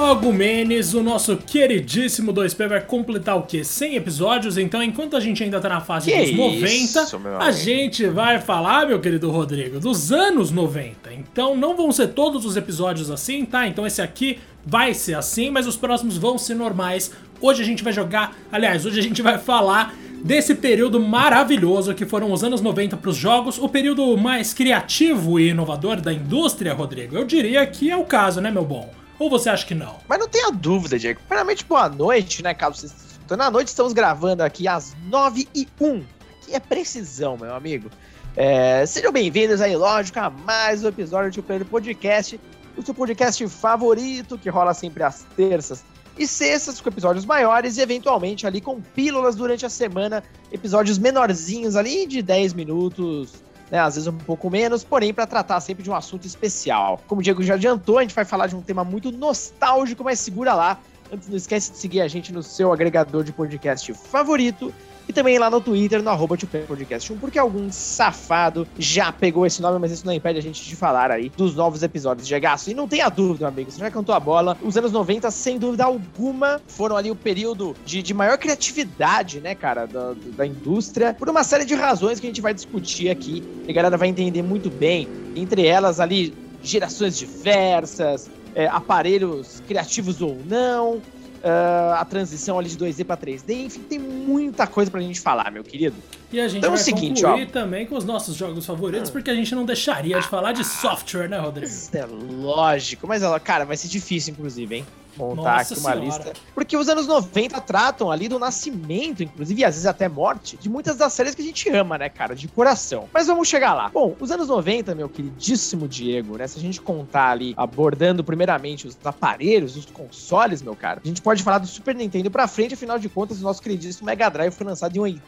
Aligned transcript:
Logo 0.00 0.32
menos, 0.32 0.94
o 0.94 1.02
nosso 1.02 1.36
queridíssimo 1.36 2.32
2P 2.32 2.68
vai 2.68 2.80
completar 2.80 3.36
o 3.36 3.42
quê? 3.42 3.64
100 3.64 3.96
episódios, 3.96 4.56
então 4.56 4.80
enquanto 4.80 5.16
a 5.16 5.20
gente 5.20 5.42
ainda 5.42 5.60
tá 5.60 5.68
na 5.68 5.80
fase 5.80 6.08
Que 6.08 6.20
dos 6.20 6.36
90, 6.36 7.02
isso, 7.02 7.20
a 7.40 7.50
gente 7.50 8.06
vai 8.06 8.40
falar, 8.40 8.86
meu 8.86 9.00
querido 9.00 9.28
Rodrigo, 9.28 9.80
dos 9.80 10.12
anos 10.12 10.52
90. 10.52 11.12
Então 11.12 11.56
não 11.56 11.76
vão 11.76 11.90
ser 11.90 12.10
todos 12.10 12.44
os 12.44 12.56
episódios 12.56 13.10
assim, 13.10 13.44
tá? 13.44 13.66
Então 13.66 13.84
esse 13.84 14.00
aqui 14.00 14.38
vai 14.64 14.94
ser 14.94 15.14
assim, 15.14 15.50
mas 15.50 15.66
os 15.66 15.76
próximos 15.76 16.16
vão 16.16 16.38
ser 16.38 16.54
normais. 16.54 17.10
Hoje 17.40 17.64
a 17.64 17.66
gente 17.66 17.82
vai 17.82 17.92
jogar, 17.92 18.36
aliás, 18.52 18.86
hoje 18.86 19.00
a 19.00 19.02
gente 19.02 19.20
vai 19.20 19.36
falar 19.36 19.96
desse 20.22 20.54
período 20.54 21.00
maravilhoso 21.00 21.92
que 21.92 22.06
foram 22.06 22.32
os 22.32 22.44
anos 22.44 22.60
90 22.60 22.96
para 22.96 23.10
os 23.10 23.16
jogos, 23.16 23.58
o 23.58 23.68
período 23.68 24.16
mais 24.16 24.54
criativo 24.54 25.40
e 25.40 25.48
inovador 25.48 26.00
da 26.00 26.12
indústria, 26.12 26.72
Rodrigo. 26.72 27.16
Eu 27.16 27.24
diria 27.24 27.66
que 27.66 27.90
é 27.90 27.96
o 27.96 28.04
caso, 28.04 28.40
né, 28.40 28.48
meu 28.48 28.64
bom? 28.64 28.96
Ou 29.18 29.28
você 29.28 29.50
acha 29.50 29.66
que 29.66 29.74
não? 29.74 29.96
Mas 30.08 30.18
não 30.18 30.28
tenha 30.28 30.50
dúvida, 30.52 30.98
Diego. 30.98 31.20
Primeiramente, 31.20 31.64
boa 31.64 31.88
noite, 31.88 32.42
né, 32.42 32.54
caso 32.54 32.78
vocês. 32.78 33.08
À 33.28 33.50
noite 33.50 33.68
estamos 33.68 33.92
gravando 33.92 34.42
aqui 34.42 34.66
às 34.66 34.96
9 35.04 35.46
e 35.54 35.68
1 35.78 36.02
Que 36.40 36.54
é 36.54 36.60
precisão, 36.60 37.36
meu 37.36 37.54
amigo. 37.54 37.90
É, 38.36 38.86
sejam 38.86 39.12
bem-vindos 39.12 39.60
aí, 39.60 39.76
lógico, 39.76 40.18
a 40.20 40.30
mais 40.30 40.82
um 40.84 40.88
episódio 40.88 41.42
do 41.42 41.46
Pedro 41.46 41.66
Podcast. 41.66 42.40
O 42.76 42.82
seu 42.82 42.94
podcast 42.94 43.46
favorito, 43.48 44.38
que 44.38 44.48
rola 44.48 44.72
sempre 44.72 45.02
às 45.02 45.26
terças 45.36 45.84
e 46.16 46.26
sextas, 46.26 46.80
com 46.80 46.88
episódios 46.88 47.24
maiores 47.24 47.76
e 47.76 47.80
eventualmente 47.80 48.46
ali 48.46 48.60
com 48.60 48.80
pílulas 48.80 49.36
durante 49.36 49.66
a 49.66 49.68
semana, 49.68 50.22
episódios 50.52 50.96
menorzinhos 50.96 51.76
ali 51.76 52.06
de 52.06 52.22
10 52.22 52.54
minutos, 52.54 53.42
né, 53.70 53.78
às 53.78 53.94
vezes 53.94 54.06
um 54.06 54.16
pouco 54.16 54.50
menos, 54.50 54.84
porém 54.84 55.12
para 55.12 55.26
tratar 55.26 55.60
sempre 55.60 55.82
de 55.82 55.90
um 55.90 55.94
assunto 55.94 56.26
especial. 56.26 57.00
Como 57.06 57.20
o 57.20 57.24
Diego 57.24 57.42
já 57.42 57.54
adiantou, 57.54 57.98
a 57.98 58.02
gente 58.02 58.14
vai 58.14 58.24
falar 58.24 58.46
de 58.46 58.56
um 58.56 58.62
tema 58.62 58.84
muito 58.84 59.10
nostálgico, 59.12 60.04
mas 60.04 60.18
segura 60.20 60.54
lá. 60.54 60.78
Antes, 61.12 61.28
não 61.28 61.36
esquece 61.36 61.72
de 61.72 61.78
seguir 61.78 62.00
a 62.02 62.08
gente 62.08 62.32
no 62.32 62.42
seu 62.42 62.72
agregador 62.72 63.24
de 63.24 63.32
podcast 63.32 63.92
favorito 63.94 64.72
também 65.18 65.36
lá 65.36 65.50
no 65.50 65.60
Twitter, 65.60 66.00
no 66.00 66.10
arroba 66.10 66.36
Podcast 66.36 67.12
1, 67.12 67.18
porque 67.18 67.40
algum 67.40 67.72
safado 67.72 68.68
já 68.78 69.10
pegou 69.10 69.44
esse 69.44 69.60
nome, 69.60 69.76
mas 69.80 69.90
isso 69.90 70.06
não 70.06 70.12
impede 70.12 70.38
a 70.38 70.42
gente 70.42 70.62
de 70.64 70.76
falar 70.76 71.10
aí 71.10 71.28
dos 71.36 71.56
novos 71.56 71.82
episódios 71.82 72.28
de 72.28 72.38
Gasto. 72.38 72.70
E 72.70 72.74
não 72.74 72.86
tenha 72.86 73.08
dúvida, 73.08 73.40
meu 73.40 73.48
amigo, 73.48 73.68
você 73.68 73.80
já 73.80 73.90
cantou 73.90 74.14
a 74.14 74.20
bola. 74.20 74.56
Os 74.62 74.76
anos 74.76 74.92
90, 74.92 75.28
sem 75.32 75.58
dúvida 75.58 75.84
alguma, 75.84 76.60
foram 76.68 76.96
ali 76.96 77.10
o 77.10 77.16
período 77.16 77.74
de, 77.84 78.00
de 78.00 78.14
maior 78.14 78.38
criatividade, 78.38 79.40
né, 79.40 79.56
cara, 79.56 79.86
da, 79.86 80.14
da 80.36 80.46
indústria, 80.46 81.12
por 81.12 81.28
uma 81.28 81.42
série 81.42 81.64
de 81.64 81.74
razões 81.74 82.20
que 82.20 82.26
a 82.26 82.30
gente 82.30 82.40
vai 82.40 82.54
discutir 82.54 83.10
aqui. 83.10 83.42
E 83.66 83.72
a 83.72 83.74
galera 83.74 83.96
vai 83.96 84.06
entender 84.06 84.42
muito 84.42 84.70
bem. 84.70 85.08
Entre 85.34 85.66
elas 85.66 85.98
ali, 85.98 86.32
gerações 86.62 87.18
diversas, 87.18 88.30
é, 88.54 88.68
aparelhos 88.68 89.62
criativos 89.66 90.22
ou 90.22 90.38
não, 90.46 91.02
ah, 91.42 91.98
a 92.00 92.04
transição 92.04 92.58
ali 92.58 92.68
de 92.68 92.76
2D 92.76 93.04
para 93.04 93.16
3D, 93.16 93.66
enfim, 93.66 93.80
tem 93.80 93.98
muita 93.98 94.66
coisa 94.66 94.90
pra 94.90 95.00
gente 95.00 95.20
falar, 95.20 95.50
meu 95.50 95.62
querido. 95.64 95.96
E 96.32 96.40
a 96.40 96.48
gente 96.48 96.58
Então 96.58 96.68
é 96.68 96.72
vai 96.72 96.80
o 96.80 96.84
seguinte, 96.84 97.22
concluir 97.22 97.48
ó. 97.48 97.50
também 97.52 97.86
com 97.86 97.96
os 97.96 98.04
nossos 98.04 98.36
jogos 98.36 98.66
favoritos, 98.66 99.10
porque 99.10 99.30
a 99.30 99.34
gente 99.34 99.54
não 99.54 99.64
deixaria 99.64 100.20
de 100.20 100.26
falar 100.28 100.52
de 100.52 100.64
software, 100.64 101.28
né, 101.28 101.38
Rodrigo? 101.38 101.66
Isso 101.66 101.96
é 101.96 102.06
lógico, 102.06 103.06
mas 103.06 103.22
cara, 103.42 103.64
vai 103.64 103.76
ser 103.76 103.88
difícil, 103.88 104.32
inclusive, 104.32 104.76
hein? 104.76 104.86
Montar 105.18 105.58
Nossa 105.58 105.74
aqui 105.74 105.80
uma 105.82 105.92
Senhora. 105.92 106.00
lista. 106.00 106.32
Porque 106.54 106.76
os 106.76 106.88
anos 106.88 107.06
90 107.06 107.60
tratam 107.60 108.10
ali 108.10 108.28
do 108.28 108.38
nascimento, 108.38 109.22
inclusive, 109.22 109.60
e 109.60 109.64
às 109.64 109.74
vezes 109.74 109.86
até 109.86 110.08
morte, 110.08 110.56
de 110.56 110.68
muitas 110.68 110.96
das 110.96 111.12
séries 111.12 111.34
que 111.34 111.42
a 111.42 111.44
gente 111.44 111.68
ama, 111.70 111.98
né, 111.98 112.08
cara? 112.08 112.34
De 112.34 112.46
coração. 112.48 113.08
Mas 113.12 113.26
vamos 113.26 113.48
chegar 113.48 113.74
lá. 113.74 113.88
Bom, 113.88 114.14
os 114.20 114.30
anos 114.30 114.48
90, 114.48 114.94
meu 114.94 115.08
queridíssimo 115.08 115.88
Diego, 115.88 116.36
né? 116.36 116.46
Se 116.46 116.58
a 116.58 116.62
gente 116.62 116.80
contar 116.80 117.30
ali, 117.30 117.54
abordando 117.56 118.22
primeiramente 118.22 118.86
os 118.86 118.96
aparelhos, 119.04 119.76
os 119.76 119.86
consoles, 119.86 120.62
meu 120.62 120.76
cara, 120.76 121.00
a 121.04 121.06
gente 121.08 121.20
pode 121.20 121.42
falar 121.42 121.58
do 121.58 121.66
Super 121.66 121.94
Nintendo 121.94 122.30
pra 122.30 122.46
frente, 122.46 122.74
afinal 122.74 122.98
de 122.98 123.08
contas, 123.08 123.40
o 123.40 123.42
nosso 123.42 123.60
queridíssimo 123.60 124.06
Mega 124.06 124.28
Drive 124.28 124.52
foi 124.52 124.66
lançado 124.66 124.94
em 125.06 125.20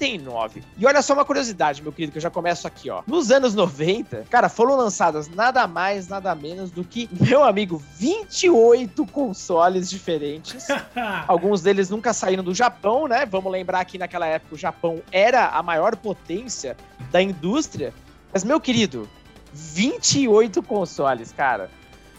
89. 0.00 0.62
E 0.78 0.86
olha 0.86 1.02
só 1.02 1.12
uma 1.12 1.24
curiosidade, 1.24 1.82
meu 1.82 1.92
querido, 1.92 2.12
que 2.12 2.18
eu 2.18 2.22
já 2.22 2.30
começo 2.30 2.66
aqui, 2.66 2.88
ó. 2.88 3.02
Nos 3.06 3.30
anos 3.30 3.54
90, 3.54 4.24
cara, 4.30 4.48
foram 4.48 4.76
lançadas 4.76 5.28
nada 5.28 5.66
mais, 5.66 6.08
nada 6.08 6.34
menos 6.34 6.70
do 6.70 6.82
que, 6.82 7.08
meu 7.20 7.44
amigo, 7.44 7.82
28 7.96 9.06
consoles 9.06 9.90
diferentes. 9.90 10.66
Alguns 11.28 11.60
deles 11.60 11.90
nunca 11.90 12.14
saíram 12.14 12.42
do 12.42 12.54
Japão, 12.54 13.06
né? 13.06 13.26
Vamos 13.26 13.52
lembrar 13.52 13.84
que 13.84 13.98
naquela 13.98 14.26
época 14.26 14.54
o 14.54 14.58
Japão 14.58 15.02
era 15.12 15.48
a 15.48 15.62
maior 15.62 15.94
potência 15.96 16.76
da 17.10 17.20
indústria. 17.20 17.92
Mas, 18.32 18.42
meu 18.42 18.60
querido, 18.60 19.08
28 19.52 20.62
consoles, 20.62 21.32
cara. 21.32 21.70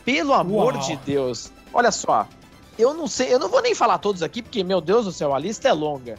Pelo 0.06 0.34
amor 0.34 0.75
Uau. 0.75 0.84
de 0.84 0.96
Deus. 0.97 1.52
Olha 1.74 1.91
só. 1.91 2.28
Eu 2.78 2.94
não 2.94 3.06
sei, 3.08 3.34
eu 3.34 3.38
não 3.38 3.50
vou 3.50 3.62
nem 3.62 3.75
falar 3.75 3.97
todos 3.97 4.24
aqui, 4.24 4.41
porque, 4.41 4.64
meu 4.64 4.81
Deus 4.81 5.06
do 5.06 5.12
céu, 5.12 5.36
a 5.36 5.40
lista 5.40 5.68
é 5.68 5.74
longa. 5.74 6.18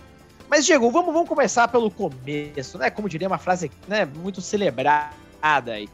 Mas, 0.52 0.66
Diego, 0.66 0.90
vamos, 0.90 1.14
vamos 1.14 1.30
começar 1.30 1.66
pelo 1.66 1.90
começo, 1.90 2.76
né? 2.76 2.90
Como 2.90 3.08
diria 3.08 3.26
uma 3.26 3.38
frase 3.38 3.70
né, 3.88 4.04
muito 4.04 4.42
celebrada 4.42 5.00
aí. 5.66 5.88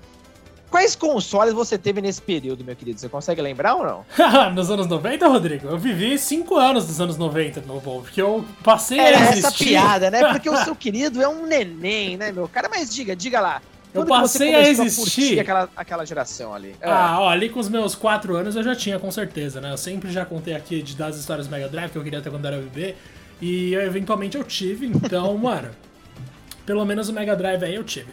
Quais 0.69 0.97
consoles 0.97 1.55
você 1.55 1.79
teve 1.79 2.01
nesse 2.01 2.21
período, 2.21 2.65
meu 2.65 2.75
querido? 2.75 2.99
Você 2.99 3.09
consegue 3.09 3.41
lembrar 3.41 3.77
ou 3.77 3.87
não? 3.87 4.05
nos 4.53 4.69
anos 4.69 4.89
90, 4.89 5.29
Rodrigo? 5.29 5.69
Eu 5.69 5.79
vivi 5.79 6.19
5 6.19 6.57
anos 6.57 6.89
dos 6.89 7.01
anos 7.01 7.17
90, 7.17 7.61
meu 7.61 7.79
bom, 7.79 8.01
porque 8.01 8.21
eu 8.21 8.45
passei 8.65 8.99
Era 8.99 9.19
a 9.19 9.21
essa 9.21 9.39
existir. 9.39 9.65
piada, 9.65 10.11
né? 10.11 10.25
Porque 10.35 10.51
o 10.51 10.57
seu 10.57 10.75
querido 10.75 11.23
é 11.23 11.29
um 11.29 11.47
neném, 11.47 12.17
né, 12.17 12.33
meu 12.33 12.49
cara? 12.49 12.69
Mas 12.69 12.93
diga, 12.93 13.15
diga 13.15 13.39
lá. 13.39 13.63
Eu 13.95 14.05
passei 14.07 14.57
a 14.57 14.69
existir. 14.69 15.01
curtir 15.01 15.41
aquela, 15.41 15.69
aquela 15.77 16.05
geração 16.05 16.53
ali. 16.53 16.75
É. 16.81 16.91
Ah, 16.91 17.19
ó, 17.21 17.29
ali 17.29 17.49
com 17.49 17.61
os 17.61 17.69
meus 17.69 17.95
4 17.95 18.35
anos 18.35 18.57
eu 18.57 18.65
já 18.65 18.75
tinha, 18.75 18.99
com 18.99 19.11
certeza, 19.13 19.61
né? 19.61 19.73
Eu 19.73 19.79
sempre 19.79 20.11
já 20.11 20.25
contei 20.25 20.55
aqui 20.55 20.83
de, 20.83 20.97
das 20.97 21.17
histórias 21.17 21.47
do 21.47 21.51
Mega 21.53 21.69
Drive 21.69 21.93
que 21.93 21.97
eu 21.97 22.03
queria 22.03 22.21
ter 22.21 22.29
quando 22.29 22.45
era 22.45 22.57
bebê. 22.57 22.97
E 23.41 23.75
eventualmente 23.75 24.37
eu 24.37 24.45
tive, 24.45 24.87
então, 24.87 25.37
mano. 25.39 25.71
Pelo 26.67 26.85
menos 26.85 27.09
o 27.09 27.13
Mega 27.13 27.35
Drive 27.35 27.65
aí 27.65 27.75
eu 27.75 27.85
tive. 27.85 28.09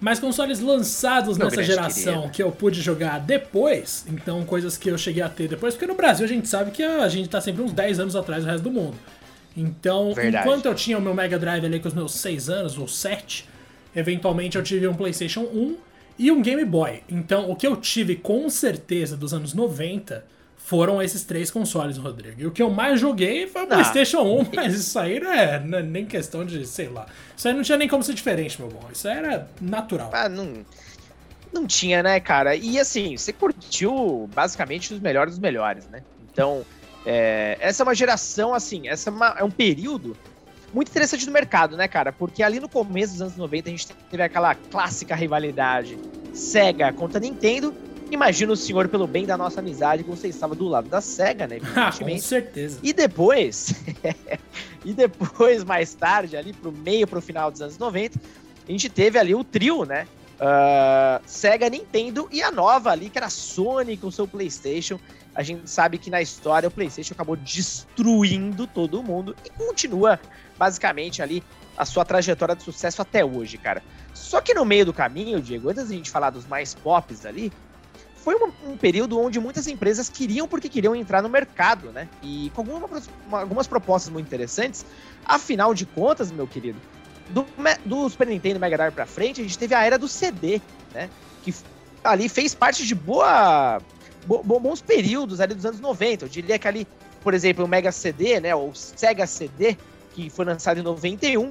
Mas 0.00 0.20
consoles 0.20 0.60
lançados 0.60 1.36
nessa 1.36 1.62
geração 1.62 2.28
que 2.28 2.42
eu 2.42 2.52
pude 2.52 2.80
jogar 2.80 3.18
depois, 3.18 4.06
então 4.08 4.44
coisas 4.44 4.76
que 4.76 4.88
eu 4.88 4.96
cheguei 4.96 5.22
a 5.22 5.28
ter 5.28 5.48
depois, 5.48 5.74
porque 5.74 5.88
no 5.88 5.96
Brasil 5.96 6.24
a 6.24 6.28
gente 6.28 6.46
sabe 6.48 6.70
que 6.70 6.84
a 6.84 7.08
gente 7.08 7.28
tá 7.28 7.40
sempre 7.40 7.62
uns 7.62 7.72
10 7.72 7.98
anos 7.98 8.14
atrás 8.14 8.44
do 8.44 8.50
resto 8.50 8.62
do 8.62 8.70
mundo. 8.70 8.96
Então, 9.56 10.14
Verdade. 10.14 10.46
enquanto 10.46 10.66
eu 10.66 10.74
tinha 10.74 10.96
o 10.96 11.00
meu 11.00 11.12
Mega 11.12 11.36
Drive 11.36 11.64
ali 11.64 11.80
com 11.80 11.88
os 11.88 11.94
meus 11.94 12.14
6 12.14 12.48
anos, 12.48 12.78
ou 12.78 12.86
7, 12.86 13.44
eventualmente 13.94 14.56
eu 14.56 14.62
tive 14.62 14.86
um 14.86 14.94
PlayStation 14.94 15.40
1 15.40 15.76
e 16.16 16.30
um 16.30 16.40
Game 16.40 16.64
Boy. 16.64 17.02
Então, 17.08 17.50
o 17.50 17.56
que 17.56 17.66
eu 17.66 17.74
tive 17.76 18.14
com 18.14 18.48
certeza 18.48 19.16
dos 19.16 19.34
anos 19.34 19.52
90 19.52 20.24
foram 20.68 21.00
esses 21.00 21.24
três 21.24 21.50
consoles, 21.50 21.96
Rodrigo. 21.96 22.42
E 22.42 22.46
o 22.46 22.50
que 22.50 22.62
eu 22.62 22.68
mais 22.68 23.00
joguei 23.00 23.46
foi 23.46 23.62
o. 23.64 23.66
PlayStation 23.66 24.20
1, 24.20 24.46
mas 24.54 24.74
isso 24.74 24.98
aí 24.98 25.18
não 25.18 25.32
é, 25.32 25.58
não 25.60 25.78
é 25.78 25.82
nem 25.82 26.04
questão 26.04 26.44
de, 26.44 26.66
sei 26.66 26.88
lá. 26.88 27.06
Isso 27.34 27.48
aí 27.48 27.54
não 27.54 27.62
tinha 27.62 27.78
nem 27.78 27.88
como 27.88 28.02
ser 28.02 28.12
diferente, 28.12 28.60
meu 28.60 28.68
bom. 28.70 28.82
Isso 28.92 29.08
aí 29.08 29.16
era 29.16 29.48
natural. 29.62 30.10
Ah, 30.12 30.28
não, 30.28 30.64
não 31.50 31.66
tinha, 31.66 32.02
né, 32.02 32.20
cara? 32.20 32.54
E 32.54 32.78
assim, 32.78 33.16
você 33.16 33.32
curtiu 33.32 34.28
basicamente 34.34 34.92
os 34.92 35.00
melhores 35.00 35.32
dos 35.32 35.40
melhores, 35.40 35.86
né? 35.88 36.02
Então, 36.30 36.66
é, 37.06 37.56
essa 37.60 37.82
é 37.82 37.84
uma 37.84 37.94
geração, 37.94 38.52
assim, 38.52 38.88
essa 38.88 39.08
é, 39.08 39.12
uma- 39.12 39.36
é 39.38 39.44
um 39.44 39.50
período 39.50 40.14
muito 40.74 40.90
interessante 40.90 41.24
do 41.24 41.32
mercado, 41.32 41.78
né, 41.78 41.88
cara? 41.88 42.12
Porque 42.12 42.42
ali 42.42 42.60
no 42.60 42.68
começo 42.68 43.14
dos 43.14 43.22
anos 43.22 43.36
90 43.38 43.70
a 43.70 43.72
gente 43.72 43.88
teve 44.10 44.22
aquela 44.22 44.54
clássica 44.54 45.14
rivalidade 45.14 45.98
Sega 46.34 46.92
contra 46.92 47.18
Nintendo. 47.18 47.74
Imagina 48.10 48.52
o 48.52 48.56
senhor, 48.56 48.88
pelo 48.88 49.06
bem 49.06 49.26
da 49.26 49.36
nossa 49.36 49.60
amizade, 49.60 50.02
que 50.02 50.10
você 50.10 50.28
estava 50.28 50.54
do 50.54 50.66
lado 50.66 50.88
da 50.88 51.00
Sega, 51.00 51.46
né? 51.46 51.58
Com 51.98 52.18
certeza. 52.18 52.78
E 52.82 52.92
depois, 52.92 53.74
e 54.84 54.92
depois, 54.94 55.62
mais 55.64 55.94
tarde, 55.94 56.36
ali 56.36 56.52
pro 56.52 56.72
meio, 56.72 57.06
pro 57.06 57.20
final 57.20 57.50
dos 57.50 57.60
anos 57.60 57.76
90, 57.76 58.18
a 58.66 58.70
gente 58.72 58.88
teve 58.88 59.18
ali 59.18 59.34
o 59.34 59.44
trio, 59.44 59.84
né? 59.84 60.06
Ah, 60.40 61.20
Sega, 61.26 61.68
Nintendo 61.68 62.28
e 62.30 62.42
a 62.42 62.50
nova 62.50 62.90
ali, 62.90 63.10
que 63.10 63.18
era 63.18 63.26
a 63.26 63.30
Sony 63.30 63.96
com 63.96 64.10
seu 64.10 64.26
PlayStation. 64.26 64.98
A 65.34 65.42
gente 65.42 65.68
sabe 65.68 65.98
que 65.98 66.10
na 66.10 66.22
história 66.22 66.68
o 66.68 66.70
PlayStation 66.70 67.14
acabou 67.14 67.36
destruindo 67.36 68.66
todo 68.66 69.02
mundo 69.02 69.36
e 69.44 69.50
continua 69.50 70.18
basicamente 70.56 71.22
ali 71.22 71.42
a 71.76 71.84
sua 71.84 72.04
trajetória 72.04 72.56
de 72.56 72.62
sucesso 72.62 73.00
até 73.02 73.24
hoje, 73.24 73.56
cara. 73.56 73.82
Só 74.12 74.40
que 74.40 74.52
no 74.52 74.64
meio 74.64 74.86
do 74.86 74.92
caminho, 74.92 75.40
Diego, 75.40 75.70
antes 75.70 75.88
da 75.88 75.94
gente 75.94 76.10
falar 76.10 76.30
dos 76.30 76.46
mais 76.46 76.74
pops 76.74 77.24
ali, 77.24 77.52
foi 78.22 78.34
um, 78.34 78.72
um 78.72 78.76
período 78.76 79.18
onde 79.20 79.38
muitas 79.40 79.66
empresas 79.66 80.08
queriam 80.08 80.46
porque 80.48 80.68
queriam 80.68 80.94
entrar 80.94 81.22
no 81.22 81.28
mercado, 81.28 81.90
né? 81.90 82.08
E 82.22 82.50
com 82.54 82.62
algumas, 83.30 83.66
propostas 83.66 84.12
muito 84.12 84.26
interessantes. 84.26 84.84
Afinal 85.24 85.72
de 85.72 85.86
contas, 85.86 86.30
meu 86.30 86.46
querido, 86.46 86.78
do, 87.30 87.46
do 87.84 88.08
Super 88.08 88.26
Nintendo 88.26 88.58
Mega 88.60 88.76
Drive 88.76 88.92
pra 88.94 89.06
frente, 89.06 89.40
a 89.40 89.44
gente 89.44 89.58
teve 89.58 89.74
a 89.74 89.84
era 89.84 89.98
do 89.98 90.08
CD, 90.08 90.60
né? 90.92 91.08
Que 91.42 91.54
ali 92.02 92.28
fez 92.28 92.54
parte 92.54 92.86
de 92.86 92.94
boa, 92.94 93.80
bo- 94.26 94.42
bo- 94.42 94.60
bons 94.60 94.80
períodos 94.80 95.40
ali 95.40 95.54
dos 95.54 95.64
anos 95.64 95.80
90. 95.80 96.24
Eu 96.24 96.28
diria 96.28 96.58
que 96.58 96.66
ali, 96.66 96.86
por 97.22 97.34
exemplo, 97.34 97.64
o 97.64 97.68
Mega 97.68 97.92
CD, 97.92 98.40
né? 98.40 98.54
O 98.54 98.72
Sega 98.74 99.26
CD, 99.26 99.76
que 100.14 100.28
foi 100.28 100.44
lançado 100.44 100.80
em 100.80 100.82
91, 100.82 101.50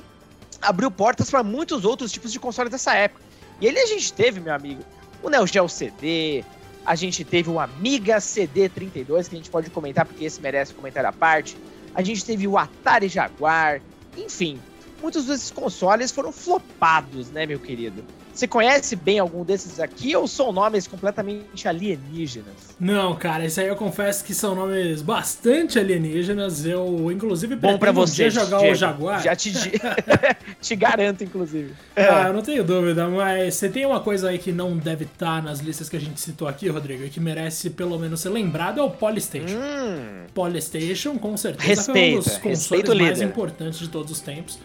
abriu 0.61 0.91
portas 0.91 1.29
para 1.29 1.43
muitos 1.43 1.85
outros 1.85 2.11
tipos 2.11 2.31
de 2.31 2.39
consoles 2.39 2.71
dessa 2.71 2.93
época. 2.93 3.21
E 3.61 3.67
ali 3.67 3.79
a 3.79 3.85
gente 3.87 4.11
teve, 4.13 4.39
meu 4.39 4.53
amigo, 4.53 4.83
o 5.23 5.29
Neo 5.29 5.47
Geo 5.47 5.67
CD, 5.67 6.43
a 6.87 6.95
gente 6.95 7.25
teve 7.25 7.49
o 7.49 7.59
Amiga 7.59 8.15
CD32, 8.15 9.27
que 9.27 9.35
a 9.35 9.37
gente 9.37 9.49
pode 9.49 9.69
comentar 9.69 10.05
porque 10.05 10.23
esse 10.23 10.41
merece 10.41 10.73
comentário 10.73 11.09
à 11.09 11.11
parte. 11.11 11.57
A 11.93 12.01
gente 12.01 12.23
teve 12.23 12.47
o 12.47 12.57
Atari 12.57 13.09
Jaguar, 13.09 13.81
enfim, 14.15 14.57
muitos 15.01 15.25
desses 15.25 15.51
consoles 15.51 16.13
foram 16.13 16.31
flopados, 16.31 17.29
né, 17.29 17.45
meu 17.45 17.59
querido? 17.59 18.05
Você 18.37 18.47
conhece 18.47 18.95
bem 18.95 19.17
algum 19.17 19.43
desses 19.43 19.79
aqui 19.79 20.15
ou 20.15 20.27
são 20.27 20.51
nomes 20.51 20.85
completamente 20.85 21.67
alienígenas? 21.67 22.75
Não, 22.79 23.15
cara, 23.15 23.43
isso 23.47 23.59
aí 23.59 23.67
eu 23.67 23.75
confesso 23.75 24.23
que 24.23 24.31
são 24.31 24.53
nomes 24.53 25.01
bastante 25.01 25.79
alienígenas. 25.79 26.63
Eu, 26.63 27.11
inclusive, 27.11 27.55
Bom 27.55 27.79
pra 27.79 27.91
você 27.91 28.29
jogar 28.29 28.59
Diego, 28.59 28.73
o 28.73 28.75
Jaguar. 28.75 29.23
Já 29.23 29.35
te, 29.35 29.51
te 30.61 30.75
garanto, 30.75 31.23
inclusive. 31.23 31.73
Ah, 31.95 32.27
eu 32.27 32.33
não 32.33 32.43
tenho 32.43 32.63
dúvida, 32.63 33.07
mas 33.07 33.55
você 33.55 33.69
tem 33.69 33.87
uma 33.87 34.01
coisa 34.01 34.29
aí 34.29 34.37
que 34.37 34.51
não 34.51 34.77
deve 34.77 35.05
estar 35.05 35.41
nas 35.41 35.59
listas 35.59 35.89
que 35.89 35.97
a 35.97 35.99
gente 35.99 36.21
citou 36.21 36.47
aqui, 36.47 36.69
Rodrigo, 36.69 37.05
e 37.05 37.09
que 37.09 37.19
merece 37.19 37.71
pelo 37.71 37.97
menos 37.97 38.19
ser 38.19 38.29
lembrado, 38.29 38.79
é 38.79 38.83
o 38.83 38.91
Polystation. 38.91 39.57
Hum. 39.57 40.25
Polystation, 40.35 41.17
com 41.17 41.35
certeza, 41.35 41.69
Respeita, 41.69 41.91
foi 41.91 42.11
um 42.11 42.19
dos 42.19 42.37
consoles 42.37 43.01
mais 43.01 43.19
importantes 43.19 43.79
de 43.79 43.89
todos 43.89 44.11
os 44.11 44.19
tempos. 44.19 44.59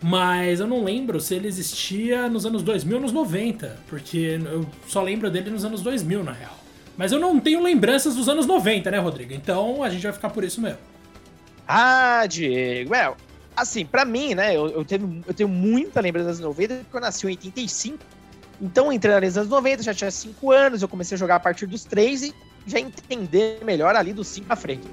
Mas 0.00 0.60
eu 0.60 0.66
não 0.66 0.84
lembro 0.84 1.20
se 1.20 1.34
ele 1.34 1.48
existia 1.48 2.28
nos 2.28 2.46
anos 2.46 2.62
2000 2.62 2.96
ou 2.96 3.02
nos 3.02 3.12
90, 3.12 3.76
porque 3.88 4.38
eu 4.44 4.64
só 4.86 5.02
lembro 5.02 5.30
dele 5.30 5.50
nos 5.50 5.64
anos 5.64 5.82
2000, 5.82 6.22
na 6.22 6.32
real. 6.32 6.56
Mas 6.96 7.12
eu 7.12 7.18
não 7.18 7.38
tenho 7.40 7.62
lembranças 7.62 8.14
dos 8.14 8.28
anos 8.28 8.46
90, 8.46 8.90
né, 8.90 8.98
Rodrigo? 8.98 9.32
Então 9.32 9.82
a 9.82 9.90
gente 9.90 10.02
vai 10.02 10.12
ficar 10.12 10.30
por 10.30 10.44
isso 10.44 10.60
mesmo. 10.60 10.78
Ah, 11.66 12.24
Diego. 12.26 12.92
Well, 12.92 13.16
assim, 13.56 13.84
para 13.84 14.04
mim, 14.04 14.34
né, 14.34 14.56
eu, 14.56 14.68
eu, 14.68 14.84
tenho, 14.84 15.22
eu 15.26 15.34
tenho 15.34 15.48
muita 15.48 16.00
lembrança 16.00 16.28
dos 16.28 16.40
anos 16.40 16.58
90, 16.58 16.74
porque 16.84 16.96
eu 16.96 17.00
nasci 17.00 17.26
em 17.26 17.30
85. 17.30 17.98
Então, 18.60 18.92
entrando 18.92 19.24
nos 19.24 19.36
anos 19.36 19.50
90, 19.50 19.82
já 19.82 19.94
tinha 19.94 20.10
5 20.10 20.50
anos, 20.52 20.82
eu 20.82 20.88
comecei 20.88 21.14
a 21.14 21.18
jogar 21.18 21.36
a 21.36 21.40
partir 21.40 21.66
dos 21.66 21.84
3 21.84 22.22
e 22.22 22.34
já 22.66 22.78
entender 22.78 23.60
melhor 23.64 23.94
ali 23.94 24.12
dos 24.12 24.26
5 24.28 24.46
pra 24.46 24.56
frente. 24.56 24.86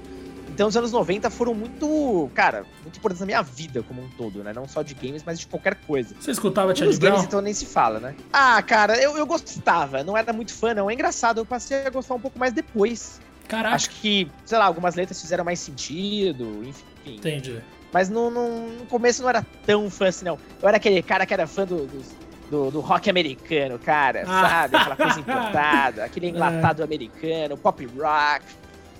Então, 0.56 0.68
os 0.68 0.74
anos 0.74 0.90
90 0.90 1.28
foram 1.28 1.52
muito, 1.52 2.30
cara, 2.34 2.64
muito 2.80 2.96
importantes 2.96 3.20
na 3.20 3.26
minha 3.26 3.42
vida 3.42 3.82
como 3.82 4.02
um 4.02 4.08
todo, 4.08 4.42
né? 4.42 4.54
Não 4.54 4.66
só 4.66 4.80
de 4.80 4.94
games, 4.94 5.22
mas 5.22 5.38
de 5.38 5.46
qualquer 5.46 5.74
coisa. 5.74 6.16
Você 6.18 6.30
escutava 6.30 6.74
Charlie 6.74 6.98
Brown? 6.98 7.12
games, 7.12 7.26
então 7.26 7.42
nem 7.42 7.52
se 7.52 7.66
fala, 7.66 8.00
né? 8.00 8.14
Ah, 8.32 8.62
cara, 8.62 8.96
eu, 8.96 9.18
eu 9.18 9.26
gostava. 9.26 10.02
Não 10.02 10.16
era 10.16 10.32
muito 10.32 10.54
fã, 10.54 10.72
não. 10.72 10.88
É 10.88 10.94
engraçado, 10.94 11.42
eu 11.42 11.44
passei 11.44 11.86
a 11.86 11.90
gostar 11.90 12.14
um 12.14 12.20
pouco 12.20 12.38
mais 12.38 12.54
depois. 12.54 13.20
Caraca. 13.46 13.74
Acho 13.74 13.90
que, 13.90 14.30
sei 14.46 14.56
lá, 14.56 14.64
algumas 14.64 14.94
letras 14.94 15.20
fizeram 15.20 15.44
mais 15.44 15.60
sentido, 15.60 16.64
enfim. 16.64 17.16
Entendi. 17.16 17.60
Mas 17.92 18.08
no, 18.08 18.30
no, 18.30 18.78
no 18.78 18.86
começo 18.86 19.20
não 19.20 19.28
era 19.28 19.44
tão 19.66 19.90
fã 19.90 20.08
assim, 20.08 20.24
não. 20.24 20.38
Eu 20.62 20.68
era 20.68 20.78
aquele 20.78 21.02
cara 21.02 21.26
que 21.26 21.34
era 21.34 21.46
fã 21.46 21.66
do, 21.66 21.86
do, 21.86 22.02
do, 22.50 22.70
do 22.70 22.80
rock 22.80 23.10
americano, 23.10 23.78
cara, 23.78 24.24
ah. 24.26 24.48
sabe? 24.48 24.76
Aquela 24.76 24.96
coisa 24.96 25.20
importada, 25.20 26.04
aquele 26.04 26.28
enlatado 26.28 26.80
é. 26.80 26.84
americano, 26.86 27.58
pop 27.58 27.84
rock. 27.84 28.42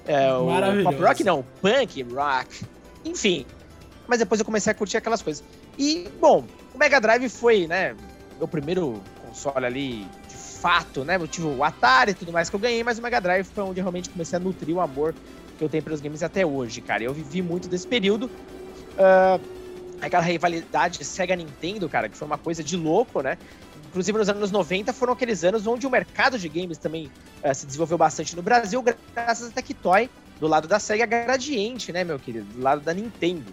É, 0.07 0.33
o 0.33 0.85
pop 0.85 1.03
rock 1.03 1.25
não, 1.25 1.45
punk 1.61 2.03
rock. 2.03 2.65
Enfim. 3.05 3.47
Mas 4.07 4.21
depois 4.21 4.41
eu 4.41 4.45
comecei 4.45 4.71
a 4.71 4.75
curtir 4.75 4.97
aquelas 4.97 5.21
coisas. 5.21 5.43
E, 5.77 6.09
bom, 6.21 6.45
o 6.75 6.79
Mega 6.79 7.01
Drive 7.01 7.29
foi, 7.29 7.67
né, 7.67 7.95
meu 8.39 8.47
primeiro 8.47 9.03
console 9.27 9.67
ali, 9.67 10.07
de 10.29 10.37
fato, 10.37 11.05
né? 11.05 11.17
Eu 11.17 11.27
tive 11.27 11.47
o 11.47 11.63
Atari 11.63 12.13
e 12.13 12.15
tudo 12.15 12.33
mais 12.33 12.49
que 12.49 12.57
eu 12.57 12.61
ganhei, 12.61 12.83
mas 12.85 12.99
o 12.99 13.03
Mega 13.03 13.21
Drive 13.21 13.45
foi 13.47 13.65
onde 13.65 13.81
eu 13.81 13.85
realmente 13.85 14.09
comecei 14.09 14.37
a 14.37 14.41
nutrir 14.41 14.75
o 14.75 14.81
amor 14.81 15.15
que 15.59 15.65
eu 15.65 15.69
tenho 15.69 15.83
pelos 15.83 16.01
games 16.01 16.23
até 16.23 16.47
hoje, 16.47 16.81
cara. 16.81 17.03
Eu 17.03 17.13
vivi 17.13 17.43
muito 17.43 17.69
desse 17.69 17.87
período. 17.87 18.27
Uh, 18.27 19.41
aquela 20.01 20.23
rivalidade 20.23 21.05
Sega-Nintendo, 21.05 21.89
cara, 21.89 22.09
que 22.09 22.17
foi 22.17 22.27
uma 22.27 22.39
coisa 22.39 22.63
de 22.63 22.77
louco, 22.77 23.23
né? 23.23 23.39
Inclusive, 23.89 24.19
nos 24.19 24.29
anos 24.29 24.51
90 24.51 24.93
foram 24.93 25.13
aqueles 25.13 25.45
anos 25.45 25.67
onde 25.67 25.87
o 25.87 25.91
mercado 25.91 26.39
de 26.39 26.49
games 26.49 26.79
também 26.79 27.11
uh, 27.43 27.55
se 27.55 27.67
desenvolveu 27.67 27.99
bastante 27.99 28.37
no 28.37 28.43
Brasil, 28.43 28.83
graças 29.15 29.49
a 29.49 29.51
Tectoy, 29.51 30.11
do 30.41 30.47
lado 30.47 30.69
da 30.69 30.79
Sega 30.79 31.07
Gradiente, 31.07 31.93
né, 31.93 32.05
meu 32.05 32.19
querido? 32.19 32.47
Do 32.47 32.63
lado 32.63 32.81
da 32.83 32.93
Nintendo. 32.93 33.53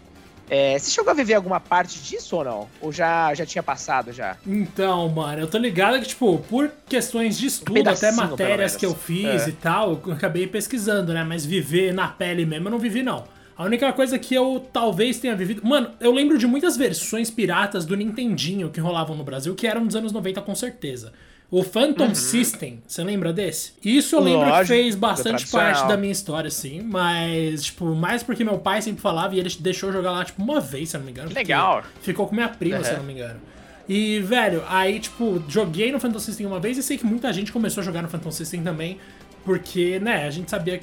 É, 0.49 0.77
você 0.77 0.91
chegou 0.91 1.09
a 1.11 1.13
viver 1.13 1.35
alguma 1.35 1.59
parte 1.59 1.99
disso 2.01 2.35
ou 2.35 2.43
não? 2.43 2.69
Ou 2.81 2.91
já, 2.91 3.33
já 3.33 3.45
tinha 3.45 3.63
passado 3.63 4.11
já? 4.11 4.37
Então, 4.45 5.07
mano, 5.09 5.39
eu 5.39 5.47
tô 5.47 5.57
ligado 5.57 5.99
que, 5.99 6.07
tipo, 6.07 6.37
por 6.49 6.69
questões 6.87 7.37
de 7.37 7.47
estudo, 7.47 7.79
um 7.79 7.89
até 7.89 8.11
matérias 8.11 8.75
que 8.75 8.85
eu 8.85 8.93
fiz 8.93 9.47
é. 9.47 9.49
e 9.49 9.53
tal, 9.53 10.01
eu 10.05 10.13
acabei 10.13 10.45
pesquisando, 10.45 11.13
né? 11.13 11.23
Mas 11.23 11.45
viver 11.45 11.93
na 11.93 12.07
pele 12.07 12.45
mesmo 12.45 12.67
eu 12.67 12.71
não 12.71 12.79
vivi, 12.79 13.01
não. 13.01 13.23
A 13.55 13.63
única 13.63 13.91
coisa 13.93 14.17
que 14.17 14.33
eu 14.33 14.65
talvez 14.71 15.19
tenha 15.19 15.35
vivido. 15.35 15.61
Mano, 15.65 15.91
eu 15.99 16.11
lembro 16.11 16.37
de 16.37 16.47
muitas 16.47 16.75
versões 16.75 17.29
piratas 17.29 17.85
do 17.85 17.95
Nintendinho 17.95 18.69
que 18.69 18.79
rolavam 18.79 19.15
no 19.15 19.23
Brasil, 19.23 19.53
que 19.53 19.67
eram 19.67 19.85
dos 19.85 19.95
anos 19.95 20.11
90 20.11 20.41
com 20.41 20.55
certeza. 20.55 21.13
O 21.51 21.61
Phantom 21.61 22.07
uhum. 22.07 22.15
System, 22.15 22.81
você 22.87 23.03
lembra 23.03 23.31
desse? 23.31 23.73
Isso 23.85 24.15
eu 24.15 24.21
lembro 24.21 24.49
Lógico, 24.49 24.61
que 24.61 24.67
fez 24.69 24.95
bastante 24.95 25.45
parte 25.45 25.87
da 25.87 25.95
minha 25.95 26.11
história, 26.11 26.49
sim. 26.49 26.81
Mas, 26.81 27.65
tipo, 27.65 27.93
mais 27.93 28.23
porque 28.23 28.43
meu 28.43 28.57
pai 28.57 28.81
sempre 28.81 29.03
falava 29.03 29.35
e 29.35 29.39
ele 29.39 29.55
deixou 29.59 29.91
jogar 29.91 30.11
lá, 30.13 30.25
tipo, 30.25 30.41
uma 30.41 30.59
vez, 30.59 30.89
se 30.89 30.95
eu 30.95 30.99
não 30.99 31.05
me 31.05 31.11
engano. 31.11 31.29
Que 31.29 31.35
legal. 31.35 31.83
Ficou 32.01 32.25
com 32.27 32.33
minha 32.33 32.49
prima, 32.49 32.77
uhum. 32.77 32.83
se 32.83 32.89
eu 32.89 32.97
não 32.97 33.03
me 33.03 33.13
engano. 33.13 33.39
E, 33.87 34.19
velho, 34.21 34.63
aí, 34.67 34.99
tipo, 34.99 35.43
joguei 35.47 35.91
no 35.91 35.99
Phantom 35.99 36.17
System 36.17 36.47
uma 36.47 36.59
vez 36.59 36.75
e 36.79 36.81
sei 36.81 36.97
que 36.97 37.05
muita 37.05 37.31
gente 37.31 37.51
começou 37.51 37.81
a 37.81 37.83
jogar 37.83 38.01
no 38.01 38.09
Phantom 38.09 38.31
System 38.31 38.63
também, 38.63 38.97
porque, 39.45 39.99
né, 39.99 40.25
a 40.25 40.31
gente 40.31 40.49
sabia 40.49 40.79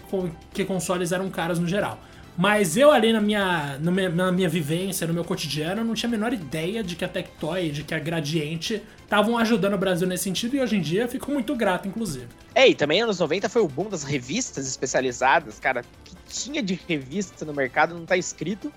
que 0.52 0.64
consoles 0.64 1.10
eram 1.10 1.28
caros 1.30 1.58
no 1.58 1.66
geral. 1.66 1.98
Mas 2.36 2.76
eu 2.76 2.90
ali 2.90 3.12
na 3.12 3.20
minha, 3.20 3.78
na 3.78 4.32
minha 4.32 4.48
vivência, 4.48 5.06
no 5.06 5.12
meu 5.12 5.24
cotidiano, 5.24 5.84
não 5.84 5.94
tinha 5.94 6.08
a 6.08 6.10
menor 6.10 6.32
ideia 6.32 6.82
de 6.82 6.96
que 6.96 7.04
a 7.04 7.08
Tectoy, 7.08 7.70
de 7.70 7.82
que 7.82 7.94
a 7.94 7.98
Gradiente 7.98 8.82
estavam 9.02 9.36
ajudando 9.36 9.74
o 9.74 9.78
Brasil 9.78 10.06
nesse 10.06 10.24
sentido 10.24 10.56
e 10.56 10.60
hoje 10.60 10.76
em 10.76 10.80
dia 10.80 11.08
fico 11.08 11.30
muito 11.30 11.54
grato, 11.54 11.88
inclusive. 11.88 12.28
É, 12.54 12.68
e 12.68 12.74
também 12.74 13.02
anos 13.02 13.18
90 13.18 13.48
foi 13.48 13.62
o 13.62 13.68
boom 13.68 13.88
das 13.88 14.04
revistas 14.04 14.66
especializadas, 14.66 15.58
cara, 15.58 15.84
que 16.04 16.14
tinha 16.28 16.62
de 16.62 16.80
revista 16.88 17.44
no 17.44 17.52
mercado, 17.52 17.94
não 17.94 18.06
tá 18.06 18.16
escrito. 18.16 18.72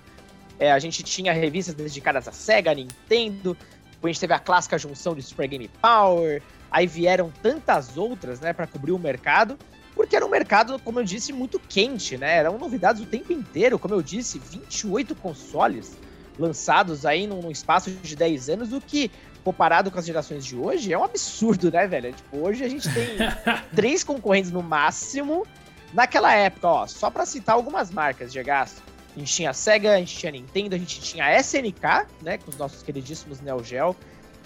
É, 0.58 0.70
a 0.70 0.78
gente 0.78 1.02
tinha 1.02 1.32
revistas 1.32 1.74
dedicadas 1.74 2.28
a 2.28 2.32
Sega, 2.32 2.70
a 2.70 2.74
Nintendo, 2.74 3.56
depois 3.92 4.10
a 4.10 4.12
gente 4.12 4.20
teve 4.20 4.34
a 4.34 4.38
clássica 4.38 4.76
junção 4.76 5.14
de 5.14 5.22
Super 5.22 5.48
Game 5.48 5.70
Power, 5.80 6.42
aí 6.70 6.86
vieram 6.86 7.32
tantas 7.42 7.96
outras, 7.96 8.40
né, 8.40 8.52
para 8.52 8.66
cobrir 8.66 8.92
o 8.92 8.98
mercado 8.98 9.58
porque 9.94 10.16
era 10.16 10.24
um 10.24 10.28
mercado, 10.28 10.78
como 10.80 11.00
eu 11.00 11.04
disse, 11.04 11.32
muito 11.32 11.58
quente, 11.58 12.16
né? 12.16 12.36
Eram 12.36 12.58
novidades 12.58 13.02
o 13.02 13.06
tempo 13.06 13.32
inteiro, 13.32 13.78
como 13.78 13.94
eu 13.94 14.02
disse, 14.02 14.38
28 14.38 15.14
consoles 15.14 15.96
lançados 16.38 17.06
aí 17.06 17.26
num, 17.26 17.40
num 17.40 17.50
espaço 17.50 17.90
de 17.90 18.16
10 18.16 18.48
anos, 18.48 18.72
o 18.72 18.80
que, 18.80 19.10
comparado 19.44 19.90
com 19.90 19.98
as 19.98 20.06
gerações 20.06 20.44
de 20.44 20.56
hoje, 20.56 20.92
é 20.92 20.98
um 20.98 21.04
absurdo, 21.04 21.70
né, 21.70 21.86
velho? 21.86 22.12
Tipo, 22.12 22.38
hoje 22.38 22.64
a 22.64 22.68
gente 22.68 22.92
tem 22.92 23.16
três 23.74 24.02
concorrentes 24.02 24.50
no 24.50 24.62
máximo. 24.62 25.46
Naquela 25.92 26.34
época, 26.34 26.66
ó, 26.66 26.86
só 26.86 27.08
para 27.08 27.24
citar 27.24 27.54
algumas 27.54 27.90
marcas 27.90 28.32
de 28.32 28.42
gasto, 28.42 28.82
a 29.14 29.18
gente 29.18 29.32
tinha 29.32 29.50
a 29.50 29.54
Sega, 29.54 29.94
a 29.94 29.98
gente 29.98 30.16
tinha 30.16 30.30
a 30.30 30.32
Nintendo, 30.32 30.74
a 30.74 30.78
gente 30.78 31.00
tinha 31.00 31.24
a 31.24 31.40
SNK, 31.40 32.08
né, 32.20 32.38
com 32.38 32.50
os 32.50 32.56
nossos 32.56 32.82
queridíssimos 32.82 33.40
Neo 33.40 33.62
Geo. 33.62 33.94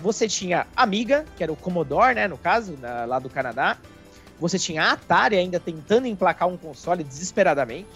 Você 0.00 0.28
tinha 0.28 0.66
Amiga, 0.76 1.24
que 1.36 1.42
era 1.42 1.50
o 1.50 1.56
Commodore, 1.56 2.14
né, 2.14 2.28
no 2.28 2.36
caso, 2.36 2.76
na, 2.78 3.06
lá 3.06 3.18
do 3.18 3.30
Canadá. 3.30 3.78
Você 4.40 4.58
tinha 4.58 4.82
a 4.82 4.92
Atari 4.92 5.36
ainda 5.36 5.58
tentando 5.58 6.06
emplacar 6.06 6.48
um 6.48 6.56
console 6.56 7.02
desesperadamente. 7.02 7.88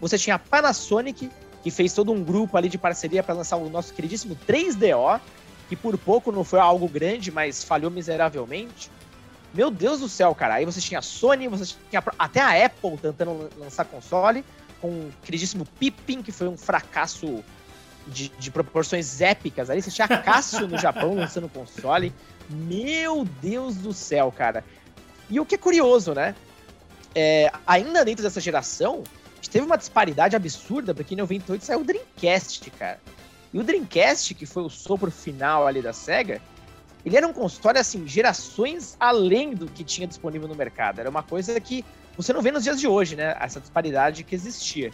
Você 0.00 0.18
tinha 0.18 0.36
a 0.36 0.38
Panasonic, 0.38 1.30
que 1.62 1.70
fez 1.70 1.92
todo 1.92 2.12
um 2.12 2.22
grupo 2.22 2.56
ali 2.56 2.68
de 2.68 2.76
parceria 2.76 3.22
para 3.22 3.34
lançar 3.34 3.56
o 3.56 3.68
nosso 3.70 3.94
queridíssimo 3.94 4.36
3DO, 4.46 5.20
que 5.68 5.74
por 5.74 5.96
pouco 5.96 6.30
não 6.30 6.44
foi 6.44 6.60
algo 6.60 6.86
grande, 6.88 7.30
mas 7.30 7.64
falhou 7.64 7.90
miseravelmente. 7.90 8.90
Meu 9.54 9.70
Deus 9.70 10.00
do 10.00 10.08
céu, 10.08 10.34
cara. 10.34 10.54
Aí 10.54 10.64
você 10.66 10.80
tinha 10.80 10.98
a 10.98 11.02
Sony, 11.02 11.48
você 11.48 11.74
tinha 11.88 12.02
até 12.18 12.40
a 12.40 12.66
Apple 12.66 12.98
tentando 12.98 13.48
lançar 13.58 13.86
console, 13.86 14.44
com 14.80 14.88
o 14.88 15.12
queridíssimo 15.24 15.66
Pippin, 15.78 16.22
que 16.22 16.30
foi 16.30 16.46
um 16.46 16.58
fracasso 16.58 17.42
de, 18.06 18.28
de 18.28 18.50
proporções 18.50 19.20
épicas. 19.20 19.70
Ali 19.70 19.80
você 19.80 19.90
tinha 19.90 20.04
a 20.04 20.18
Casio 20.18 20.68
no 20.68 20.78
Japão 20.78 21.14
lançando 21.16 21.48
console. 21.48 22.12
Meu 22.48 23.24
Deus 23.40 23.76
do 23.76 23.92
céu, 23.92 24.30
cara. 24.30 24.62
E 25.28 25.40
o 25.40 25.44
que 25.44 25.54
é 25.54 25.58
curioso, 25.58 26.14
né? 26.14 26.34
É, 27.14 27.50
ainda 27.66 28.04
dentro 28.04 28.22
dessa 28.22 28.40
geração, 28.40 29.02
a 29.32 29.36
gente 29.36 29.50
teve 29.50 29.64
uma 29.64 29.76
disparidade 29.76 30.36
absurda, 30.36 30.94
porque 30.94 31.14
em 31.14 31.18
98 31.18 31.64
saiu 31.64 31.80
o 31.80 31.84
Dreamcast, 31.84 32.70
cara. 32.70 33.00
E 33.52 33.58
o 33.58 33.64
Dreamcast, 33.64 34.34
que 34.34 34.44
foi 34.44 34.62
o 34.62 34.68
sopro 34.68 35.10
final 35.10 35.66
ali 35.66 35.80
da 35.80 35.92
SEGA, 35.92 36.40
ele 37.04 37.16
era 37.16 37.26
um 37.26 37.32
console, 37.32 37.78
assim, 37.78 38.06
gerações 38.06 38.96
além 38.98 39.54
do 39.54 39.66
que 39.66 39.84
tinha 39.84 40.06
disponível 40.06 40.48
no 40.48 40.54
mercado. 40.54 40.98
Era 40.98 41.08
uma 41.08 41.22
coisa 41.22 41.58
que 41.60 41.84
você 42.16 42.32
não 42.32 42.42
vê 42.42 42.50
nos 42.50 42.64
dias 42.64 42.80
de 42.80 42.88
hoje, 42.88 43.14
né? 43.14 43.36
Essa 43.40 43.60
disparidade 43.60 44.24
que 44.24 44.34
existia. 44.34 44.90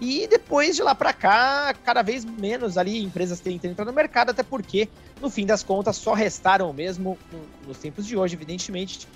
E 0.00 0.26
depois 0.26 0.76
de 0.76 0.82
lá 0.82 0.94
para 0.94 1.12
cá, 1.12 1.74
cada 1.84 2.02
vez 2.02 2.24
menos 2.24 2.76
ali 2.76 3.02
empresas 3.02 3.40
tentando 3.40 3.72
entrar 3.72 3.84
no 3.84 3.92
mercado, 3.92 4.30
até 4.30 4.42
porque, 4.42 4.88
no 5.20 5.30
fim 5.30 5.46
das 5.46 5.62
contas, 5.62 5.96
só 5.96 6.12
restaram 6.12 6.72
mesmo, 6.72 7.18
nos 7.66 7.78
tempos 7.78 8.06
de 8.06 8.16
hoje, 8.16 8.34
evidentemente, 8.34 9.06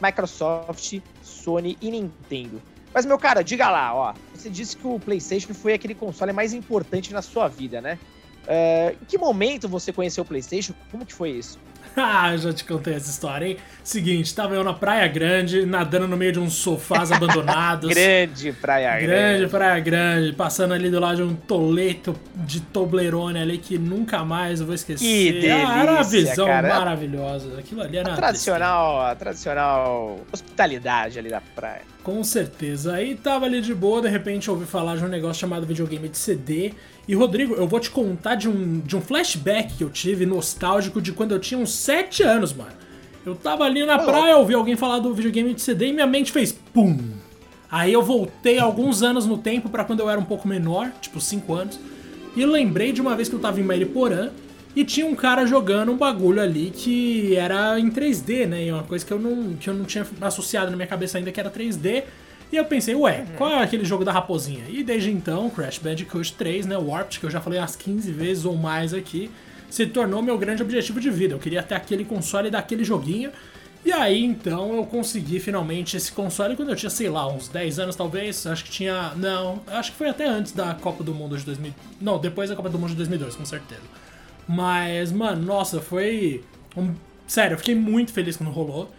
Microsoft, 0.00 1.00
Sony 1.22 1.76
e 1.80 1.90
Nintendo. 1.90 2.62
Mas, 2.92 3.04
meu 3.04 3.18
cara, 3.18 3.42
diga 3.42 3.68
lá, 3.70 3.94
ó. 3.94 4.14
Você 4.32 4.48
disse 4.48 4.76
que 4.76 4.86
o 4.86 5.00
PlayStation 5.00 5.52
foi 5.52 5.72
aquele 5.72 5.94
console 5.94 6.32
mais 6.32 6.52
importante 6.52 7.12
na 7.12 7.22
sua 7.22 7.48
vida, 7.48 7.80
né? 7.80 7.98
Uh, 8.44 8.96
em 9.02 9.04
que 9.06 9.18
momento 9.18 9.68
você 9.68 9.92
conheceu 9.92 10.22
o 10.22 10.26
PlayStation? 10.26 10.74
Como 10.90 11.04
que 11.04 11.12
foi 11.12 11.30
isso? 11.30 11.58
Ah, 11.96 12.36
já 12.36 12.52
te 12.52 12.64
contei 12.64 12.94
essa 12.94 13.10
história, 13.10 13.46
hein? 13.46 13.56
Seguinte, 13.82 14.34
tava 14.34 14.54
eu 14.54 14.64
na 14.64 14.72
Praia 14.72 15.06
Grande, 15.06 15.64
nadando 15.64 16.08
no 16.08 16.16
meio 16.16 16.32
de 16.32 16.40
uns 16.40 16.54
sofás 16.54 17.12
abandonados. 17.12 17.88
grande 17.92 18.52
Praia 18.52 18.98
Grande. 18.98 19.06
Grande 19.06 19.46
Praia 19.48 19.80
Grande, 19.80 20.32
passando 20.32 20.74
ali 20.74 20.90
do 20.90 20.98
lado 20.98 21.16
de 21.16 21.22
um 21.22 21.34
toleto 21.34 22.14
de 22.34 22.60
Toblerone 22.60 23.38
ali 23.38 23.58
que 23.58 23.78
nunca 23.78 24.24
mais 24.24 24.60
eu 24.60 24.66
vou 24.66 24.74
esquecer. 24.74 25.04
Que 25.04 25.32
delícia, 25.32 25.68
ah, 25.68 25.82
era 25.82 25.92
uma 25.92 26.02
visão 26.02 26.46
cara. 26.46 26.68
maravilhosa. 26.68 27.58
Aquilo 27.58 27.82
ali 27.82 27.96
era 27.96 28.12
A 28.12 28.16
tradicional, 28.16 29.00
a 29.00 29.14
tradicional 29.14 30.18
hospitalidade 30.32 31.18
ali 31.18 31.28
da 31.28 31.40
praia. 31.54 31.93
Com 32.04 32.22
certeza. 32.22 32.92
Aí 32.92 33.14
tava 33.14 33.46
ali 33.46 33.62
de 33.62 33.74
boa, 33.74 34.02
de 34.02 34.08
repente 34.08 34.50
ouvi 34.50 34.66
falar 34.66 34.96
de 34.96 35.04
um 35.04 35.08
negócio 35.08 35.40
chamado 35.40 35.66
videogame 35.66 36.06
de 36.06 36.18
CD. 36.18 36.72
E 37.08 37.14
Rodrigo, 37.14 37.54
eu 37.54 37.66
vou 37.66 37.80
te 37.80 37.90
contar 37.90 38.34
de 38.34 38.46
um, 38.46 38.80
de 38.80 38.94
um 38.94 39.00
flashback 39.00 39.74
que 39.74 39.82
eu 39.82 39.88
tive 39.88 40.26
nostálgico 40.26 41.00
de 41.00 41.12
quando 41.12 41.32
eu 41.32 41.40
tinha 41.40 41.58
uns 41.58 41.72
7 41.72 42.22
anos, 42.22 42.52
mano. 42.52 42.72
Eu 43.24 43.34
tava 43.34 43.64
ali 43.64 43.86
na 43.86 43.98
praia, 43.98 44.36
ouvi 44.36 44.52
alguém 44.52 44.76
falar 44.76 44.98
do 44.98 45.14
videogame 45.14 45.54
de 45.54 45.62
CD 45.62 45.86
e 45.88 45.92
minha 45.94 46.06
mente 46.06 46.30
fez 46.30 46.52
PUM! 46.52 46.98
Aí 47.70 47.90
eu 47.90 48.02
voltei 48.02 48.58
alguns 48.58 49.02
anos 49.02 49.24
no 49.24 49.38
tempo 49.38 49.70
pra 49.70 49.82
quando 49.82 50.00
eu 50.00 50.10
era 50.10 50.20
um 50.20 50.24
pouco 50.24 50.46
menor, 50.46 50.92
tipo 51.00 51.18
5 51.18 51.54
anos, 51.54 51.80
e 52.36 52.44
lembrei 52.44 52.92
de 52.92 53.00
uma 53.00 53.16
vez 53.16 53.30
que 53.30 53.34
eu 53.34 53.40
tava 53.40 53.58
em 53.58 53.64
Mariporã 53.64 54.30
e 54.76 54.84
tinha 54.84 55.06
um 55.06 55.14
cara 55.14 55.46
jogando 55.46 55.92
um 55.92 55.96
bagulho 55.96 56.40
ali 56.40 56.70
que 56.74 57.36
era 57.36 57.78
em 57.78 57.90
3D, 57.90 58.46
né? 58.46 58.64
E 58.64 58.72
uma 58.72 58.82
coisa 58.82 59.06
que 59.06 59.12
eu 59.12 59.18
não, 59.18 59.54
que 59.54 59.70
eu 59.70 59.74
não 59.74 59.84
tinha 59.84 60.04
associado 60.20 60.70
na 60.70 60.76
minha 60.76 60.88
cabeça 60.88 61.18
ainda 61.18 61.30
que 61.30 61.38
era 61.38 61.50
3D. 61.50 62.04
E 62.50 62.56
eu 62.56 62.64
pensei, 62.64 62.94
ué, 62.94 63.24
qual 63.36 63.50
é 63.50 63.62
aquele 63.62 63.84
jogo 63.84 64.04
da 64.04 64.12
raposinha? 64.12 64.64
E 64.68 64.82
desde 64.82 65.10
então, 65.10 65.48
Crash 65.50 65.78
Bandicoot 65.78 66.34
3, 66.34 66.66
né, 66.66 66.76
Warped, 66.76 67.20
que 67.20 67.26
eu 67.26 67.30
já 67.30 67.40
falei 67.40 67.58
umas 67.58 67.76
15 67.76 68.12
vezes 68.12 68.44
ou 68.44 68.56
mais 68.56 68.92
aqui, 68.92 69.30
se 69.70 69.86
tornou 69.86 70.22
meu 70.22 70.36
grande 70.38 70.62
objetivo 70.62 71.00
de 71.00 71.10
vida. 71.10 71.34
Eu 71.34 71.38
queria 71.38 71.62
ter 71.62 71.74
aquele 71.74 72.04
console 72.04 72.50
daquele 72.50 72.84
joguinho. 72.84 73.30
E 73.84 73.92
aí, 73.92 74.24
então, 74.24 74.74
eu 74.74 74.86
consegui 74.86 75.38
finalmente 75.40 75.96
esse 75.96 76.10
console 76.10 76.56
quando 76.56 76.70
eu 76.70 76.76
tinha, 76.76 76.90
sei 76.90 77.08
lá, 77.08 77.26
uns 77.26 77.48
10 77.48 77.78
anos 77.78 77.96
talvez. 77.96 78.46
Acho 78.46 78.64
que 78.64 78.70
tinha. 78.70 79.12
Não, 79.16 79.60
acho 79.66 79.92
que 79.92 79.98
foi 79.98 80.08
até 80.08 80.26
antes 80.26 80.52
da 80.52 80.74
Copa 80.74 81.04
do 81.04 81.14
Mundo 81.14 81.36
de 81.36 81.44
2000. 81.44 81.74
Não, 82.00 82.18
depois 82.18 82.50
da 82.50 82.56
Copa 82.56 82.70
do 82.70 82.78
Mundo 82.78 82.90
de 82.90 82.96
2002, 82.96 83.36
com 83.36 83.44
certeza. 83.44 83.82
Mas, 84.46 85.12
mano, 85.12 85.42
nossa, 85.42 85.80
foi. 85.80 86.42
Um... 86.76 86.94
Sério, 87.26 87.54
eu 87.54 87.58
fiquei 87.58 87.74
muito 87.74 88.12
feliz 88.12 88.36
quando 88.36 88.50
rolou. 88.50 88.90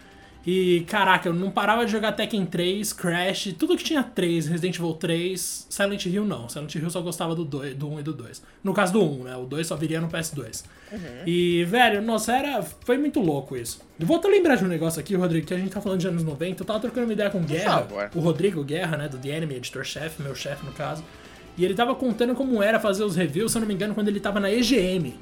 E, 0.45 0.85
caraca, 0.87 1.27
eu 1.27 1.33
não 1.33 1.49
parava 1.49 1.83
de 1.85 1.91
jogar 1.91 2.11
Tekken 2.11 2.45
3, 2.45 2.93
Crash, 2.93 3.55
tudo 3.57 3.75
que 3.75 3.83
tinha 3.83 4.03
3, 4.03 4.45
Resident 4.45 4.75
Evil 4.75 4.93
3, 4.93 5.67
Silent 5.67 6.05
Hill 6.05 6.23
não. 6.23 6.47
Silent 6.47 6.75
Hill 6.75 6.89
só 6.91 7.01
gostava 7.01 7.33
do, 7.33 7.43
2, 7.43 7.73
do 7.73 7.89
1 7.89 7.99
e 8.01 8.03
do 8.03 8.13
2. 8.13 8.43
No 8.63 8.71
caso 8.71 8.93
do 8.93 9.03
1, 9.03 9.23
né? 9.23 9.35
O 9.35 9.45
2 9.45 9.65
só 9.65 9.75
viria 9.75 9.99
no 9.99 10.07
PS2. 10.07 10.63
Uhum. 10.91 10.99
E, 11.25 11.63
velho, 11.63 11.99
nossa, 12.03 12.31
era. 12.31 12.61
Foi 12.61 12.95
muito 12.95 13.19
louco 13.19 13.57
isso. 13.57 13.81
Eu 13.99 14.05
vou 14.05 14.17
até 14.17 14.27
lembrar 14.27 14.55
de 14.55 14.63
um 14.63 14.67
negócio 14.67 14.99
aqui, 14.99 15.15
Rodrigo, 15.15 15.47
que 15.47 15.53
a 15.53 15.57
gente 15.57 15.71
tá 15.71 15.81
falando 15.81 16.01
de 16.01 16.07
anos 16.07 16.23
90. 16.23 16.61
Eu 16.61 16.65
tava 16.65 16.79
trocando 16.79 17.07
uma 17.07 17.13
ideia 17.13 17.31
com 17.31 17.39
o 17.39 17.43
Guerra, 17.43 17.87
o 18.13 18.19
Rodrigo 18.19 18.63
Guerra, 18.63 18.97
né? 18.97 19.09
Do 19.09 19.17
The 19.17 19.29
Enemy, 19.29 19.55
editor-chefe, 19.55 20.21
meu 20.21 20.35
chefe 20.35 20.63
no 20.63 20.73
caso. 20.73 21.03
E 21.57 21.65
ele 21.65 21.73
tava 21.73 21.95
contando 21.95 22.35
como 22.35 22.61
era 22.61 22.79
fazer 22.79 23.03
os 23.03 23.15
reviews, 23.15 23.51
se 23.51 23.57
eu 23.57 23.61
não 23.61 23.67
me 23.67 23.73
engano, 23.73 23.95
quando 23.95 24.09
ele 24.09 24.19
tava 24.19 24.39
na 24.39 24.51
EGM, 24.51 25.15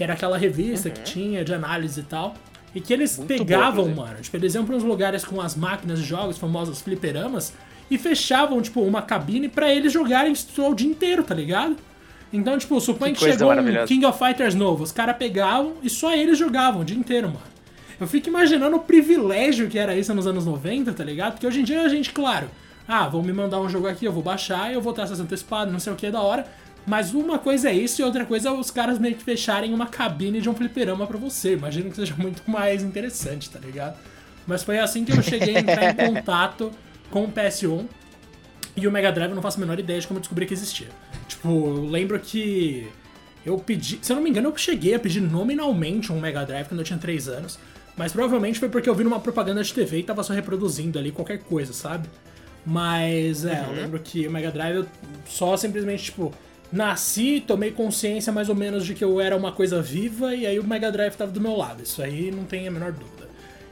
que 0.00 0.04
era 0.04 0.14
aquela 0.14 0.38
revista 0.38 0.88
Uhum. 0.88 0.94
que 0.94 1.02
tinha 1.02 1.44
de 1.44 1.52
análise 1.52 2.00
e 2.00 2.02
tal. 2.02 2.34
E 2.74 2.80
que 2.80 2.90
eles 2.90 3.18
Muito 3.18 3.28
pegavam, 3.28 3.84
boa, 3.92 4.06
mano, 4.06 4.22
tipo, 4.22 4.34
eles 4.34 4.54
iam 4.54 4.64
pra 4.64 4.74
uns 4.74 4.82
lugares 4.82 5.26
com 5.26 5.38
as 5.42 5.54
máquinas 5.54 5.98
de 5.98 6.06
jogos, 6.06 6.38
famosas 6.38 6.80
fliperamas, 6.80 7.52
e 7.90 7.98
fechavam, 7.98 8.62
tipo, 8.62 8.80
uma 8.80 9.02
cabine 9.02 9.46
pra 9.46 9.70
eles 9.70 9.92
jogarem 9.92 10.32
o 10.56 10.74
dia 10.74 10.88
inteiro, 10.88 11.22
tá 11.22 11.34
ligado? 11.34 11.76
Então, 12.32 12.56
tipo, 12.56 12.80
suponha 12.80 13.12
Que 13.12 13.18
que, 13.18 13.30
chegou 13.30 13.52
um. 13.52 13.86
King 13.86 14.06
of 14.06 14.18
Fighters 14.18 14.54
novo, 14.54 14.84
os 14.84 14.90
caras 14.90 15.18
pegavam 15.18 15.74
e 15.82 15.90
só 15.90 16.14
eles 16.14 16.38
jogavam 16.38 16.80
o 16.80 16.84
dia 16.84 16.96
inteiro, 16.96 17.26
mano. 17.28 17.42
Eu 18.00 18.06
fico 18.06 18.26
imaginando 18.30 18.76
o 18.76 18.80
privilégio 18.80 19.68
que 19.68 19.78
era 19.78 19.94
isso 19.94 20.14
nos 20.14 20.26
anos 20.26 20.46
90, 20.46 20.94
tá 20.94 21.04
ligado? 21.04 21.32
Porque 21.32 21.46
hoje 21.46 21.60
em 21.60 21.64
dia 21.64 21.82
a 21.82 21.88
gente, 21.90 22.10
claro, 22.10 22.48
ah, 22.88 23.06
vão 23.06 23.22
me 23.22 23.34
mandar 23.34 23.60
um 23.60 23.68
jogo 23.68 23.86
aqui, 23.86 24.06
eu 24.06 24.12
vou 24.12 24.22
baixar, 24.22 24.72
eu 24.72 24.80
vou 24.80 24.94
ter 24.94 25.02
acesso 25.02 25.20
antecipado, 25.20 25.70
não 25.70 25.78
sei 25.78 25.92
o 25.92 25.96
que, 25.96 26.10
da 26.10 26.22
hora. 26.22 26.46
Mas 26.86 27.12
uma 27.12 27.38
coisa 27.38 27.70
é 27.70 27.74
isso 27.74 28.00
e 28.00 28.04
outra 28.04 28.24
coisa 28.24 28.48
é 28.48 28.52
os 28.52 28.70
caras 28.70 28.98
meio 28.98 29.14
que 29.14 29.22
fecharem 29.22 29.72
uma 29.72 29.86
cabine 29.86 30.40
de 30.40 30.48
um 30.48 30.54
fliperama 30.54 31.06
pra 31.06 31.18
você. 31.18 31.52
Imagino 31.52 31.90
que 31.90 31.96
seja 31.96 32.14
muito 32.18 32.48
mais 32.50 32.82
interessante, 32.82 33.50
tá 33.50 33.58
ligado? 33.58 33.98
Mas 34.46 34.62
foi 34.62 34.78
assim 34.78 35.04
que 35.04 35.12
eu 35.12 35.22
cheguei 35.22 35.56
a 35.56 35.60
entrar 35.60 35.90
em 35.90 36.14
contato 36.14 36.72
com 37.10 37.24
o 37.24 37.32
PS1 37.32 37.86
e 38.76 38.86
o 38.86 38.92
Mega 38.92 39.12
Drive 39.12 39.30
eu 39.30 39.34
não 39.34 39.42
faço 39.42 39.58
a 39.58 39.60
menor 39.60 39.78
ideia 39.78 40.00
de 40.00 40.06
como 40.06 40.18
eu 40.18 40.20
descobri 40.22 40.46
que 40.46 40.54
existia. 40.54 40.88
Tipo, 41.28 41.48
eu 41.48 41.84
lembro 41.84 42.18
que 42.18 42.88
eu 43.44 43.58
pedi, 43.58 43.98
se 44.02 44.12
eu 44.12 44.16
não 44.16 44.22
me 44.22 44.30
engano, 44.30 44.48
eu 44.48 44.56
cheguei 44.56 44.94
a 44.94 44.98
pedir 44.98 45.20
nominalmente 45.20 46.12
um 46.12 46.20
Mega 46.20 46.44
Drive 46.44 46.68
quando 46.68 46.80
eu 46.80 46.84
tinha 46.84 46.98
3 46.98 47.28
anos, 47.28 47.58
mas 47.96 48.12
provavelmente 48.12 48.58
foi 48.58 48.68
porque 48.68 48.88
eu 48.88 48.94
vi 48.94 49.04
numa 49.04 49.20
propaganda 49.20 49.62
de 49.62 49.72
TV 49.72 49.98
e 49.98 50.02
tava 50.02 50.22
só 50.22 50.32
reproduzindo 50.32 50.98
ali 50.98 51.10
qualquer 51.12 51.38
coisa, 51.38 51.72
sabe? 51.72 52.08
Mas 52.64 53.44
é, 53.44 53.64
eu 53.68 53.74
lembro 53.74 53.98
que 54.00 54.26
o 54.26 54.30
Mega 54.30 54.50
Drive 54.50 54.76
eu 54.76 54.86
só 55.26 55.56
simplesmente, 55.56 56.04
tipo, 56.04 56.32
nasci, 56.72 57.42
tomei 57.46 57.70
consciência 57.70 58.32
mais 58.32 58.48
ou 58.48 58.54
menos 58.54 58.84
de 58.84 58.94
que 58.94 59.02
eu 59.02 59.20
era 59.20 59.36
uma 59.36 59.52
coisa 59.52 59.82
viva 59.82 60.34
e 60.34 60.46
aí 60.46 60.58
o 60.58 60.64
Mega 60.64 60.90
Drive 60.90 61.14
tava 61.14 61.32
do 61.32 61.40
meu 61.40 61.56
lado. 61.56 61.82
Isso 61.82 62.02
aí 62.02 62.30
não 62.30 62.44
tem 62.44 62.66
a 62.68 62.70
menor 62.70 62.92
dúvida. 62.92 63.28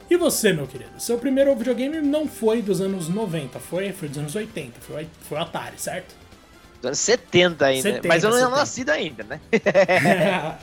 E 0.09 0.17
você, 0.17 0.51
meu 0.51 0.65
querido? 0.65 0.99
Seu 0.99 1.17
primeiro 1.19 1.55
videogame 1.55 2.01
não 2.01 2.27
foi 2.27 2.61
dos 2.61 2.81
anos 2.81 3.07
90, 3.07 3.59
foi? 3.59 3.93
Foi 3.93 4.09
dos 4.09 4.17
anos 4.17 4.35
80, 4.35 4.81
foi, 4.81 5.07
foi 5.21 5.37
o 5.37 5.41
Atari, 5.41 5.79
certo? 5.79 6.15
Dos 6.77 6.87
anos 6.87 6.99
70 6.99 7.65
ainda. 7.65 7.81
70, 7.83 8.07
mas 8.07 8.23
eu 8.23 8.31
não 8.31 8.37
70. 8.37 8.55
nascido 8.55 8.89
ainda, 8.89 9.23
né? 9.23 9.39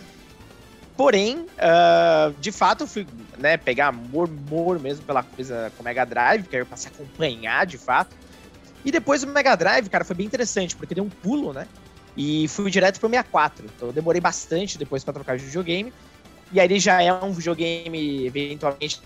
Porém, 0.97 1.47
ah, 1.59 2.33
de 2.40 2.50
fato, 2.50 2.85
eu 2.85 2.87
fui 2.88 3.07
né, 3.38 3.57
pegar 3.57 3.88
amor, 3.88 4.28
amor 4.28 4.81
mesmo 4.81 5.05
pela 5.05 5.23
coisa 5.23 5.71
com 5.76 5.83
o 5.83 5.85
Mega 5.85 6.05
Drive, 6.05 6.45
que 6.45 6.57
aí 6.57 6.62
eu 6.62 6.66
passei 6.66 6.90
a 6.90 6.95
acompanhar 6.95 7.66
de 7.66 7.78
fato. 7.78 8.16
E 8.85 8.90
depois 8.90 9.23
o 9.23 9.26
Mega 9.26 9.55
Drive, 9.55 9.88
cara, 9.88 10.05
foi 10.05 10.16
bem 10.16 10.26
interessante, 10.26 10.75
porque 10.75 10.95
deu 10.95 11.05
um 11.05 11.11
pulo, 11.11 11.52
né? 11.52 11.69
E 12.16 12.49
fui 12.49 12.70
direto 12.70 12.99
pro 12.99 13.08
64. 13.08 13.64
Então 13.64 13.88
eu 13.88 13.92
demorei 13.92 14.20
bastante 14.20 14.78
depois 14.78 15.04
pra 15.04 15.12
trocar 15.12 15.37
de 15.37 15.44
videogame. 15.44 15.92
E 16.52 16.61
aí 16.61 16.66
ele 16.66 16.78
já 16.78 17.02
é 17.02 17.12
um 17.12 17.32
videogame, 17.32 18.25
eventualmente, 18.25 19.00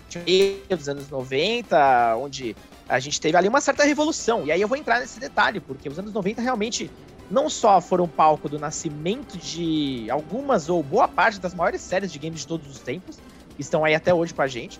dos 0.69 0.87
anos 0.87 1.09
90, 1.09 2.15
onde 2.17 2.55
a 2.87 2.99
gente 2.99 3.19
teve 3.19 3.35
ali 3.35 3.47
uma 3.47 3.59
certa 3.59 3.83
revolução. 3.83 4.45
E 4.45 4.51
aí 4.51 4.61
eu 4.61 4.67
vou 4.67 4.77
entrar 4.77 4.99
nesse 4.99 5.19
detalhe, 5.19 5.59
porque 5.59 5.89
os 5.89 5.97
anos 5.97 6.13
90 6.13 6.41
realmente 6.41 6.91
não 7.31 7.49
só 7.49 7.81
foram 7.81 8.07
palco 8.07 8.47
do 8.47 8.59
nascimento 8.59 9.37
de 9.37 10.05
algumas 10.11 10.69
ou 10.69 10.83
boa 10.83 11.07
parte 11.07 11.39
das 11.39 11.53
maiores 11.53 11.81
séries 11.81 12.11
de 12.11 12.19
games 12.19 12.41
de 12.41 12.47
todos 12.47 12.69
os 12.69 12.79
tempos, 12.79 13.17
que 13.55 13.61
estão 13.61 13.83
aí 13.83 13.95
até 13.95 14.13
hoje 14.13 14.33
com 14.33 14.41
a 14.41 14.47
gente, 14.47 14.79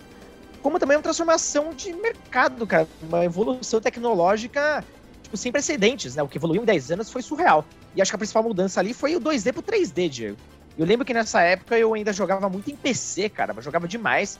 como 0.62 0.78
também 0.78 0.96
uma 0.96 1.02
transformação 1.02 1.74
de 1.74 1.92
mercado, 1.94 2.66
cara, 2.66 2.86
uma 3.02 3.24
evolução 3.24 3.80
tecnológica 3.80 4.84
tipo, 5.32 5.36
sem 5.36 5.50
precedentes, 5.50 6.14
né? 6.14 6.22
O 6.22 6.28
que 6.28 6.36
evoluiu 6.36 6.62
em 6.62 6.64
10 6.64 6.92
anos 6.92 7.10
foi 7.10 7.22
surreal. 7.22 7.64
E 7.96 8.02
acho 8.02 8.10
que 8.10 8.16
a 8.16 8.18
principal 8.18 8.42
mudança 8.42 8.80
ali 8.80 8.92
foi 8.92 9.16
o 9.16 9.20
2D 9.20 9.52
pro 9.52 9.62
3D, 9.62 10.08
Diego. 10.08 10.36
Eu 10.78 10.86
lembro 10.86 11.04
que 11.04 11.12
nessa 11.12 11.42
época 11.42 11.78
eu 11.78 11.92
ainda 11.94 12.12
jogava 12.12 12.48
muito 12.48 12.70
em 12.70 12.76
PC, 12.76 13.28
cara, 13.28 13.52
mas 13.52 13.64
jogava 13.64 13.86
demais, 13.86 14.38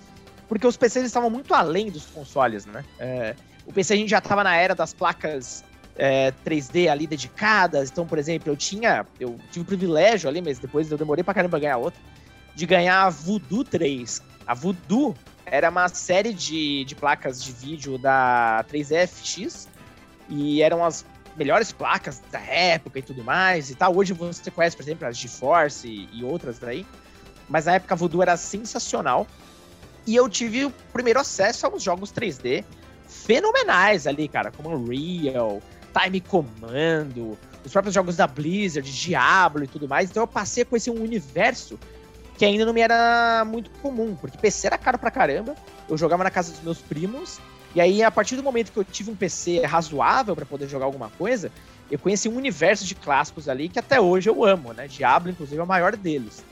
porque 0.49 0.67
os 0.67 0.77
PCs 0.77 1.05
estavam 1.05 1.29
muito 1.29 1.55
além 1.55 1.91
dos 1.91 2.07
consoles, 2.07 2.65
né? 2.65 2.85
É, 2.99 3.35
o 3.67 3.73
PC 3.73 3.95
a 3.95 3.97
gente 3.97 4.11
já 4.11 4.21
tava 4.21 4.43
na 4.43 4.57
era 4.57 4.75
das 4.75 4.95
placas 4.95 5.63
é, 5.97 6.33
3D 6.45 6.89
ali 6.91 7.07
dedicadas. 7.07 7.91
Então, 7.91 8.07
por 8.07 8.19
exemplo, 8.19 8.51
eu 8.51 8.57
tinha. 8.57 9.07
Eu 9.19 9.39
tive 9.51 9.63
o 9.63 9.67
privilégio 9.67 10.29
ali, 10.29 10.41
mas 10.41 10.59
depois 10.59 10.91
eu 10.91 10.99
demorei 10.99 11.23
pra 11.25 11.35
caramba 11.35 11.59
ganhar 11.59 11.79
outra. 11.79 12.01
De 12.55 12.67
ganhar 12.67 13.05
a 13.05 13.11
Voodoo 13.11 13.65
3. 13.65 14.23
A 14.47 14.55
Voodoo 14.55 15.15
era 15.47 15.71
uma 15.71 15.89
série 15.89 16.33
de, 16.33 16.85
de 16.85 16.95
placas 16.95 17.43
de 17.43 17.53
vídeo 17.53 17.99
da 17.99 18.65
3FX. 18.71 19.69
E 20.29 20.63
eram 20.63 20.85
as 20.85 21.05
melhores 21.37 21.73
placas 21.73 22.23
da 22.31 22.41
época 22.41 22.99
e 22.99 23.03
tudo 23.03 23.25
mais 23.25 23.71
e 23.71 23.75
tal. 23.75 23.97
Hoje 23.97 24.13
você 24.13 24.51
conhece, 24.51 24.77
por 24.77 24.83
exemplo, 24.83 25.07
as 25.07 25.17
GeForce 25.17 25.89
e, 25.89 26.09
e 26.13 26.25
outras 26.25 26.59
daí. 26.59 26.87
Mas 27.49 27.67
na 27.67 27.75
época 27.75 27.95
a 27.95 27.97
Voodoo 27.97 28.23
era 28.23 28.37
sensacional. 28.37 29.27
E 30.07 30.17
eu 30.17 30.29
tive 30.29 30.65
o 30.65 30.71
primeiro 30.93 31.21
acesso 31.21 31.67
aos 31.67 31.83
jogos 31.83 32.13
3D 32.13 32.65
fenomenais 33.07 34.07
ali, 34.07 34.27
cara, 34.27 34.51
como 34.51 34.71
Unreal, 34.71 35.63
Time 35.93 36.21
Commando, 36.21 37.39
os 37.65 37.71
próprios 37.71 37.95
jogos 37.95 38.17
da 38.17 38.27
Blizzard, 38.27 38.91
Diablo 38.91 39.65
e 39.65 39.69
tudo 39.69 39.89
mais. 39.89 40.11
Então 40.11 40.23
eu 40.23 40.27
passei 40.27 40.63
a 40.63 40.67
conhecer 40.67 40.91
um 40.91 41.03
universo 41.03 41.79
que 42.37 42.45
ainda 42.45 42.65
não 42.65 42.73
me 42.73 42.81
era 42.81 43.45
muito 43.47 43.71
comum, 43.83 44.17
porque 44.17 44.39
PC 44.39 44.67
era 44.67 44.79
caro 44.79 44.99
pra 44.99 45.11
caramba. 45.11 45.55
Eu 45.89 45.97
jogava 45.97 46.25
na 46.25 46.31
casa 46.31 46.51
dos 46.53 46.63
meus 46.63 46.79
primos. 46.79 47.39
E 47.75 47.81
aí, 47.81 48.03
a 48.03 48.11
partir 48.11 48.37
do 48.37 48.43
momento 48.43 48.71
que 48.71 48.79
eu 48.79 48.85
tive 48.85 49.11
um 49.11 49.17
PC 49.17 49.63
razoável 49.65 50.37
para 50.37 50.45
poder 50.45 50.69
jogar 50.69 50.85
alguma 50.85 51.09
coisa, 51.11 51.51
eu 51.91 51.99
conheci 51.99 52.29
um 52.29 52.37
universo 52.37 52.85
de 52.85 52.95
clássicos 52.95 53.49
ali 53.49 53.69
que 53.69 53.79
até 53.79 54.01
hoje 54.01 54.29
eu 54.29 54.45
amo, 54.45 54.73
né? 54.73 54.87
Diablo, 54.87 55.31
inclusive, 55.31 55.59
é 55.59 55.63
o 55.63 55.67
maior 55.67 55.97
deles. 55.97 56.45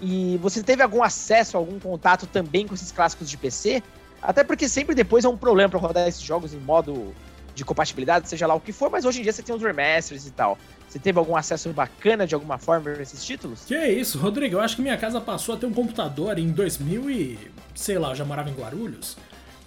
E 0.00 0.38
você 0.40 0.62
teve 0.62 0.82
algum 0.82 1.02
acesso, 1.02 1.56
algum 1.56 1.78
contato 1.78 2.26
também 2.26 2.66
com 2.66 2.74
esses 2.74 2.92
clássicos 2.92 3.28
de 3.28 3.36
PC? 3.36 3.82
Até 4.22 4.44
porque 4.44 4.68
sempre 4.68 4.94
depois 4.94 5.24
é 5.24 5.28
um 5.28 5.36
problema 5.36 5.68
para 5.68 5.78
rodar 5.78 6.08
esses 6.08 6.22
jogos 6.22 6.54
em 6.54 6.58
modo 6.58 7.14
de 7.54 7.64
compatibilidade, 7.64 8.28
seja 8.28 8.46
lá 8.46 8.54
o 8.54 8.60
que 8.60 8.72
for, 8.72 8.88
mas 8.88 9.04
hoje 9.04 9.18
em 9.18 9.22
dia 9.22 9.32
você 9.32 9.42
tem 9.42 9.54
os 9.54 9.60
remasters 9.60 10.26
e 10.26 10.30
tal. 10.30 10.56
Você 10.88 10.98
teve 10.98 11.18
algum 11.18 11.36
acesso 11.36 11.68
bacana 11.70 12.26
de 12.26 12.34
alguma 12.34 12.56
forma 12.56 12.90
a 12.90 13.02
esses 13.02 13.24
títulos? 13.24 13.64
Que 13.64 13.74
é 13.74 13.92
isso, 13.92 14.16
Rodrigo. 14.18 14.56
Eu 14.56 14.60
acho 14.60 14.76
que 14.76 14.82
minha 14.82 14.96
casa 14.96 15.20
passou 15.20 15.56
a 15.56 15.58
ter 15.58 15.66
um 15.66 15.72
computador 15.72 16.38
em 16.38 16.50
2000 16.50 17.10
e... 17.10 17.38
sei 17.74 17.98
lá, 17.98 18.10
eu 18.10 18.14
já 18.14 18.24
morava 18.24 18.48
em 18.48 18.54
Guarulhos. 18.54 19.16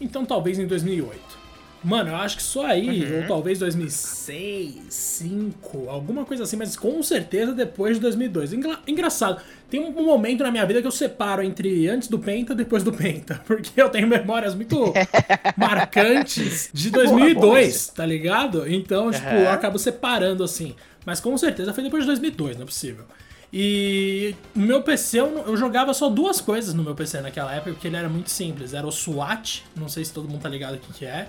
Então 0.02 0.26
talvez 0.26 0.60
em 0.60 0.68
2008. 0.68 1.42
Mano, 1.84 2.12
eu 2.12 2.16
acho 2.16 2.38
que 2.38 2.44
só 2.44 2.68
aí, 2.68 3.04
uhum. 3.04 3.22
ou 3.22 3.28
talvez 3.28 3.58
2006, 3.58 4.76
2005, 4.76 5.90
alguma 5.90 6.24
coisa 6.26 6.44
assim, 6.44 6.56
mas 6.56 6.76
com 6.76 7.02
certeza 7.02 7.54
depois 7.54 7.96
de 7.96 8.02
2002. 8.02 8.54
Engra 8.54 8.80
engraçado, 8.86 9.42
tem 9.68 9.80
um 9.80 9.92
momento 9.92 10.44
na 10.44 10.52
minha 10.52 10.64
vida 10.64 10.80
que 10.80 10.86
eu 10.86 10.92
separo 10.92 11.42
entre 11.42 11.88
antes 11.90 12.08
do 12.08 12.20
Penta 12.20 12.54
e 12.54 12.56
depois 12.56 12.84
do 12.84 12.94
Penta, 12.94 13.42
porque 13.48 13.82
eu 13.82 13.90
tenho 13.90 14.08
memórias 14.08 14.54
muito 14.54 14.94
marcantes 15.58 16.70
de 16.72 16.92
2002, 16.92 17.88
tá 17.88 18.06
ligado? 18.06 18.72
Então, 18.72 19.10
tipo, 19.10 19.26
uhum. 19.26 19.42
eu 19.42 19.50
acabo 19.50 19.80
separando 19.80 20.44
assim. 20.44 20.76
Mas 21.04 21.20
com 21.20 21.36
certeza 21.36 21.74
foi 21.74 21.84
depois 21.84 22.04
de 22.04 22.08
2002, 22.08 22.58
não 22.58 22.64
é 22.64 22.66
possível. 22.68 23.06
E 23.54 24.34
no 24.56 24.66
meu 24.66 24.82
PC 24.82 25.20
eu, 25.20 25.44
eu, 25.46 25.58
jogava 25.58 25.94
só 25.94 26.10
duas 26.10 26.40
coisas 26.40 26.74
no 26.74 26.84
meu 26.84 26.96
PC 26.96 27.20
naquela 27.20 27.54
época, 27.54 27.74
porque 27.74 27.88
ele 27.88 27.98
era 27.98 28.08
muito 28.08 28.30
simples. 28.30 28.74
Era 28.74 28.88
o 28.88 28.92
SWAT, 28.92 29.64
não 29.76 29.90
sei 29.90 30.06
se 30.06 30.14
todo 30.14 30.30
mundo 30.30 30.42
tá 30.42 30.50
ligado 30.50 30.76
o 30.76 30.78
que, 30.78 30.94
que 30.94 31.06
é. 31.06 31.28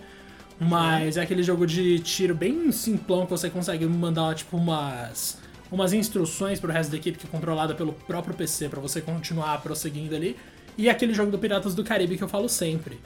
Mas 0.60 1.16
é 1.16 1.22
aquele 1.22 1.42
jogo 1.42 1.66
de 1.66 1.98
tiro 1.98 2.34
bem 2.34 2.70
simplão 2.70 3.24
que 3.24 3.30
você 3.30 3.50
consegue 3.50 3.84
mandar, 3.86 4.36
tipo, 4.36 4.56
umas, 4.56 5.38
umas 5.70 5.92
instruções 5.92 6.60
pro 6.60 6.70
resto 6.70 6.90
da 6.90 6.96
equipe 6.96 7.18
que 7.18 7.26
é 7.26 7.30
controlada 7.30 7.74
pelo 7.74 7.92
próprio 7.92 8.34
PC 8.34 8.68
para 8.68 8.80
você 8.80 9.00
continuar 9.00 9.60
prosseguindo 9.60 10.14
ali. 10.14 10.36
E 10.78 10.88
aquele 10.88 11.12
jogo 11.12 11.32
do 11.32 11.38
Piratas 11.38 11.74
do 11.74 11.82
Caribe 11.82 12.16
que 12.16 12.22
eu 12.22 12.28
falo 12.28 12.48
sempre. 12.48 13.00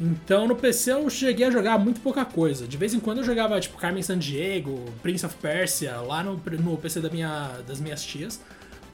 Então 0.00 0.48
no 0.48 0.56
PC 0.56 0.92
eu 0.92 1.10
cheguei 1.10 1.46
a 1.46 1.50
jogar 1.50 1.78
muito 1.78 2.00
pouca 2.00 2.24
coisa. 2.24 2.66
De 2.66 2.76
vez 2.76 2.94
em 2.94 3.00
quando 3.00 3.18
eu 3.18 3.24
jogava 3.24 3.60
tipo 3.60 3.76
Carmen 3.76 4.02
Sandiego, 4.02 4.84
Prince 5.02 5.26
of 5.26 5.34
Persia, 5.36 5.96
lá 5.96 6.22
no, 6.22 6.40
no 6.58 6.76
PC 6.78 7.00
da 7.00 7.10
minha, 7.10 7.58
das 7.66 7.80
minhas 7.80 8.02
tias. 8.02 8.40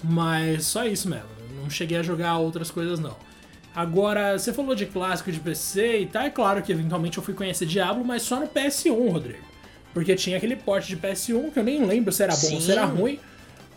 Mas 0.03 0.67
só 0.67 0.85
isso 0.85 1.09
mesmo. 1.09 1.29
Não 1.61 1.71
cheguei 1.71 1.99
a 1.99 2.03
jogar 2.03 2.37
outras 2.39 2.71
coisas 2.71 2.99
não. 2.99 3.17
Agora, 3.75 4.39
você 4.39 4.53
falou 4.53 4.75
de 4.75 4.87
clássico 4.87 5.31
de 5.31 5.39
PC 5.39 6.01
e 6.01 6.07
tá, 6.07 6.25
é 6.25 6.31
claro 6.31 6.63
que 6.63 6.73
eventualmente 6.73 7.19
eu 7.19 7.23
fui 7.23 7.35
conhecer 7.35 7.67
Diablo, 7.67 8.03
mas 8.05 8.23
só 8.23 8.41
no 8.41 8.49
PS1, 8.49 9.13
Rodrigo. 9.13 9.45
Porque 9.93 10.15
tinha 10.15 10.37
aquele 10.37 10.57
porte 10.57 10.89
de 10.89 10.97
PS1 10.97 11.53
que 11.53 11.59
eu 11.59 11.63
nem 11.63 11.85
lembro 11.85 12.13
se 12.13 12.23
era 12.23 12.35
bom 12.35 12.55
ou 12.55 12.61
se 12.61 12.73
era 12.73 12.85
ruim. 12.85 13.21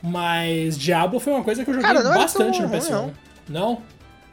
Mas 0.02 0.78
Diablo 0.78 1.20
foi 1.20 1.34
uma 1.34 1.44
coisa 1.44 1.64
que 1.64 1.70
eu 1.70 1.74
joguei 1.74 1.88
Cara, 1.88 2.02
bastante 2.14 2.62
no 2.62 2.70
PS1. 2.70 2.92
Não. 2.92 3.14
não? 3.48 3.82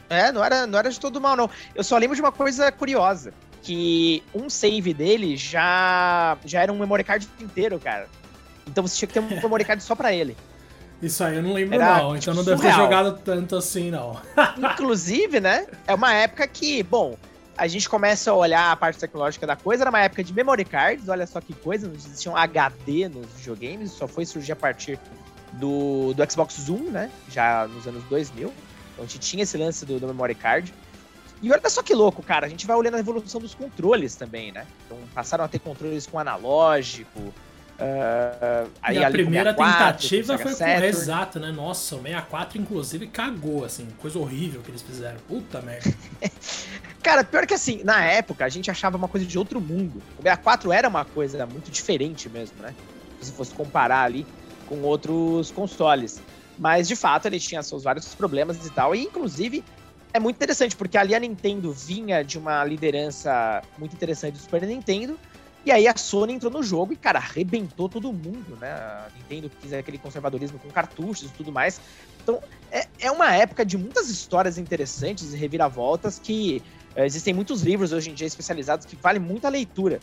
É, 0.09 0.31
não 0.31 0.45
era, 0.45 0.67
não 0.67 0.79
era 0.79 0.91
de 0.91 1.01
todo 1.01 1.21
mal, 1.21 1.37
não. 1.37 1.51
Eu 1.75 1.83
só 1.83 1.99
lembro 1.99 2.15
de 2.15 2.23
uma 2.23 2.33
coisa 2.33 2.71
curiosa. 2.71 3.33
Que 3.63 4.23
um 4.33 4.49
save 4.49 4.95
dele 4.95 5.37
já, 5.37 6.39
já 6.45 6.63
era 6.63 6.73
um 6.73 6.79
memory 6.79 7.03
card 7.03 7.29
inteiro, 7.41 7.81
cara. 7.81 8.09
Então 8.69 8.87
você 8.87 8.97
tinha 8.97 9.09
que 9.09 9.15
ter 9.15 9.21
um 9.21 9.29
memory 9.43 9.65
card 9.65 9.83
só 9.83 9.97
pra 9.97 10.13
ele. 10.13 10.37
Isso 11.01 11.23
aí 11.23 11.37
eu 11.37 11.43
não 11.43 11.53
lembro 11.53 11.75
Era, 11.75 11.99
não, 11.99 12.17
então 12.17 12.33
tipo, 12.33 12.37
não 12.37 12.45
deve 12.45 12.63
ter 12.63 12.73
jogado 12.73 13.19
tanto 13.23 13.57
assim 13.57 13.91
não. 13.91 14.19
Inclusive, 14.73 15.41
né, 15.41 15.67
é 15.87 15.95
uma 15.95 16.13
época 16.13 16.47
que, 16.47 16.83
bom, 16.83 17.17
a 17.57 17.67
gente 17.67 17.89
começa 17.89 18.31
a 18.31 18.35
olhar 18.35 18.73
a 18.73 18.77
parte 18.77 18.99
tecnológica 18.99 19.47
da 19.47 19.57
coisa, 19.57 19.83
era 19.83 19.91
uma 19.91 20.01
época 20.01 20.25
de 20.25 20.33
memory 20.33 20.65
cards, 20.65 21.09
olha 21.09 21.27
só 21.27 21.41
que 21.41 21.55
coisa, 21.55 21.87
não 21.87 21.95
existiam 21.95 22.37
HD 22.37 23.09
nos 23.09 23.27
videogames, 23.37 23.93
só 23.93 24.09
foi 24.09 24.25
surgir 24.25 24.53
a 24.53 24.57
partir 24.57 24.99
do, 25.53 26.15
do 26.15 26.31
Xbox 26.31 26.69
One, 26.69 26.91
né, 26.91 27.11
já 27.29 27.67
nos 27.67 27.87
anos 27.87 28.03
2000, 28.05 28.53
então 28.93 29.05
a 29.05 29.09
gente 29.09 29.19
tinha 29.19 29.43
esse 29.43 29.57
lance 29.57 29.85
do, 29.85 30.01
do 30.01 30.07
memory 30.07 30.35
card. 30.35 30.73
E 31.43 31.53
olha 31.53 31.69
só 31.69 31.83
que 31.83 31.95
louco, 31.95 32.23
cara, 32.23 32.47
a 32.47 32.49
gente 32.49 32.67
vai 32.67 32.75
olhando 32.77 32.95
a 32.95 32.99
evolução 32.99 33.39
dos 33.39 33.55
controles 33.55 34.15
também, 34.17 34.53
né, 34.53 34.67
então 34.87 34.99
passaram 35.15 35.45
a 35.45 35.49
ter 35.49 35.59
controles 35.59 36.07
com 36.07 36.19
analógico, 36.19 37.35
Uh, 37.77 38.71
aí 38.81 38.97
e 38.97 39.05
a 39.05 39.11
primeira 39.11 39.51
64, 39.51 39.87
tentativa 39.87 40.39
foi 40.39 40.55
com 40.55 40.85
exato, 40.85 41.39
né? 41.39 41.53
Nossa, 41.53 41.95
o 41.97 42.03
64 42.03 42.59
inclusive 42.59 43.07
cagou, 43.07 43.65
assim, 43.67 43.87
coisa 43.99 44.19
horrível 44.19 44.63
que 44.63 44.71
eles 44.71 44.81
fizeram. 44.81 45.19
Puta 45.29 45.61
merda. 45.61 45.95
Cara, 47.03 47.23
pior 47.23 47.47
que 47.47 47.53
assim, 47.55 47.83
na 47.85 48.03
época 48.03 48.45
a 48.45 48.49
gente 48.49 48.71
achava 48.71 48.97
uma 48.97 49.09
coisa 49.09 49.27
de 49.27 49.39
outro 49.39 49.61
mundo. 49.61 50.03
O 50.19 50.23
64 50.23 50.73
era 50.73 50.89
uma 50.89 51.05
coisa 51.05 51.47
muito 51.47 51.71
diferente 51.71 52.29
mesmo, 52.31 52.63
né? 52.63 52.75
Se 53.21 53.31
fosse 53.33 53.55
comparar 53.55 54.03
ali 54.03 54.27
com 54.67 54.81
outros 54.81 55.51
consoles. 55.51 56.21
Mas 56.59 56.89
de 56.89 56.97
fato 56.97 57.27
ele 57.27 57.39
tinha 57.39 57.63
seus 57.63 57.85
vários 57.85 58.15
problemas 58.15 58.65
e 58.65 58.71
tal. 58.71 58.95
E 58.95 59.03
inclusive 59.03 59.63
é 60.15 60.19
muito 60.19 60.37
interessante, 60.37 60.75
porque 60.75 60.97
ali 60.97 61.15
a 61.15 61.21
Nintendo 61.21 61.71
vinha 61.73 62.25
de 62.25 62.39
uma 62.39 62.65
liderança 62.65 63.63
muito 63.77 63.95
interessante 63.95 64.33
do 64.33 64.41
Super 64.41 64.63
Nintendo 64.63 65.19
e 65.67 65.73
aí 65.73 65.89
a 65.89 65.97
Sony 65.97 66.33
entrou 66.33 66.53
no 66.53 66.63
jogo 66.63 66.93
e, 66.93 66.97
cara, 66.97 67.19
arrebentou 67.19 67.89
todo 67.89 68.13
mundo, 68.13 68.57
né? 68.61 68.71
A 68.71 69.09
Nintendo 69.17 69.51
quis 69.61 69.73
aquele 69.73 69.99
conservadorismo 69.99 70.61
com 70.61 70.69
cartuchos 70.71 71.25
e 71.25 71.29
tudo 71.31 71.51
mais. 71.51 71.81
Então, 72.23 72.41
é, 72.71 72.87
é 73.01 73.11
uma 73.11 73.35
época 73.35 73.67
de 73.67 73.77
muitas 73.77 74.09
histórias 74.09 74.59
interessantes 74.59 75.35
e 75.35 75.37
reviravoltas 75.37 76.21
que 76.21 76.63
é, 76.95 77.05
existem 77.05 77.35
muitos 77.35 77.63
livros 77.63 77.93
hoje 77.93 78.11
em 78.11 78.15
dia 78.15 78.29
especializados 78.29 78.87
que 78.87 78.95
valem 78.95 79.21
muita 79.21 79.49
leitura. 79.49 79.99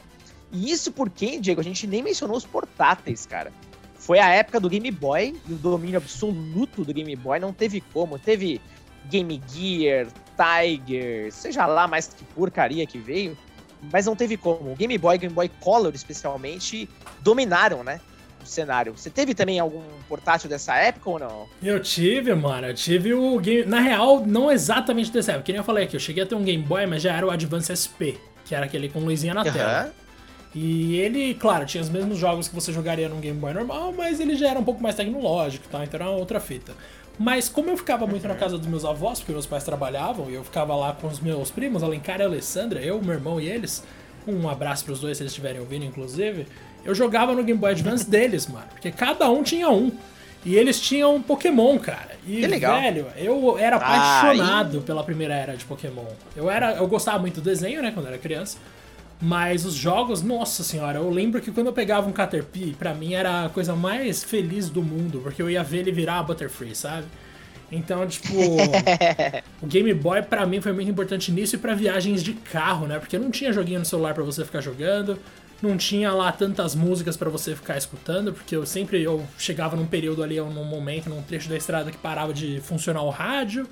E 0.51 0.69
isso 0.69 0.91
porque, 0.91 1.39
Diego, 1.39 1.61
a 1.61 1.63
gente 1.63 1.87
nem 1.87 2.03
mencionou 2.03 2.35
os 2.35 2.45
portáteis, 2.45 3.25
cara. 3.25 3.49
Foi 3.95 4.19
a 4.19 4.27
época 4.27 4.59
do 4.59 4.69
Game 4.69 4.91
Boy 4.91 5.33
e 5.47 5.53
o 5.53 5.55
domínio 5.55 5.95
absoluto 5.95 6.83
do 6.83 6.93
Game 6.93 7.15
Boy 7.15 7.39
não 7.39 7.53
teve 7.53 7.79
como. 7.93 8.19
Teve 8.19 8.59
Game 9.09 9.41
Gear, 9.47 10.07
Tiger, 10.35 11.31
seja 11.31 11.65
lá 11.65 11.87
mais 11.87 12.07
que 12.07 12.25
porcaria 12.25 12.85
que 12.85 12.97
veio 12.97 13.37
mas 13.91 14.05
não 14.05 14.15
teve 14.15 14.37
como. 14.37 14.71
O 14.71 14.75
Game 14.75 14.97
Boy, 14.97 15.17
Game 15.17 15.33
Boy 15.33 15.49
Color 15.59 15.93
especialmente, 15.93 16.89
dominaram, 17.21 17.83
né? 17.83 17.99
O 18.43 18.45
cenário. 18.45 18.93
Você 18.95 19.09
teve 19.09 19.33
também 19.33 19.59
algum 19.59 19.81
portátil 20.07 20.49
dessa 20.49 20.75
época 20.75 21.09
ou 21.09 21.19
não? 21.19 21.47
Eu 21.61 21.79
tive, 21.79 22.33
mano. 22.35 22.67
Eu 22.67 22.73
tive 22.73 23.13
o 23.13 23.39
Game. 23.39 23.65
Na 23.65 23.79
real, 23.79 24.25
não 24.25 24.51
exatamente 24.51 25.11
dessa 25.11 25.31
época. 25.31 25.45
Que 25.45 25.51
nem 25.53 25.59
eu 25.59 25.63
falei 25.63 25.85
aqui, 25.85 25.95
eu 25.95 25.99
cheguei 25.99 26.23
a 26.23 26.25
ter 26.25 26.35
um 26.35 26.43
Game 26.43 26.63
Boy, 26.63 26.85
mas 26.85 27.01
já 27.01 27.13
era 27.15 27.25
o 27.25 27.31
Advance 27.31 27.71
SP, 27.71 28.19
que 28.45 28.53
era 28.53 28.65
aquele 28.65 28.89
com 28.89 28.99
luzinha 28.99 29.33
na 29.33 29.43
uhum. 29.43 29.51
tela. 29.51 29.93
E 30.55 30.97
ele, 30.97 31.33
claro, 31.33 31.65
tinha 31.65 31.81
os 31.81 31.89
mesmos 31.89 32.17
jogos 32.17 32.47
que 32.47 32.53
você 32.53 32.71
jogaria 32.71 33.09
num 33.09 33.19
Game 33.19 33.39
Boy 33.39 33.53
normal, 33.53 33.91
mas 33.97 34.19
ele 34.19 34.35
já 34.35 34.49
era 34.49 34.59
um 34.59 34.63
pouco 34.63 34.83
mais 34.83 34.95
tecnológico, 34.95 35.67
tá? 35.67 35.83
Então 35.83 35.99
era 35.99 36.09
outra 36.11 36.39
fita. 36.39 36.73
Mas 37.17 37.47
como 37.47 37.69
eu 37.69 37.77
ficava 37.77 38.07
muito 38.07 38.27
na 38.27 38.35
casa 38.35 38.57
dos 38.57 38.67
meus 38.67 38.83
avós, 38.83 39.19
porque 39.19 39.31
meus 39.31 39.45
pais 39.45 39.63
trabalhavam, 39.63 40.29
e 40.29 40.33
eu 40.33 40.43
ficava 40.43 40.75
lá 40.75 40.93
com 40.93 41.07
os 41.07 41.19
meus 41.19 41.51
primos, 41.51 41.83
Alencar 41.83 42.19
e 42.19 42.23
Alessandra, 42.23 42.79
eu, 42.79 43.01
meu 43.01 43.13
irmão 43.13 43.39
e 43.39 43.47
eles, 43.47 43.83
um 44.27 44.49
abraço 44.49 44.83
pros 44.83 44.99
dois 44.99 45.17
se 45.17 45.23
eles 45.23 45.31
estiverem 45.31 45.61
ouvindo, 45.61 45.85
inclusive, 45.85 46.47
eu 46.83 46.95
jogava 46.95 47.33
no 47.33 47.43
Game 47.43 47.59
Boy 47.59 47.71
Advance 47.71 48.09
deles, 48.09 48.47
mano. 48.47 48.65
Porque 48.71 48.91
cada 48.91 49.29
um 49.29 49.43
tinha 49.43 49.69
um. 49.69 49.91
E 50.45 50.55
eles 50.55 50.79
tinham 50.81 51.15
um 51.15 51.21
Pokémon, 51.21 51.77
cara. 51.79 52.11
E, 52.27 52.41
que 52.41 52.47
legal. 52.47 52.81
velho, 52.81 53.07
eu 53.15 53.57
era 53.57 53.77
apaixonado 53.77 54.81
pela 54.81 55.03
primeira 55.03 55.33
era 55.33 55.55
de 55.55 55.63
Pokémon. 55.63 56.05
Eu 56.35 56.49
era, 56.49 56.73
eu 56.73 56.87
gostava 56.87 57.19
muito 57.19 57.35
do 57.35 57.41
desenho, 57.41 57.81
né, 57.81 57.91
quando 57.91 58.07
eu 58.07 58.11
era 58.11 58.21
criança. 58.21 58.57
Mas 59.23 59.63
os 59.63 59.73
jogos, 59.73 60.21
nossa 60.21 60.63
senhora, 60.63 60.99
eu 60.99 61.09
lembro 61.09 61.41
que 61.41 61.49
quando 61.49 61.67
eu 61.67 61.73
pegava 61.73 62.09
um 62.09 62.11
Caterpie, 62.11 62.75
pra 62.77 62.93
mim 62.93 63.13
era 63.13 63.45
a 63.45 63.49
coisa 63.49 63.73
mais 63.73 64.21
feliz 64.21 64.67
do 64.67 64.83
mundo, 64.83 65.21
porque 65.23 65.41
eu 65.41 65.49
ia 65.49 65.63
ver 65.63 65.77
ele 65.77 65.93
virar 65.93 66.19
a 66.19 66.23
Butterfree, 66.23 66.75
sabe? 66.75 67.07
Então, 67.71 68.05
tipo, 68.05 68.33
o 69.63 69.65
Game 69.65 69.93
Boy 69.93 70.23
para 70.23 70.45
mim 70.45 70.59
foi 70.59 70.73
muito 70.73 70.91
importante 70.91 71.31
nisso 71.31 71.55
e 71.55 71.57
para 71.57 71.73
viagens 71.73 72.21
de 72.21 72.33
carro, 72.33 72.85
né? 72.85 72.99
Porque 72.99 73.17
não 73.17 73.31
tinha 73.31 73.53
joguinho 73.53 73.79
no 73.79 73.85
celular 73.85 74.13
para 74.13 74.23
você 74.23 74.43
ficar 74.43 74.59
jogando, 74.59 75.17
não 75.61 75.77
tinha 75.77 76.11
lá 76.11 76.29
tantas 76.29 76.75
músicas 76.75 77.15
para 77.15 77.29
você 77.29 77.55
ficar 77.55 77.77
escutando, 77.77 78.33
porque 78.33 78.53
eu 78.53 78.65
sempre 78.65 79.01
eu 79.01 79.25
chegava 79.37 79.77
num 79.77 79.85
período 79.85 80.21
ali, 80.21 80.35
num 80.35 80.65
momento, 80.65 81.09
num 81.09 81.21
trecho 81.21 81.47
da 81.47 81.55
estrada 81.55 81.89
que 81.91 81.97
parava 81.97 82.33
de 82.33 82.59
funcionar 82.59 83.03
o 83.03 83.09
rádio 83.09 83.69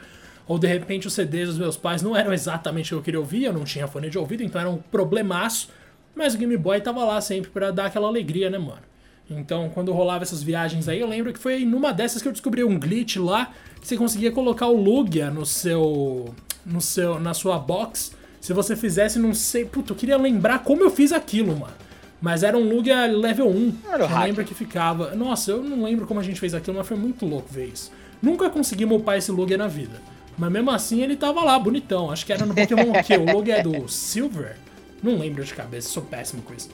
ou 0.52 0.60
de 0.60 0.68
repente 0.68 1.08
os 1.08 1.14
CDs 1.14 1.48
dos 1.48 1.58
meus 1.58 1.78
pais 1.78 2.02
não 2.02 2.14
eram 2.14 2.34
exatamente 2.34 2.94
o 2.94 2.98
que 2.98 3.00
eu 3.00 3.04
queria 3.04 3.20
ouvir, 3.22 3.46
eu 3.46 3.54
não 3.54 3.64
tinha 3.64 3.88
fone 3.88 4.10
de 4.10 4.18
ouvido, 4.18 4.44
então 4.44 4.60
era 4.60 4.70
um 4.70 4.76
problemaço. 4.76 5.70
Mas 6.14 6.36
o 6.36 6.38
Game 6.38 6.58
Boy 6.58 6.82
tava 6.82 7.06
lá 7.06 7.22
sempre 7.22 7.50
para 7.50 7.72
dar 7.72 7.86
aquela 7.86 8.10
alegria, 8.10 8.50
né, 8.50 8.58
mano? 8.58 8.82
Então, 9.30 9.70
quando 9.70 9.94
rolava 9.94 10.24
essas 10.26 10.44
viagens 10.44 10.90
aí, 10.90 11.00
eu 11.00 11.08
lembro 11.08 11.32
que 11.32 11.40
foi 11.40 11.64
numa 11.64 11.94
dessas 11.94 12.22
que 12.22 12.28
eu 12.28 12.34
descobri 12.34 12.66
um 12.66 12.78
glitch 12.78 13.16
lá, 13.16 13.54
que 13.80 13.88
você 13.88 13.96
conseguia 13.96 14.30
colocar 14.30 14.68
o 14.68 14.76
Lugia 14.76 15.32
no 15.32 15.46
seu 15.46 16.36
no 16.66 16.82
seu 16.82 17.18
na 17.18 17.34
sua 17.34 17.58
box. 17.58 18.12
Se 18.42 18.52
você 18.52 18.76
fizesse, 18.76 19.20
não 19.20 19.34
sei, 19.34 19.64
puta, 19.64 19.94
eu 19.94 19.96
queria 19.96 20.18
lembrar 20.18 20.66
como 20.66 20.84
eu 20.84 20.92
fiz 20.92 21.14
aquilo, 21.14 21.58
mano. 21.58 21.74
Mas 22.22 22.44
era 22.44 22.58
um 22.58 22.68
Lugia 22.68 23.06
level 23.06 23.48
1. 23.48 23.76
Era 23.90 24.04
eu 24.04 24.20
lembro 24.20 24.44
que 24.44 24.54
ficava. 24.54 25.16
Nossa, 25.16 25.52
eu 25.52 25.64
não 25.64 25.82
lembro 25.82 26.06
como 26.06 26.20
a 26.20 26.24
gente 26.24 26.42
fez 26.42 26.54
aquilo, 26.54 26.76
mas 26.76 26.86
foi 26.86 26.98
muito 26.98 27.26
louco 27.26 27.48
ver 27.50 27.68
isso. 27.68 27.90
Nunca 28.22 28.50
consegui 28.50 28.84
upar 28.84 29.18
esse 29.18 29.32
Lugia 29.32 29.58
na 29.58 29.68
vida. 29.68 30.12
Mas 30.38 30.52
mesmo 30.52 30.72
assim 30.72 31.02
ele 31.02 31.16
tava 31.16 31.44
lá, 31.44 31.58
bonitão. 31.60 32.12
Acho 32.12 32.26
que 32.26 32.34
era 32.34 32.46
no 32.46 32.54
Pokémon 32.54 32.92
o 32.92 33.04
quê? 33.04 33.18
O 33.18 33.26
logo 33.26 33.50
é 33.50 33.62
do 33.62 33.88
Silver? 33.88 34.56
Não 35.02 35.18
lembro 35.18 35.44
de 35.44 35.54
cabeça, 35.54 35.90
sou 35.90 36.04
péssimo 36.04 36.42
com 36.42 36.54
isso. 36.54 36.70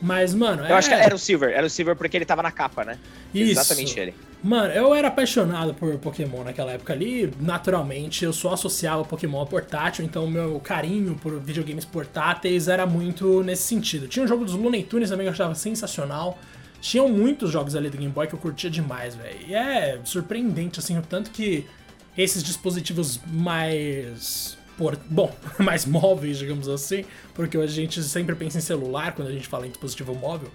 Mas, 0.00 0.34
mano. 0.34 0.62
Eu 0.62 0.74
é... 0.74 0.78
acho 0.78 0.88
que 0.88 0.94
era 0.94 1.14
o 1.14 1.18
Silver. 1.18 1.50
Era 1.50 1.66
o 1.66 1.70
Silver 1.70 1.94
porque 1.94 2.16
ele 2.16 2.24
tava 2.24 2.42
na 2.42 2.50
capa, 2.50 2.84
né? 2.84 2.98
Isso. 3.32 3.52
Exatamente 3.52 3.98
ele. 3.98 4.14
Mano, 4.42 4.72
eu 4.72 4.92
era 4.92 5.06
apaixonado 5.06 5.72
por 5.72 5.96
Pokémon 5.98 6.42
naquela 6.42 6.72
época 6.72 6.92
ali. 6.92 7.32
Naturalmente, 7.40 8.24
eu 8.24 8.32
só 8.32 8.54
associava 8.54 9.04
Pokémon 9.04 9.40
a 9.40 9.46
portátil, 9.46 10.04
então 10.04 10.26
meu 10.26 10.58
carinho 10.58 11.14
por 11.14 11.38
videogames 11.38 11.84
portáteis 11.84 12.66
era 12.66 12.84
muito 12.84 13.44
nesse 13.44 13.62
sentido. 13.62 14.08
Tinha 14.08 14.24
um 14.24 14.28
jogo 14.28 14.44
dos 14.44 14.54
Looney 14.54 14.82
Tunes 14.82 15.10
também 15.10 15.24
que 15.24 15.28
eu 15.28 15.32
achava 15.32 15.54
sensacional. 15.54 16.36
Tinham 16.80 17.08
muitos 17.08 17.52
jogos 17.52 17.76
ali 17.76 17.88
do 17.88 17.96
Game 17.96 18.12
Boy 18.12 18.26
que 18.26 18.34
eu 18.34 18.38
curtia 18.40 18.68
demais, 18.68 19.14
velho. 19.14 19.38
E 19.46 19.54
é 19.54 20.00
surpreendente, 20.02 20.80
assim, 20.80 20.98
o 20.98 21.02
tanto 21.02 21.30
que 21.30 21.64
esses 22.16 22.42
dispositivos 22.42 23.20
mais 23.26 24.56
por, 24.76 24.96
bom, 25.08 25.34
mais 25.58 25.84
móveis, 25.84 26.38
digamos 26.38 26.68
assim, 26.68 27.04
porque 27.34 27.56
a 27.56 27.66
gente 27.66 28.02
sempre 28.02 28.34
pensa 28.34 28.58
em 28.58 28.60
celular 28.60 29.12
quando 29.12 29.28
a 29.28 29.32
gente 29.32 29.46
fala 29.46 29.66
em 29.66 29.70
dispositivo 29.70 30.14
móvel. 30.14 30.50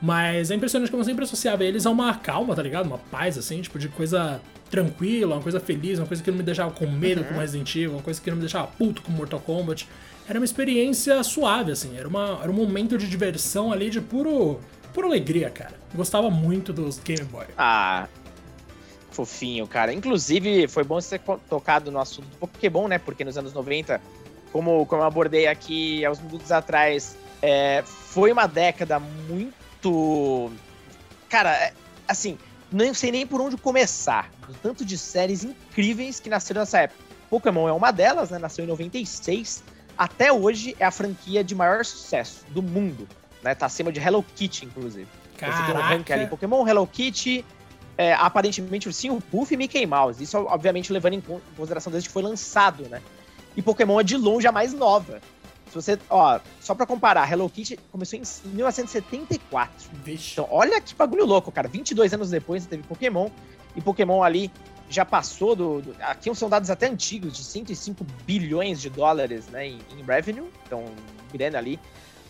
Mas 0.00 0.50
é 0.50 0.54
impressionante 0.54 0.90
como 0.90 1.00
eu 1.00 1.04
sempre 1.04 1.24
associava 1.24 1.64
eles 1.64 1.84
a 1.84 1.90
uma 1.90 2.14
calma, 2.14 2.54
tá 2.54 2.62
ligado? 2.62 2.86
Uma 2.86 2.98
paz, 2.98 3.36
assim, 3.36 3.60
tipo, 3.60 3.78
de 3.78 3.88
coisa 3.88 4.40
tranquila, 4.70 5.34
uma 5.34 5.42
coisa 5.42 5.58
feliz, 5.58 5.98
uma 5.98 6.06
coisa 6.06 6.22
que 6.22 6.30
não 6.30 6.38
me 6.38 6.44
deixava 6.44 6.70
com 6.70 6.86
medo 6.86 7.22
uhum. 7.22 7.28
com 7.28 7.38
Resident 7.38 7.74
Evil, 7.74 7.92
uma 7.92 8.02
coisa 8.02 8.20
que 8.20 8.30
não 8.30 8.36
me 8.36 8.42
deixava 8.42 8.68
puto 8.68 9.02
com 9.02 9.10
Mortal 9.10 9.40
Kombat. 9.40 9.88
Era 10.28 10.38
uma 10.38 10.44
experiência 10.44 11.20
suave, 11.24 11.72
assim, 11.72 11.96
era, 11.96 12.06
uma, 12.06 12.38
era 12.42 12.50
um 12.50 12.54
momento 12.54 12.96
de 12.96 13.08
diversão 13.08 13.72
ali 13.72 13.90
de 13.90 14.00
puro, 14.00 14.60
pura 14.92 15.06
alegria, 15.06 15.50
cara. 15.50 15.72
Eu 15.90 15.96
gostava 15.96 16.30
muito 16.30 16.72
dos 16.72 16.98
Game 16.98 17.24
Boy. 17.24 17.46
Ah, 17.56 18.06
fofinho, 19.18 19.66
cara. 19.66 19.92
Inclusive, 19.92 20.68
foi 20.68 20.84
bom 20.84 21.00
você 21.00 21.18
ter 21.18 21.38
tocado 21.48 21.90
no 21.90 21.98
assunto 21.98 22.26
do 22.26 22.36
Pokémon, 22.36 22.86
né? 22.86 22.98
Porque 22.98 23.24
nos 23.24 23.36
anos 23.36 23.52
90, 23.52 24.00
como, 24.52 24.86
como 24.86 25.02
eu 25.02 25.06
abordei 25.06 25.48
aqui 25.48 26.04
há 26.04 26.10
uns 26.12 26.20
minutos 26.20 26.52
atrás, 26.52 27.16
é, 27.42 27.82
foi 27.84 28.30
uma 28.30 28.46
década 28.46 29.00
muito. 29.00 30.52
Cara, 31.28 31.52
é, 31.52 31.72
assim, 32.06 32.38
não 32.70 32.94
sei 32.94 33.10
nem 33.10 33.26
por 33.26 33.40
onde 33.40 33.56
começar. 33.56 34.30
O 34.48 34.54
tanto 34.54 34.84
de 34.84 34.96
séries 34.96 35.42
incríveis 35.42 36.20
que 36.20 36.30
nasceram 36.30 36.60
nessa 36.60 36.82
época. 36.82 37.00
Pokémon 37.28 37.68
é 37.68 37.72
uma 37.72 37.90
delas, 37.90 38.30
né? 38.30 38.38
Nasceu 38.38 38.64
em 38.64 38.68
96. 38.68 39.64
Até 39.96 40.32
hoje 40.32 40.76
é 40.78 40.84
a 40.84 40.92
franquia 40.92 41.42
de 41.42 41.56
maior 41.56 41.84
sucesso 41.84 42.44
do 42.50 42.62
mundo. 42.62 43.08
Né? 43.42 43.52
Tá 43.56 43.66
acima 43.66 43.90
de 43.90 43.98
Hello 43.98 44.24
Kitty, 44.36 44.66
inclusive. 44.66 45.08
Caraca. 45.36 45.58
Você 45.58 45.72
tem 45.72 45.80
um 45.80 45.84
ranking 45.84 46.12
ali: 46.12 46.26
Pokémon, 46.28 46.66
Hello 46.68 46.86
Kitty, 46.86 47.44
é, 47.98 48.14
aparentemente 48.14 48.88
o 48.88 49.20
Puff 49.20 49.52
e 49.52 49.56
Mickey 49.56 49.84
Mouse. 49.84 50.22
Isso, 50.22 50.38
obviamente, 50.38 50.92
levando 50.92 51.14
em 51.14 51.20
consideração 51.56 51.90
desde 51.90 52.08
que 52.08 52.12
foi 52.12 52.22
lançado, 52.22 52.84
né? 52.84 53.02
E 53.56 53.60
Pokémon 53.60 53.98
é 54.00 54.04
de 54.04 54.16
longe 54.16 54.46
a 54.46 54.52
mais 54.52 54.72
nova. 54.72 55.20
Se 55.66 55.74
você, 55.74 55.98
ó, 56.08 56.38
só 56.60 56.76
pra 56.76 56.86
comparar, 56.86 57.30
Hello 57.30 57.50
Kitty 57.50 57.76
começou 57.90 58.16
em 58.16 58.22
1974. 58.54 59.90
Vixe. 60.04 60.32
Então, 60.32 60.46
olha 60.48 60.80
que 60.80 60.94
bagulho 60.94 61.26
louco, 61.26 61.50
cara. 61.50 61.66
22 61.66 62.14
anos 62.14 62.30
depois 62.30 62.64
teve 62.66 62.84
Pokémon. 62.84 63.28
E 63.74 63.80
Pokémon 63.80 64.22
ali 64.22 64.50
já 64.88 65.04
passou 65.04 65.56
do, 65.56 65.82
do, 65.82 65.96
Aqui 66.00 66.32
são 66.36 66.48
dados 66.48 66.70
até 66.70 66.86
antigos, 66.86 67.36
de 67.36 67.42
105 67.42 68.06
bilhões 68.24 68.80
de 68.80 68.88
dólares 68.88 69.48
né, 69.48 69.66
em, 69.66 69.78
em 69.98 70.04
revenue. 70.04 70.48
Então, 70.64 70.84
grana 71.32 71.58
ali. 71.58 71.80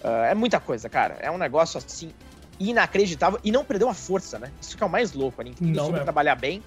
Uh, 0.02 0.24
é 0.31 0.35
muita 0.35 0.59
coisa, 0.59 0.88
cara. 0.88 1.18
É 1.20 1.31
um 1.31 1.38
negócio 1.38 1.76
assim 1.76 2.11
inacreditável 2.58 3.38
e 3.44 3.52
não 3.52 3.64
perdeu 3.64 3.88
a 3.88 3.94
força, 3.94 4.38
né? 4.38 4.50
Isso 4.60 4.76
que 4.76 4.82
é 4.82 4.86
o 4.86 4.90
mais 4.90 5.12
louco, 5.12 5.40
a 5.40 5.44
Nintendo 5.44 5.78
soube 5.78 6.00
trabalhar 6.00 6.34
bem 6.34 6.62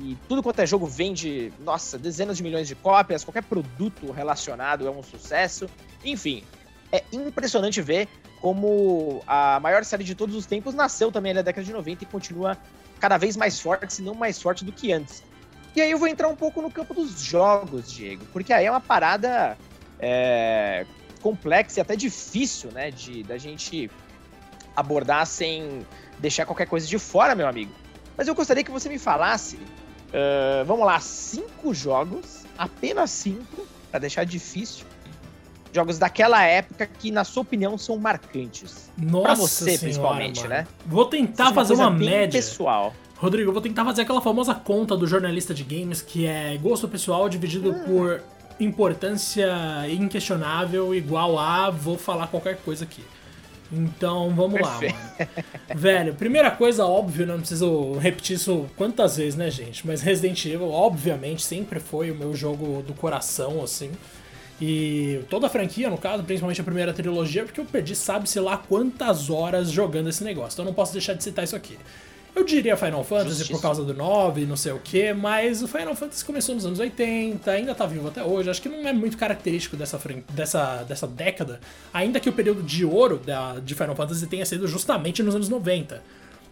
e 0.00 0.16
tudo 0.28 0.42
quanto 0.42 0.60
é 0.60 0.66
jogo 0.66 0.86
vende, 0.86 1.52
nossa, 1.60 1.98
dezenas 1.98 2.36
de 2.36 2.42
milhões 2.42 2.66
de 2.66 2.74
cópias, 2.74 3.24
qualquer 3.24 3.42
produto 3.42 4.10
relacionado 4.12 4.86
é 4.86 4.90
um 4.90 5.02
sucesso. 5.02 5.68
Enfim, 6.04 6.42
é 6.92 7.02
impressionante 7.12 7.80
ver 7.80 8.08
como 8.40 9.22
a 9.26 9.58
maior 9.60 9.84
série 9.84 10.04
de 10.04 10.14
todos 10.14 10.34
os 10.34 10.46
tempos 10.46 10.74
nasceu 10.74 11.10
também 11.10 11.32
na 11.32 11.42
década 11.42 11.64
de 11.64 11.72
90 11.72 12.04
e 12.04 12.06
continua 12.06 12.58
cada 13.00 13.16
vez 13.16 13.36
mais 13.36 13.60
forte, 13.60 13.92
se 13.92 14.02
não 14.02 14.14
mais 14.14 14.40
forte 14.40 14.64
do 14.64 14.72
que 14.72 14.92
antes. 14.92 15.22
E 15.74 15.80
aí 15.80 15.90
eu 15.90 15.98
vou 15.98 16.08
entrar 16.08 16.28
um 16.28 16.36
pouco 16.36 16.62
no 16.62 16.70
campo 16.70 16.94
dos 16.94 17.20
jogos, 17.20 17.90
Diego, 17.90 18.24
porque 18.32 18.52
aí 18.52 18.66
é 18.66 18.70
uma 18.70 18.80
parada 18.80 19.56
é, 19.98 20.86
complexa 21.20 21.80
e 21.80 21.82
até 21.82 21.96
difícil, 21.96 22.70
né, 22.70 22.90
de 22.90 23.22
da 23.24 23.36
gente 23.36 23.90
abordar 24.76 25.26
sem 25.26 25.86
deixar 26.18 26.46
qualquer 26.46 26.66
coisa 26.66 26.86
de 26.86 26.98
fora, 26.98 27.34
meu 27.34 27.46
amigo. 27.46 27.72
Mas 28.16 28.28
eu 28.28 28.34
gostaria 28.34 28.62
que 28.62 28.70
você 28.70 28.88
me 28.88 28.98
falasse, 28.98 29.56
uh, 29.56 30.64
vamos 30.66 30.86
lá, 30.86 31.00
cinco 31.00 31.74
jogos, 31.74 32.44
apenas 32.56 33.10
cinco, 33.10 33.66
para 33.90 34.00
deixar 34.00 34.24
difícil. 34.24 34.86
Jogos 35.72 35.98
daquela 35.98 36.44
época 36.44 36.86
que, 36.86 37.10
na 37.10 37.24
sua 37.24 37.42
opinião, 37.42 37.76
são 37.76 37.98
marcantes. 37.98 38.90
Nossa 38.96 39.24
pra 39.24 39.34
você, 39.34 39.64
senhora, 39.64 39.78
principalmente, 39.80 40.36
mano. 40.42 40.50
né? 40.50 40.66
Vou 40.86 41.04
tentar 41.06 41.46
uma 41.46 41.54
fazer 41.54 41.74
uma 41.74 41.90
média. 41.90 42.38
pessoal. 42.38 42.94
Rodrigo, 43.16 43.48
eu 43.48 43.52
vou 43.52 43.62
tentar 43.62 43.84
fazer 43.84 44.02
aquela 44.02 44.20
famosa 44.20 44.54
conta 44.54 44.96
do 44.96 45.06
jornalista 45.06 45.52
de 45.52 45.64
games, 45.64 46.00
que 46.00 46.26
é 46.26 46.56
gosto 46.58 46.86
pessoal 46.86 47.28
dividido 47.28 47.72
ah. 47.72 47.84
por 47.84 48.22
importância 48.60 49.48
inquestionável 49.88 50.94
igual 50.94 51.38
a 51.38 51.70
vou 51.70 51.98
falar 51.98 52.28
qualquer 52.28 52.58
coisa 52.58 52.84
aqui. 52.84 53.04
Então, 53.72 54.30
vamos 54.34 54.60
Perfeito. 54.60 54.94
lá, 54.94 55.26
mano. 55.70 55.80
Velho, 55.80 56.14
primeira 56.14 56.50
coisa, 56.50 56.84
óbvio, 56.86 57.26
não 57.26 57.38
preciso 57.38 57.94
repetir 57.94 58.36
isso 58.36 58.66
quantas 58.76 59.16
vezes, 59.16 59.34
né, 59.36 59.50
gente? 59.50 59.86
Mas 59.86 60.02
Resident 60.02 60.44
Evil, 60.44 60.70
obviamente, 60.70 61.42
sempre 61.42 61.80
foi 61.80 62.10
o 62.10 62.14
meu 62.14 62.34
jogo 62.34 62.82
do 62.82 62.94
coração, 62.94 63.62
assim. 63.62 63.90
E 64.60 65.20
toda 65.28 65.46
a 65.46 65.50
franquia, 65.50 65.90
no 65.90 65.98
caso, 65.98 66.22
principalmente 66.22 66.60
a 66.60 66.64
primeira 66.64 66.92
trilogia, 66.92 67.44
porque 67.44 67.60
eu 67.60 67.64
perdi 67.64 67.94
sabe-se 67.94 68.38
lá 68.38 68.56
quantas 68.56 69.28
horas 69.28 69.70
jogando 69.70 70.08
esse 70.08 70.22
negócio. 70.22 70.54
Então 70.54 70.64
eu 70.64 70.68
não 70.68 70.74
posso 70.74 70.92
deixar 70.92 71.14
de 71.14 71.24
citar 71.24 71.44
isso 71.44 71.56
aqui. 71.56 71.76
Eu 72.34 72.44
diria 72.44 72.76
Final 72.76 73.04
Fantasy 73.04 73.38
Justiça. 73.38 73.52
por 73.52 73.62
causa 73.62 73.84
do 73.84 73.94
9, 73.94 74.44
não 74.44 74.56
sei 74.56 74.72
o 74.72 74.80
que, 74.80 75.12
mas 75.12 75.62
o 75.62 75.68
Final 75.68 75.94
Fantasy 75.94 76.24
começou 76.24 76.54
nos 76.54 76.66
anos 76.66 76.80
80, 76.80 77.48
ainda 77.48 77.74
tá 77.74 77.86
vivo 77.86 78.08
até 78.08 78.24
hoje. 78.24 78.50
Acho 78.50 78.60
que 78.60 78.68
não 78.68 78.88
é 78.88 78.92
muito 78.92 79.16
característico 79.16 79.76
dessa, 79.76 80.00
dessa, 80.30 80.82
dessa 80.82 81.06
década, 81.06 81.60
ainda 81.92 82.18
que 82.18 82.28
o 82.28 82.32
período 82.32 82.62
de 82.62 82.84
ouro 82.84 83.18
da, 83.18 83.60
de 83.60 83.74
Final 83.74 83.94
Fantasy 83.94 84.26
tenha 84.26 84.44
sido 84.44 84.66
justamente 84.66 85.22
nos 85.22 85.34
anos 85.36 85.48
90. 85.48 86.02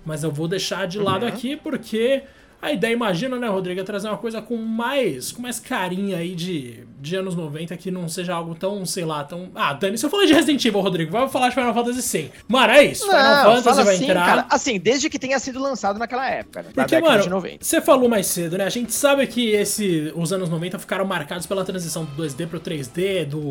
Mas 0.05 0.23
eu 0.23 0.31
vou 0.31 0.47
deixar 0.47 0.87
de 0.87 0.99
lado 0.99 1.23
uhum. 1.23 1.29
aqui 1.29 1.57
porque 1.57 2.23
a 2.63 2.71
ideia, 2.71 2.93
imagina, 2.93 3.37
né, 3.37 3.49
Rodrigo, 3.49 3.81
é 3.81 3.83
trazer 3.83 4.07
uma 4.07 4.17
coisa 4.17 4.41
com 4.41 4.57
mais, 4.57 5.33
com 5.33 5.43
mais 5.43 5.59
carinha 5.59 6.19
aí 6.19 6.33
de, 6.33 6.87
de 7.01 7.17
anos 7.17 7.35
90, 7.35 7.77
que 7.77 7.91
não 7.91 8.09
seja 8.09 8.35
algo 8.35 8.55
tão, 8.55 8.87
sei 8.87 9.05
lá, 9.05 9.25
tão... 9.25 9.51
Ah, 9.53 9.73
Dani, 9.73 9.99
se 9.99 10.07
eu 10.07 10.11
falar 10.11 10.27
de 10.27 10.33
Resident 10.33 10.65
Evil, 10.65 10.81
Rodrigo, 10.81 11.11
vai 11.11 11.29
falar 11.29 11.49
de 11.49 11.57
Final 11.57 11.75
Fantasy 11.75 12.01
100. 12.03 12.33
Mano, 12.47 12.73
é 12.73 12.85
isso, 12.85 13.05
não, 13.05 13.13
Final 13.13 13.57
Fantasy 13.57 13.83
vai 13.83 13.95
assim, 13.97 14.05
entrar... 14.05 14.27
Cara, 14.27 14.47
assim, 14.49 14.79
desde 14.79 15.11
que 15.11 15.19
tenha 15.19 15.41
sido 15.41 15.61
lançado 15.61 15.99
naquela 15.99 16.31
época, 16.31 16.63
né, 16.63 16.71
Porque, 16.73 17.01
mano, 17.01 17.43
você 17.61 17.81
falou 17.81 18.09
mais 18.09 18.29
cedo, 18.29 18.57
né, 18.57 18.65
a 18.65 18.71
gente 18.71 18.93
sabe 18.93 19.27
que 19.27 19.51
esse, 19.51 20.13
os 20.15 20.33
anos 20.33 20.49
90 20.49 20.79
ficaram 20.79 21.05
marcados 21.05 21.47
pela 21.47 21.65
transição 21.65 22.05
do 22.05 22.23
2D 22.23 22.47
pro 22.47 22.61
3D, 22.61 23.25
do 23.25 23.43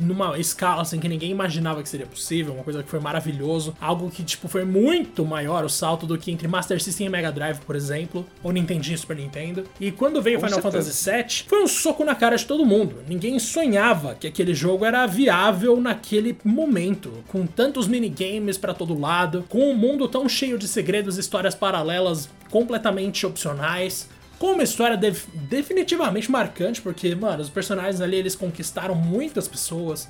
numa 0.00 0.38
escala 0.38 0.82
assim 0.82 0.98
que 0.98 1.08
ninguém 1.08 1.30
imaginava 1.30 1.82
que 1.82 1.88
seria 1.88 2.06
possível, 2.06 2.54
uma 2.54 2.64
coisa 2.64 2.82
que 2.82 2.88
foi 2.88 3.00
maravilhoso, 3.00 3.74
algo 3.80 4.10
que 4.10 4.22
tipo 4.22 4.48
foi 4.48 4.64
muito 4.64 5.24
maior 5.24 5.64
o 5.64 5.68
salto 5.68 6.06
do 6.06 6.16
que 6.18 6.30
entre 6.30 6.48
Master 6.48 6.82
System 6.82 7.06
e 7.06 7.10
Mega 7.10 7.30
Drive, 7.32 7.58
por 7.60 7.76
exemplo, 7.76 8.26
ou 8.42 8.52
Nintendinho 8.52 8.94
e 8.94 8.98
Super 8.98 9.16
Nintendo. 9.16 9.64
E 9.80 9.90
quando 9.90 10.22
veio 10.22 10.38
Com 10.40 10.46
Final 10.46 10.62
certeza. 10.62 11.10
Fantasy 11.10 11.40
VII, 11.42 11.48
foi 11.48 11.62
um 11.62 11.66
soco 11.68 12.04
na 12.04 12.14
cara 12.14 12.36
de 12.36 12.44
todo 12.44 12.64
mundo. 12.64 12.96
Ninguém 13.08 13.38
sonhava 13.38 14.14
que 14.14 14.26
aquele 14.26 14.54
jogo 14.54 14.84
era 14.84 15.06
viável 15.06 15.80
naquele 15.80 16.36
momento, 16.44 17.24
com 17.28 17.46
tantos 17.46 17.86
minigames 17.86 18.58
para 18.58 18.74
todo 18.74 18.98
lado, 18.98 19.44
com 19.48 19.70
um 19.70 19.76
mundo 19.76 20.08
tão 20.08 20.28
cheio 20.28 20.58
de 20.58 20.68
segredos 20.68 21.16
e 21.16 21.20
histórias 21.20 21.54
paralelas 21.54 22.28
completamente 22.50 23.26
opcionais 23.26 24.08
com 24.38 24.52
uma 24.52 24.62
história 24.62 24.96
def 24.96 25.26
definitivamente 25.34 26.30
marcante, 26.30 26.80
porque, 26.80 27.14
mano, 27.14 27.42
os 27.42 27.50
personagens 27.50 28.00
ali 28.00 28.16
eles 28.16 28.34
conquistaram 28.34 28.94
muitas 28.94 29.48
pessoas. 29.48 30.08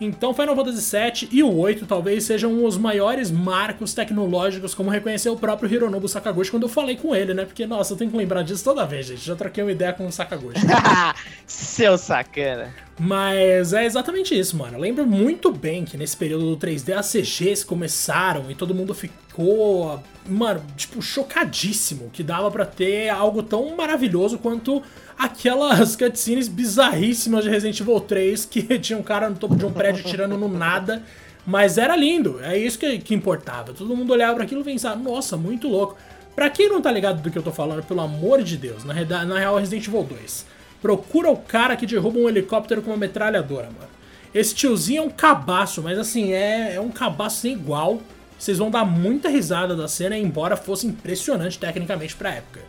Então, 0.00 0.34
Final 0.34 0.56
Fantasy 0.56 0.96
VII 0.96 1.28
e 1.30 1.42
o 1.44 1.56
8 1.56 1.86
talvez 1.86 2.24
sejam 2.24 2.64
os 2.64 2.76
maiores 2.76 3.30
marcos 3.30 3.94
tecnológicos, 3.94 4.74
como 4.74 4.90
reconheceu 4.90 5.32
o 5.32 5.36
próprio 5.36 5.72
Hironobu 5.72 6.08
Sakaguchi 6.08 6.50
quando 6.50 6.64
eu 6.64 6.68
falei 6.68 6.96
com 6.96 7.14
ele, 7.14 7.32
né? 7.32 7.44
Porque, 7.44 7.66
nossa, 7.66 7.92
eu 7.92 7.96
tenho 7.96 8.10
que 8.10 8.16
lembrar 8.16 8.42
disso 8.42 8.64
toda 8.64 8.84
vez, 8.84 9.06
gente. 9.06 9.24
Já 9.24 9.36
troquei 9.36 9.62
uma 9.62 9.70
ideia 9.70 9.92
com 9.92 10.06
o 10.06 10.12
Sakaguchi. 10.12 10.60
Seu 11.46 11.96
sacana. 11.96 12.74
Mas 12.98 13.72
é 13.72 13.84
exatamente 13.86 14.38
isso, 14.38 14.56
mano. 14.56 14.76
Eu 14.76 14.80
lembro 14.80 15.06
muito 15.06 15.50
bem 15.50 15.84
que 15.84 15.96
nesse 15.96 16.16
período 16.16 16.54
do 16.54 16.56
3D 16.56 16.92
as 16.92 17.10
CGs 17.10 17.64
começaram 17.64 18.50
e 18.50 18.54
todo 18.54 18.74
mundo 18.74 18.94
ficou, 18.94 20.02
mano, 20.28 20.62
tipo, 20.76 21.00
chocadíssimo 21.00 22.10
que 22.12 22.22
dava 22.22 22.50
para 22.50 22.66
ter 22.66 23.08
algo 23.08 23.42
tão 23.42 23.74
maravilhoso 23.74 24.38
quanto 24.38 24.82
aquelas 25.18 25.96
cutscenes 25.96 26.48
bizarríssimas 26.48 27.44
de 27.44 27.50
Resident 27.50 27.80
Evil 27.80 28.00
3 28.00 28.44
que 28.44 28.62
tinha 28.78 28.98
um 28.98 29.02
cara 29.02 29.30
no 29.30 29.36
topo 29.36 29.56
de 29.56 29.64
um 29.64 29.72
prédio 29.72 30.04
tirando 30.04 30.36
no 30.36 30.48
nada. 30.48 31.02
Mas 31.44 31.76
era 31.78 31.96
lindo, 31.96 32.38
é 32.40 32.56
isso 32.56 32.78
que, 32.78 32.98
que 32.98 33.14
importava. 33.14 33.72
Todo 33.72 33.96
mundo 33.96 34.12
olhava 34.12 34.34
para 34.34 34.44
aquilo 34.44 34.60
e 34.60 34.64
pensava, 34.64 34.94
nossa, 34.96 35.36
muito 35.36 35.66
louco. 35.66 35.96
Pra 36.36 36.48
quem 36.48 36.68
não 36.68 36.80
tá 36.80 36.92
ligado 36.92 37.20
do 37.20 37.30
que 37.30 37.38
eu 37.38 37.42
tô 37.42 37.50
falando, 37.50 37.82
pelo 37.82 38.00
amor 38.00 38.42
de 38.42 38.56
Deus, 38.56 38.84
na, 38.84 38.94
na 39.24 39.38
real 39.38 39.56
Resident 39.56 39.88
Evil 39.88 40.04
2 40.04 40.61
procura 40.82 41.30
o 41.30 41.36
cara 41.36 41.76
que 41.76 41.86
derruba 41.86 42.18
um 42.18 42.28
helicóptero 42.28 42.82
com 42.82 42.90
uma 42.90 42.96
metralhadora, 42.96 43.66
mano. 43.66 43.92
Esse 44.34 44.54
tiozinho 44.54 45.02
é 45.02 45.06
um 45.06 45.10
cabaço, 45.10 45.80
mas 45.82 45.98
assim, 45.98 46.32
é, 46.32 46.74
é 46.74 46.80
um 46.80 46.90
cabaço 46.90 47.40
sem 47.40 47.52
igual. 47.52 48.02
Vocês 48.38 48.58
vão 48.58 48.70
dar 48.70 48.84
muita 48.84 49.28
risada 49.28 49.76
da 49.76 49.86
cena, 49.86 50.18
embora 50.18 50.56
fosse 50.56 50.86
impressionante 50.86 51.58
tecnicamente 51.58 52.16
pra 52.16 52.34
época. 52.34 52.60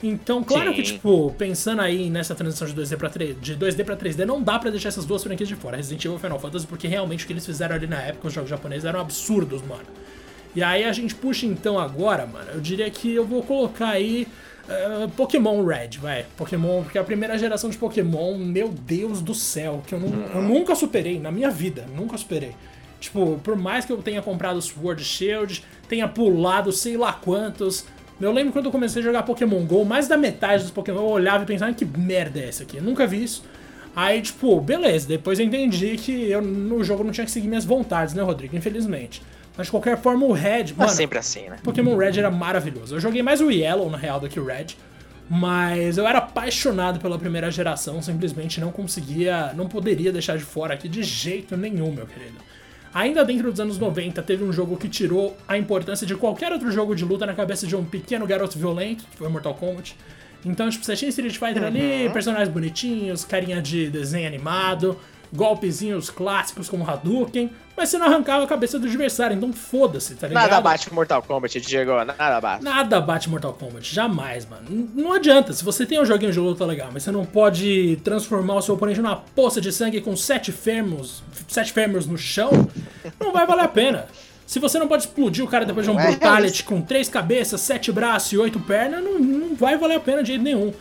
Então, 0.00 0.44
claro 0.44 0.70
Sim. 0.70 0.76
que, 0.76 0.82
tipo, 0.82 1.34
pensando 1.36 1.82
aí 1.82 2.08
nessa 2.08 2.34
transição 2.34 2.68
de 2.68 2.74
2D 2.74 2.96
pra 2.96 3.10
3D, 3.10 3.34
de 3.40 3.56
2D 3.56 3.84
pra 3.84 3.96
3D, 3.96 4.24
não 4.24 4.40
dá 4.40 4.56
pra 4.58 4.70
deixar 4.70 4.90
essas 4.90 5.04
duas 5.04 5.24
franquias 5.24 5.48
de 5.48 5.56
fora, 5.56 5.76
Resident 5.76 6.04
Evil 6.04 6.18
e 6.18 6.20
Final 6.20 6.38
Fantasy, 6.38 6.66
porque 6.66 6.86
realmente 6.86 7.24
o 7.24 7.26
que 7.26 7.32
eles 7.32 7.44
fizeram 7.44 7.74
ali 7.74 7.88
na 7.88 8.00
época, 8.00 8.28
os 8.28 8.32
jogos 8.32 8.48
japoneses, 8.48 8.84
eram 8.84 9.00
absurdos, 9.00 9.60
mano. 9.62 9.86
E 10.54 10.62
aí 10.62 10.84
a 10.84 10.92
gente 10.92 11.16
puxa 11.16 11.46
então 11.46 11.78
agora, 11.78 12.26
mano, 12.26 12.50
eu 12.54 12.60
diria 12.60 12.88
que 12.90 13.12
eu 13.12 13.24
vou 13.26 13.42
colocar 13.42 13.88
aí 13.88 14.28
uh, 14.68 15.08
Pokémon 15.10 15.64
Red, 15.64 15.98
vai. 16.00 16.26
Pokémon, 16.36 16.82
porque 16.82 16.98
a 16.98 17.04
primeira 17.04 17.38
geração 17.38 17.70
de 17.70 17.76
Pokémon, 17.76 18.36
meu 18.38 18.68
Deus 18.68 19.20
do 19.20 19.34
céu, 19.34 19.82
que 19.86 19.94
eu, 19.94 20.00
eu 20.34 20.42
nunca 20.42 20.74
superei 20.74 21.18
na 21.18 21.32
minha 21.32 21.50
vida, 21.50 21.86
nunca 21.94 22.16
superei. 22.16 22.54
Tipo, 23.00 23.40
por 23.42 23.56
mais 23.56 23.84
que 23.84 23.92
eu 23.92 23.98
tenha 24.02 24.20
comprado 24.20 24.60
Sword 24.60 25.04
Shield, 25.04 25.64
tenha 25.88 26.08
pulado 26.08 26.72
sei 26.72 26.96
lá 26.96 27.12
quantos, 27.12 27.86
eu 28.20 28.32
lembro 28.32 28.52
quando 28.52 28.66
eu 28.66 28.72
comecei 28.72 29.00
a 29.00 29.04
jogar 29.04 29.22
Pokémon 29.22 29.64
GO, 29.64 29.84
mais 29.84 30.08
da 30.08 30.16
metade 30.16 30.64
dos 30.64 30.72
Pokémon 30.72 31.00
eu 31.00 31.06
olhava 31.06 31.44
e 31.44 31.46
pensava, 31.46 31.72
que 31.72 31.84
merda 31.84 32.40
é 32.40 32.48
essa 32.48 32.64
aqui? 32.64 32.78
Eu 32.78 32.82
nunca 32.82 33.06
vi 33.06 33.22
isso. 33.22 33.44
Aí, 33.94 34.20
tipo, 34.20 34.60
beleza, 34.60 35.06
depois 35.06 35.38
eu 35.38 35.46
entendi 35.46 35.96
que 35.96 36.28
eu 36.30 36.42
no 36.42 36.82
jogo 36.82 37.04
não 37.04 37.12
tinha 37.12 37.24
que 37.24 37.30
seguir 37.30 37.48
minhas 37.48 37.64
vontades, 37.64 38.14
né, 38.14 38.22
Rodrigo? 38.22 38.56
Infelizmente. 38.56 39.22
Mas 39.58 39.66
de 39.66 39.72
qualquer 39.72 39.98
forma, 39.98 40.24
o 40.24 40.32
Red. 40.32 40.66
Mas 40.76 40.92
sempre 40.92 41.18
assim, 41.18 41.48
né? 41.48 41.58
Pokémon 41.64 41.96
Red 41.96 42.16
era 42.16 42.30
maravilhoso. 42.30 42.94
Eu 42.94 43.00
joguei 43.00 43.22
mais 43.24 43.40
o 43.40 43.50
Yellow, 43.50 43.90
na 43.90 43.98
real, 43.98 44.20
do 44.20 44.28
que 44.28 44.38
o 44.38 44.44
Red. 44.44 44.66
Mas 45.28 45.98
eu 45.98 46.06
era 46.06 46.18
apaixonado 46.18 47.00
pela 47.00 47.18
primeira 47.18 47.50
geração, 47.50 48.00
simplesmente 48.00 48.60
não 48.60 48.70
conseguia, 48.70 49.52
não 49.54 49.68
poderia 49.68 50.12
deixar 50.12 50.38
de 50.38 50.44
fora 50.44 50.74
aqui 50.74 50.88
de 50.88 51.02
jeito 51.02 51.56
nenhum, 51.56 51.92
meu 51.92 52.06
querido. 52.06 52.36
Ainda 52.94 53.24
dentro 53.24 53.50
dos 53.50 53.60
anos 53.60 53.78
90, 53.78 54.22
teve 54.22 54.44
um 54.44 54.52
jogo 54.52 54.76
que 54.76 54.88
tirou 54.88 55.36
a 55.46 55.58
importância 55.58 56.06
de 56.06 56.14
qualquer 56.14 56.52
outro 56.52 56.70
jogo 56.70 56.94
de 56.94 57.04
luta 57.04 57.26
na 57.26 57.34
cabeça 57.34 57.66
de 57.66 57.76
um 57.76 57.84
pequeno 57.84 58.26
garoto 58.26 58.56
violento, 58.58 59.04
que 59.10 59.16
foi 59.18 59.28
Mortal 59.28 59.54
Kombat. 59.54 59.94
Então, 60.46 60.70
tipo, 60.70 60.84
você 60.84 60.94
tinha 60.94 61.08
Street 61.10 61.36
Fighter 61.36 61.62
uhum. 61.62 61.68
ali, 61.68 62.10
personagens 62.10 62.48
bonitinhos, 62.48 63.24
carinha 63.24 63.60
de 63.60 63.90
desenho 63.90 64.26
animado, 64.26 64.96
golpezinhos 65.32 66.08
clássicos 66.08 66.68
como 66.68 66.88
Hadouken, 66.88 67.50
mas 67.78 67.90
você 67.90 67.96
não 67.96 68.06
arrancava 68.06 68.42
a 68.42 68.46
cabeça 68.48 68.76
do 68.76 68.88
adversário, 68.88 69.36
então 69.36 69.52
foda-se, 69.52 70.16
tá 70.16 70.26
ligado? 70.26 70.50
Nada 70.50 70.60
bate 70.60 70.92
Mortal 70.92 71.22
Kombat, 71.22 71.60
Diego, 71.60 71.92
nada 72.04 72.40
bate. 72.40 72.64
Nada 72.64 73.00
bate 73.00 73.30
Mortal 73.30 73.52
Kombat, 73.52 73.94
jamais, 73.94 74.44
mano. 74.44 74.90
Não 74.92 75.12
adianta, 75.12 75.52
se 75.52 75.64
você 75.64 75.86
tem 75.86 76.00
um 76.00 76.04
joguinho 76.04 76.32
de 76.32 76.40
luta 76.40 76.64
legal, 76.64 76.90
mas 76.92 77.04
você 77.04 77.12
não 77.12 77.24
pode 77.24 78.00
transformar 78.02 78.56
o 78.56 78.62
seu 78.62 78.74
oponente 78.74 79.00
numa 79.00 79.14
poça 79.14 79.60
de 79.60 79.72
sangue 79.72 80.00
com 80.00 80.16
sete 80.16 80.50
fêmurs, 80.50 81.22
sete 81.46 81.72
fêmurs 81.72 82.04
no 82.04 82.18
chão, 82.18 82.50
não 83.20 83.32
vai 83.32 83.46
valer 83.46 83.66
a 83.66 83.68
pena. 83.68 84.06
Se 84.44 84.58
você 84.58 84.76
não 84.76 84.88
pode 84.88 85.04
explodir 85.04 85.44
o 85.44 85.46
cara 85.46 85.64
depois 85.64 85.86
de 85.86 85.92
um 85.92 86.00
é 86.00 86.08
Brutality 86.08 86.64
com 86.64 86.82
três 86.82 87.08
cabeças, 87.08 87.60
sete 87.60 87.92
braços 87.92 88.32
e 88.32 88.38
oito 88.38 88.58
pernas, 88.58 89.04
não, 89.04 89.20
não 89.20 89.54
vai 89.54 89.78
valer 89.78 89.98
a 89.98 90.00
pena 90.00 90.20
de 90.22 90.28
jeito 90.28 90.42
nenhum. 90.42 90.74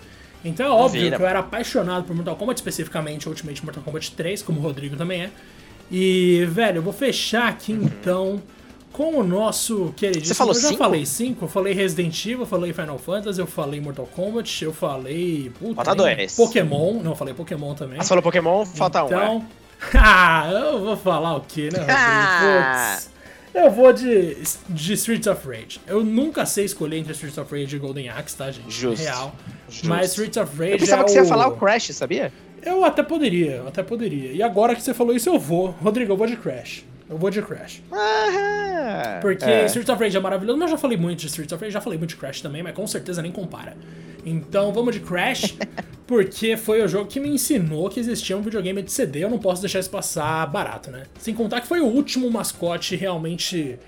Então 0.43 0.65
é 0.65 0.69
óbvio 0.69 1.01
Vira. 1.01 1.17
que 1.17 1.21
eu 1.21 1.27
era 1.27 1.39
apaixonado 1.39 2.05
por 2.05 2.15
Mortal 2.15 2.35
Kombat, 2.37 2.57
especificamente 2.57 3.29
Ultimate 3.29 3.63
Mortal 3.63 3.83
Kombat 3.83 4.11
3, 4.13 4.41
como 4.41 4.59
o 4.59 4.63
Rodrigo 4.63 4.95
também 4.95 5.23
é. 5.23 5.29
E, 5.89 6.45
velho, 6.49 6.77
eu 6.77 6.81
vou 6.81 6.93
fechar 6.93 7.47
aqui 7.47 7.73
uhum. 7.73 7.83
então 7.83 8.41
com 8.97 9.15
o 9.19 9.23
nosso 9.23 9.93
queridíssimo. 9.95 10.27
Você 10.27 10.33
falou 10.33 10.53
eu 10.53 10.59
já 10.59 10.67
cinco? 10.69 10.83
falei 10.83 11.05
cinco, 11.05 11.45
eu 11.45 11.49
falei 11.49 11.73
Resident 11.73 12.25
Evil, 12.25 12.39
eu 12.39 12.45
falei 12.47 12.73
Final 12.73 12.97
Fantasy, 12.97 13.39
eu 13.39 13.45
falei 13.45 13.79
Mortal 13.79 14.07
Kombat, 14.07 14.63
eu 14.63 14.73
falei. 14.73 15.51
Puta, 15.59 15.75
falta 15.75 15.95
dois. 15.95 16.35
Pokémon, 16.35 16.93
não, 17.03 17.11
eu 17.11 17.15
falei 17.15 17.33
Pokémon 17.35 17.75
também. 17.75 17.99
Ah, 17.99 18.03
você 18.03 18.09
falou 18.09 18.23
Pokémon, 18.23 18.65
falta 18.65 19.03
então, 19.05 19.35
um. 19.35 19.37
Então. 19.37 19.47
ah, 20.01 20.49
eu 20.51 20.79
vou 20.83 20.97
falar 20.97 21.35
o 21.35 21.41
quê, 21.41 21.69
né? 21.71 21.85
Ah. 21.87 22.99
Eu 23.53 23.71
vou 23.71 23.93
de, 23.93 24.37
de 24.69 24.93
Streets 24.93 25.27
of 25.27 25.47
Rage. 25.47 25.79
Eu 25.87 26.03
nunca 26.03 26.45
sei 26.45 26.65
escolher 26.65 26.97
entre 26.97 27.13
Streets 27.13 27.37
of 27.37 27.51
Rage 27.51 27.75
e 27.75 27.79
Golden 27.79 28.09
Axe, 28.09 28.35
tá, 28.35 28.51
gente? 28.51 28.69
Justo. 28.69 29.03
Real. 29.03 29.33
Justo. 29.67 29.87
Mas 29.87 30.09
Streets 30.09 30.37
of 30.37 30.57
Rage. 30.57 30.73
Eu 30.73 30.79
pensava 30.79 31.01
é 31.01 31.05
que 31.05 31.11
você 31.11 31.19
ia 31.19 31.25
falar 31.25 31.47
o 31.47 31.57
Crash, 31.57 31.95
sabia? 31.95 32.31
Eu 32.67 32.83
até 32.83 33.01
poderia, 33.01 33.51
eu 33.55 33.67
até 33.67 33.81
poderia. 33.81 34.33
E 34.33 34.43
agora 34.43 34.75
que 34.75 34.81
você 34.81 34.93
falou 34.93 35.15
isso, 35.15 35.29
eu 35.29 35.39
vou. 35.39 35.69
Rodrigo, 35.81 36.11
eu 36.11 36.17
vou 36.17 36.27
de 36.27 36.35
Crash. 36.35 36.83
Eu 37.09 37.17
vou 37.17 37.29
de 37.29 37.41
Crash. 37.41 37.81
Porque 39.21 39.45
é. 39.45 39.65
Streets 39.65 39.89
of 39.89 40.03
Rage 40.03 40.17
é 40.17 40.19
maravilhoso, 40.19 40.59
mas 40.59 40.69
eu 40.69 40.75
já 40.75 40.81
falei 40.81 40.97
muito 40.97 41.19
de 41.19 41.27
Streets 41.27 41.53
of 41.53 41.63
Rage, 41.63 41.73
já 41.73 41.79
falei 41.79 41.97
muito 41.97 42.09
de 42.09 42.17
Crash 42.17 42.41
também, 42.41 42.61
mas 42.61 42.75
com 42.75 42.85
certeza 42.85 43.21
nem 43.21 43.31
compara. 43.31 43.77
Então 44.25 44.73
vamos 44.73 44.93
de 44.93 44.99
Crash, 44.99 45.55
porque 46.05 46.57
foi 46.57 46.83
o 46.83 46.87
jogo 46.87 47.07
que 47.09 47.19
me 47.19 47.29
ensinou 47.29 47.89
que 47.89 47.99
existia 47.99 48.37
um 48.37 48.41
videogame 48.41 48.81
de 48.81 48.91
CD, 48.91 49.23
eu 49.23 49.29
não 49.29 49.39
posso 49.39 49.61
deixar 49.61 49.79
isso 49.79 49.89
passar 49.89 50.45
barato, 50.47 50.91
né? 50.91 51.03
Sem 51.17 51.33
contar 51.33 51.61
que 51.61 51.67
foi 51.67 51.79
o 51.79 51.85
último 51.85 52.29
mascote 52.29 52.97
realmente 52.97 53.79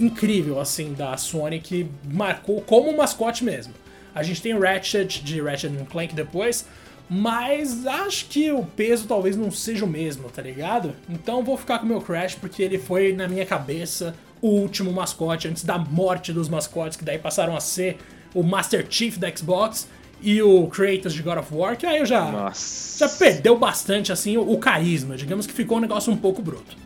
incrível, 0.00 0.58
assim, 0.58 0.92
da 0.92 1.16
Sony, 1.16 1.60
que 1.60 1.86
marcou 2.10 2.60
como 2.62 2.94
mascote 2.96 3.44
mesmo. 3.44 3.72
A 4.12 4.22
gente 4.24 4.42
tem 4.42 4.54
o 4.54 4.60
Ratchet 4.60 5.22
de 5.22 5.40
Ratchet 5.40 5.72
Clank 5.90 6.14
depois, 6.14 6.66
mas 7.08 7.86
acho 7.86 8.26
que 8.26 8.50
o 8.50 8.64
peso 8.64 9.06
talvez 9.06 9.36
não 9.36 9.50
seja 9.50 9.84
o 9.84 9.88
mesmo, 9.88 10.28
tá 10.28 10.42
ligado? 10.42 10.94
Então 11.08 11.42
vou 11.42 11.56
ficar 11.56 11.78
com 11.78 11.84
o 11.84 11.88
meu 11.88 12.00
Crash 12.00 12.34
porque 12.34 12.62
ele 12.62 12.78
foi 12.78 13.12
na 13.12 13.28
minha 13.28 13.46
cabeça 13.46 14.14
o 14.42 14.48
último 14.48 14.92
mascote 14.92 15.48
antes 15.48 15.64
da 15.64 15.78
morte 15.78 16.32
dos 16.32 16.48
mascotes, 16.48 16.96
que 16.96 17.04
daí 17.04 17.18
passaram 17.18 17.56
a 17.56 17.60
ser 17.60 17.98
o 18.34 18.42
Master 18.42 18.86
Chief 18.88 19.16
da 19.18 19.34
Xbox 19.34 19.88
e 20.20 20.42
o 20.42 20.66
Kratos 20.66 21.14
de 21.14 21.22
God 21.22 21.38
of 21.38 21.54
War, 21.54 21.76
que 21.76 21.86
aí 21.86 21.98
eu 21.98 22.06
já, 22.06 22.30
Nossa. 22.30 22.98
já 22.98 23.08
perdeu 23.08 23.56
bastante 23.58 24.12
assim 24.12 24.36
o, 24.36 24.50
o 24.50 24.58
carisma, 24.58 25.16
digamos 25.16 25.46
que 25.46 25.52
ficou 25.52 25.78
um 25.78 25.80
negócio 25.80 26.12
um 26.12 26.16
pouco 26.16 26.42
bruto. 26.42 26.76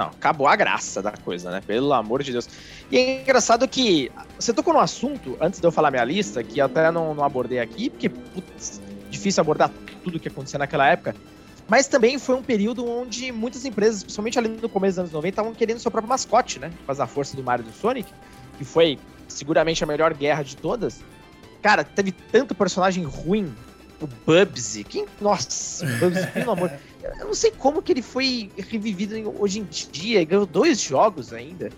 Não, 0.00 0.06
acabou 0.06 0.48
a 0.48 0.56
graça 0.56 1.02
da 1.02 1.12
coisa, 1.12 1.50
né? 1.50 1.60
Pelo 1.60 1.92
amor 1.92 2.22
de 2.22 2.32
Deus. 2.32 2.48
E 2.90 2.96
é 2.96 3.20
engraçado 3.20 3.68
que 3.68 4.10
você 4.38 4.50
tocou 4.50 4.72
no 4.72 4.80
assunto, 4.80 5.36
antes 5.38 5.60
de 5.60 5.66
eu 5.66 5.70
falar 5.70 5.90
minha 5.90 6.04
lista, 6.04 6.42
que 6.42 6.58
até 6.58 6.90
não, 6.90 7.14
não 7.14 7.22
abordei 7.22 7.58
aqui, 7.58 7.90
porque, 7.90 8.08
putz, 8.08 8.80
difícil 9.10 9.42
abordar 9.42 9.70
tudo 10.02 10.16
o 10.16 10.18
que 10.18 10.28
acontecia 10.28 10.58
naquela 10.58 10.88
época. 10.88 11.14
Mas 11.68 11.86
também 11.86 12.18
foi 12.18 12.34
um 12.34 12.42
período 12.42 12.88
onde 12.88 13.30
muitas 13.30 13.66
empresas, 13.66 14.02
principalmente 14.02 14.38
ali 14.38 14.48
no 14.48 14.70
começo 14.70 14.92
dos 14.92 14.98
anos 15.00 15.12
90, 15.12 15.28
estavam 15.28 15.54
querendo 15.54 15.78
seu 15.80 15.90
próprio 15.90 16.08
mascote, 16.08 16.58
né? 16.58 16.72
Causa 16.86 17.02
da 17.02 17.06
força 17.06 17.36
do 17.36 17.42
Mario 17.42 17.66
e 17.66 17.70
do 17.70 17.76
Sonic, 17.76 18.10
que 18.56 18.64
foi 18.64 18.98
seguramente 19.28 19.84
a 19.84 19.86
melhor 19.86 20.14
guerra 20.14 20.42
de 20.42 20.56
todas. 20.56 21.02
Cara, 21.60 21.84
teve 21.84 22.10
tanto 22.10 22.54
personagem 22.54 23.04
ruim. 23.04 23.54
O 24.00 24.06
Bubsy. 24.06 24.82
Quem? 24.82 25.04
Nossa, 25.20 25.84
o 25.84 25.98
Bubsy, 25.98 26.26
pelo 26.28 26.52
amor. 26.52 26.72
Eu 27.02 27.26
não 27.26 27.34
sei 27.34 27.50
como 27.50 27.82
que 27.82 27.92
ele 27.92 28.02
foi 28.02 28.50
revivido 28.56 29.14
hoje 29.40 29.60
em 29.60 29.64
dia, 29.64 30.24
ganhou 30.24 30.46
dois 30.46 30.80
jogos 30.80 31.32
ainda. 31.32 31.70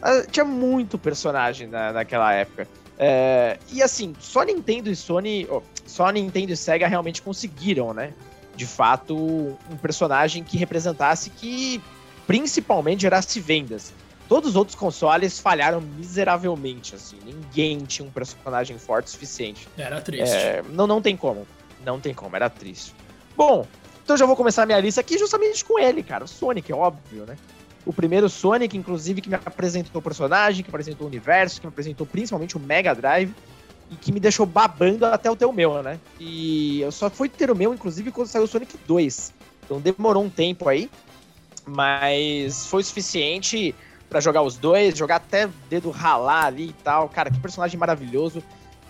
Ah, 0.00 0.24
tinha 0.30 0.44
muito 0.44 0.98
personagem 0.98 1.68
na, 1.68 1.92
naquela 1.92 2.32
época. 2.32 2.66
É, 2.98 3.58
e 3.70 3.82
assim, 3.82 4.14
só 4.18 4.42
Nintendo 4.42 4.90
e 4.90 4.96
Sony, 4.96 5.46
só 5.86 6.10
Nintendo 6.10 6.52
e 6.52 6.56
Sega 6.56 6.86
realmente 6.86 7.22
conseguiram, 7.22 7.92
né? 7.92 8.12
De 8.54 8.66
fato, 8.66 9.16
um 9.16 9.76
personagem 9.80 10.44
que 10.44 10.56
representasse 10.56 11.30
que 11.30 11.80
principalmente 12.26 13.02
gerasse 13.02 13.40
vendas. 13.40 13.92
Todos 14.28 14.50
os 14.50 14.56
outros 14.56 14.74
consoles 14.74 15.38
falharam 15.38 15.80
miseravelmente, 15.80 16.94
assim. 16.94 17.18
Ninguém 17.24 17.78
tinha 17.80 18.06
um 18.06 18.10
personagem 18.10 18.78
forte 18.78 19.06
o 19.06 19.10
suficiente. 19.10 19.68
Era 19.76 20.00
triste. 20.00 20.34
É, 20.34 20.62
não, 20.70 20.86
não 20.86 21.02
tem 21.02 21.16
como. 21.16 21.46
Não 21.84 22.00
tem 22.00 22.14
como, 22.14 22.34
era 22.36 22.48
triste. 22.48 22.94
Bom, 23.36 23.66
então 24.02 24.16
já 24.16 24.26
vou 24.26 24.36
começar 24.36 24.62
a 24.62 24.66
minha 24.66 24.80
lista 24.80 25.00
aqui 25.00 25.18
justamente 25.18 25.64
com 25.64 25.78
ele, 25.78 26.02
cara. 26.02 26.24
O 26.24 26.28
Sonic, 26.28 26.70
é 26.70 26.74
óbvio, 26.74 27.24
né? 27.24 27.36
O 27.84 27.92
primeiro 27.92 28.28
Sonic, 28.28 28.76
inclusive, 28.76 29.20
que 29.20 29.28
me 29.28 29.34
apresentou 29.34 30.00
o 30.00 30.02
personagem, 30.02 30.62
que 30.62 30.70
apresentou 30.70 31.06
o 31.06 31.08
universo, 31.08 31.60
que 31.60 31.66
me 31.66 31.72
apresentou 31.72 32.06
principalmente 32.06 32.56
o 32.56 32.60
Mega 32.60 32.94
Drive 32.94 33.34
e 33.90 33.96
que 33.96 34.12
me 34.12 34.20
deixou 34.20 34.46
babando 34.46 35.04
até 35.06 35.30
o 35.30 35.36
teu 35.36 35.52
meu, 35.52 35.82
né? 35.82 35.98
E 36.18 36.80
eu 36.80 36.92
só 36.92 37.10
fui 37.10 37.28
ter 37.28 37.50
o 37.50 37.56
meu, 37.56 37.74
inclusive, 37.74 38.10
quando 38.10 38.28
saiu 38.28 38.44
o 38.44 38.48
Sonic 38.48 38.76
2. 38.86 39.32
Então 39.64 39.80
demorou 39.80 40.22
um 40.22 40.30
tempo 40.30 40.68
aí, 40.68 40.90
mas 41.66 42.66
foi 42.66 42.82
suficiente 42.82 43.74
para 44.08 44.20
jogar 44.20 44.42
os 44.42 44.56
dois, 44.56 44.96
jogar 44.96 45.16
até 45.16 45.48
dedo 45.68 45.90
ralar 45.90 46.46
ali 46.46 46.68
e 46.68 46.72
tal. 46.84 47.08
Cara, 47.08 47.30
que 47.30 47.40
personagem 47.40 47.78
maravilhoso. 47.78 48.42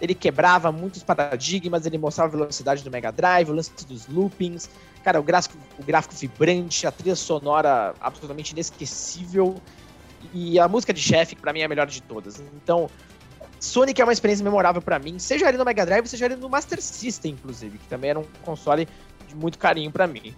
Ele 0.02 0.14
quebrava 0.14 0.70
muitos 0.70 1.02
paradigmas, 1.02 1.86
ele 1.86 1.96
mostrava 1.96 2.28
a 2.28 2.36
velocidade 2.36 2.84
do 2.84 2.90
Mega 2.90 3.10
Drive, 3.10 3.48
o 3.48 3.54
lance 3.54 3.70
dos 3.86 4.06
loopings, 4.08 4.68
Cara, 5.02 5.18
o 5.18 5.22
gráfico, 5.22 5.58
o 5.78 5.82
gráfico 5.82 6.14
vibrante, 6.14 6.86
a 6.86 6.92
trilha 6.92 7.16
sonora 7.16 7.94
absolutamente 8.00 8.52
inesquecível. 8.52 9.56
E 10.32 10.58
a 10.58 10.68
música 10.68 10.92
de 10.92 11.00
chefe, 11.00 11.34
que 11.34 11.40
pra 11.40 11.52
mim 11.52 11.60
é 11.60 11.64
a 11.64 11.68
melhor 11.68 11.88
de 11.88 12.00
todas. 12.00 12.40
Então, 12.54 12.88
Sonic 13.58 14.00
é 14.00 14.04
uma 14.04 14.12
experiência 14.12 14.44
memorável 14.44 14.80
para 14.80 14.98
mim, 14.98 15.18
seja 15.18 15.48
ele 15.48 15.58
no 15.58 15.64
Mega 15.64 15.84
Drive, 15.84 16.06
seja 16.06 16.26
ele 16.26 16.36
no 16.36 16.48
Master 16.48 16.80
System, 16.80 17.32
inclusive, 17.32 17.78
que 17.78 17.88
também 17.88 18.10
era 18.10 18.20
um 18.20 18.24
console 18.44 18.86
de 19.26 19.34
muito 19.34 19.58
carinho 19.58 19.90
para 19.90 20.06
mim. 20.06 20.34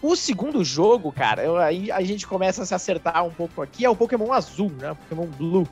O 0.00 0.16
segundo 0.16 0.64
jogo, 0.64 1.12
cara, 1.12 1.42
eu, 1.42 1.56
aí 1.58 1.90
a 1.92 2.00
gente 2.02 2.26
começa 2.26 2.62
a 2.62 2.66
se 2.66 2.74
acertar 2.74 3.22
um 3.24 3.30
pouco 3.30 3.60
aqui, 3.60 3.84
é 3.84 3.90
o 3.90 3.96
Pokémon 3.96 4.32
Azul, 4.32 4.70
né? 4.70 4.94
Pokémon 4.94 5.26
Blue. 5.26 5.68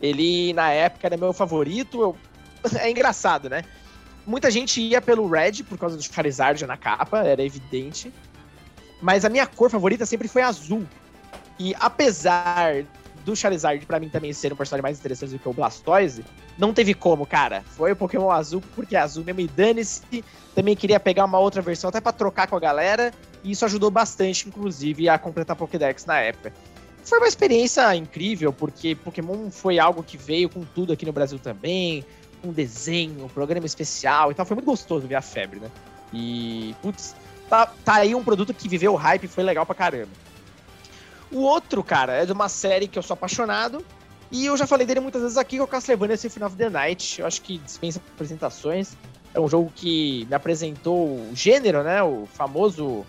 Ele, 0.00 0.52
na 0.52 0.70
época, 0.70 1.06
era 1.06 1.16
meu 1.16 1.32
favorito. 1.32 2.02
Eu... 2.02 2.16
É 2.78 2.90
engraçado, 2.90 3.48
né? 3.48 3.64
Muita 4.26 4.50
gente 4.50 4.80
ia 4.80 5.00
pelo 5.00 5.28
Red 5.28 5.62
por 5.68 5.78
causa 5.78 5.96
do 5.96 6.02
Charizard 6.02 6.66
na 6.66 6.76
capa, 6.76 7.22
era 7.22 7.42
evidente. 7.42 8.12
Mas 9.00 9.24
a 9.24 9.28
minha 9.28 9.46
cor 9.46 9.70
favorita 9.70 10.04
sempre 10.04 10.26
foi 10.26 10.42
azul. 10.42 10.84
E 11.58 11.74
apesar 11.78 12.84
do 13.24 13.34
Charizard 13.34 13.84
pra 13.86 13.98
mim 13.98 14.08
também 14.08 14.32
ser 14.32 14.52
um 14.52 14.56
personagem 14.56 14.82
mais 14.82 14.98
interessante 14.98 15.32
do 15.32 15.38
que 15.38 15.48
o 15.48 15.52
Blastoise, 15.52 16.24
não 16.56 16.72
teve 16.72 16.94
como, 16.94 17.26
cara. 17.26 17.62
Foi 17.76 17.92
o 17.92 17.96
Pokémon 17.96 18.30
azul 18.30 18.62
porque 18.74 18.96
é 18.96 19.00
azul 19.00 19.24
mesmo 19.24 19.40
e 19.40 19.48
dane-se. 19.48 20.24
Também 20.54 20.76
queria 20.76 20.98
pegar 20.98 21.24
uma 21.24 21.38
outra 21.38 21.60
versão 21.60 21.88
até 21.88 22.00
pra 22.00 22.12
trocar 22.12 22.46
com 22.46 22.56
a 22.56 22.60
galera. 22.60 23.12
E 23.42 23.50
isso 23.50 23.64
ajudou 23.64 23.90
bastante, 23.90 24.48
inclusive, 24.48 25.08
a 25.08 25.18
completar 25.18 25.56
Pokédex 25.56 26.06
na 26.06 26.18
época. 26.18 26.52
Foi 27.04 27.18
uma 27.18 27.28
experiência 27.28 27.94
incrível, 27.94 28.52
porque 28.52 28.96
Pokémon 28.96 29.50
foi 29.50 29.78
algo 29.78 30.02
que 30.02 30.16
veio 30.16 30.48
com 30.48 30.64
tudo 30.64 30.92
aqui 30.92 31.06
no 31.06 31.12
Brasil 31.12 31.38
também, 31.38 32.04
com 32.42 32.52
desenho, 32.52 33.24
um 33.24 33.28
programa 33.28 33.66
especial 33.66 34.30
e 34.30 34.34
tal. 34.34 34.46
Foi 34.46 34.54
muito 34.54 34.66
gostoso 34.66 35.06
ver 35.06 35.14
a 35.14 35.22
febre, 35.22 35.60
né? 35.60 35.70
E, 36.12 36.74
putz, 36.82 37.14
tá, 37.48 37.66
tá 37.84 37.94
aí 37.96 38.14
um 38.14 38.22
produto 38.22 38.54
que 38.54 38.68
viveu 38.68 38.92
o 38.92 38.96
hype 38.96 39.24
e 39.24 39.28
foi 39.28 39.44
legal 39.44 39.66
pra 39.66 39.74
caramba. 39.74 40.10
O 41.30 41.40
outro, 41.40 41.82
cara, 41.82 42.12
é 42.12 42.26
de 42.26 42.32
uma 42.32 42.48
série 42.48 42.86
que 42.86 42.98
eu 42.98 43.02
sou 43.02 43.14
apaixonado. 43.14 43.84
E 44.30 44.46
eu 44.46 44.56
já 44.56 44.66
falei 44.66 44.86
dele 44.86 45.00
muitas 45.00 45.22
vezes 45.22 45.36
aqui, 45.36 45.56
que 45.56 45.60
é 45.60 45.64
o 45.64 45.66
Castlevania 45.66 46.16
Symphony 46.16 46.44
of 46.44 46.56
the 46.56 46.68
Night. 46.68 47.20
Eu 47.20 47.26
acho 47.26 47.42
que 47.42 47.58
dispensa 47.58 48.00
apresentações. 48.14 48.96
É 49.32 49.40
um 49.40 49.48
jogo 49.48 49.70
que 49.74 50.26
me 50.28 50.34
apresentou 50.34 51.08
o 51.08 51.30
gênero, 51.34 51.82
né? 51.82 52.02
O 52.02 52.26
famoso 52.32 53.04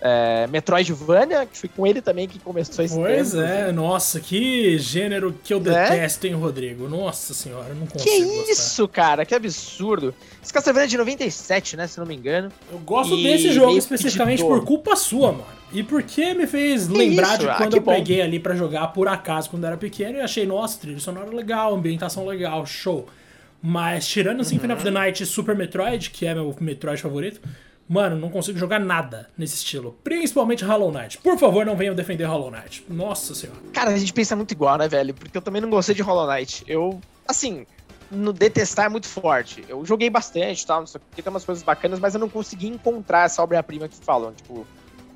é, 0.00 0.46
Metroidvania, 0.48 1.46
que 1.46 1.58
foi 1.58 1.68
com 1.68 1.86
ele 1.86 2.02
também 2.02 2.28
que 2.28 2.38
começou 2.38 2.84
esse 2.84 2.94
Pois 2.94 3.32
tempo, 3.32 3.42
é, 3.42 3.72
nossa, 3.72 4.20
que 4.20 4.78
gênero 4.78 5.34
que 5.42 5.54
eu 5.54 5.60
né? 5.60 5.88
detesto, 5.90 6.26
hein, 6.26 6.34
Rodrigo? 6.34 6.88
Nossa 6.88 7.32
senhora, 7.32 7.70
eu 7.70 7.74
não 7.74 7.86
consigo. 7.86 8.04
Que 8.04 8.50
isso, 8.50 8.82
gostar. 8.82 9.02
cara, 9.02 9.24
que 9.24 9.34
absurdo. 9.34 10.14
Esse 10.42 10.52
Castlevania 10.52 10.86
é 10.86 10.88
de 10.88 10.98
97, 10.98 11.76
né, 11.76 11.86
se 11.86 11.98
não 11.98 12.06
me 12.06 12.14
engano. 12.14 12.52
Eu 12.70 12.78
gosto 12.78 13.16
desse 13.16 13.52
jogo 13.52 13.76
especificamente 13.76 14.42
por 14.42 14.64
culpa 14.64 14.94
sua, 14.96 15.32
mano. 15.32 15.56
E 15.72 15.82
porque 15.82 16.32
me 16.34 16.46
fez 16.46 16.88
lembrar 16.88 17.30
isso? 17.30 17.38
de 17.38 17.48
ah, 17.48 17.54
quando 17.56 17.74
ah, 17.74 17.76
eu 17.78 17.82
bom. 17.82 17.92
peguei 17.92 18.20
ali 18.20 18.38
para 18.38 18.54
jogar 18.54 18.88
por 18.88 19.08
acaso 19.08 19.50
quando 19.50 19.64
era 19.64 19.76
pequeno 19.76 20.18
e 20.18 20.20
achei, 20.20 20.46
nossa, 20.46 20.78
trilha 20.78 21.00
sonora 21.00 21.28
legal, 21.34 21.74
ambientação 21.74 22.24
legal, 22.24 22.64
show. 22.64 23.08
Mas 23.60 24.06
tirando 24.06 24.38
uhum. 24.38 24.44
Symphony 24.44 24.72
of 24.74 24.84
the 24.84 24.90
Night 24.90 25.22
e 25.22 25.26
Super 25.26 25.56
Metroid, 25.56 26.10
que 26.10 26.26
é 26.26 26.34
meu 26.34 26.54
Metroid 26.60 27.00
favorito, 27.02 27.40
Mano, 27.88 28.16
não 28.16 28.28
consigo 28.28 28.58
jogar 28.58 28.80
nada 28.80 29.30
nesse 29.38 29.56
estilo. 29.56 29.96
Principalmente 30.02 30.64
Hollow 30.64 30.90
Knight. 30.90 31.18
Por 31.18 31.38
favor, 31.38 31.64
não 31.64 31.76
venham 31.76 31.94
defender 31.94 32.24
Hollow 32.24 32.50
Knight. 32.50 32.84
Nossa 32.88 33.34
senhora. 33.34 33.60
Cara, 33.72 33.90
a 33.90 33.96
gente 33.96 34.12
pensa 34.12 34.34
muito 34.34 34.52
igual, 34.52 34.76
né, 34.76 34.88
velho? 34.88 35.14
Porque 35.14 35.36
eu 35.36 35.42
também 35.42 35.62
não 35.62 35.70
gostei 35.70 35.94
de 35.94 36.02
Hollow 36.02 36.26
Knight. 36.26 36.64
Eu, 36.66 37.00
assim, 37.28 37.64
no 38.10 38.32
detestar 38.32 38.86
é 38.86 38.88
muito 38.88 39.06
forte. 39.06 39.64
Eu 39.68 39.84
joguei 39.84 40.10
bastante 40.10 40.62
e 40.62 40.66
tal, 40.66 40.80
não 40.80 40.86
sei 40.86 41.00
o 41.00 41.14
que, 41.14 41.22
tem 41.22 41.30
umas 41.30 41.44
coisas 41.44 41.62
bacanas, 41.62 41.98
mas 41.98 42.14
eu 42.14 42.20
não 42.20 42.28
consegui 42.28 42.66
encontrar 42.66 43.26
essa 43.26 43.42
obra-prima 43.42 43.88
que 43.88 43.96
falam. 43.96 44.32
Tipo, 44.32 44.66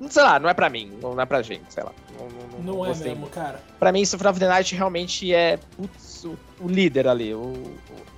sei 0.09 0.23
lá, 0.23 0.39
não 0.39 0.49
é 0.49 0.53
pra 0.53 0.69
mim, 0.69 0.91
não 1.01 1.19
é 1.19 1.25
pra 1.25 1.41
gente, 1.41 1.73
sei 1.73 1.83
lá. 1.83 1.91
Não, 2.17 2.27
não, 2.27 2.47
não, 2.47 2.73
não 2.77 2.85
é 2.85 2.95
mesmo, 2.95 3.27
cara. 3.27 3.61
Pra 3.79 3.91
mim, 3.91 4.03
Symphony 4.05 4.29
of 4.29 4.39
the 4.39 4.47
Night 4.47 4.75
realmente 4.75 5.33
é 5.33 5.57
putz, 5.75 6.23
o, 6.23 6.37
o, 6.59 6.67
líder 6.67 7.07
ali, 7.07 7.33
o, 7.33 7.53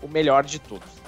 o 0.02 0.08
melhor 0.08 0.44
de 0.44 0.60
todos. 0.60 1.03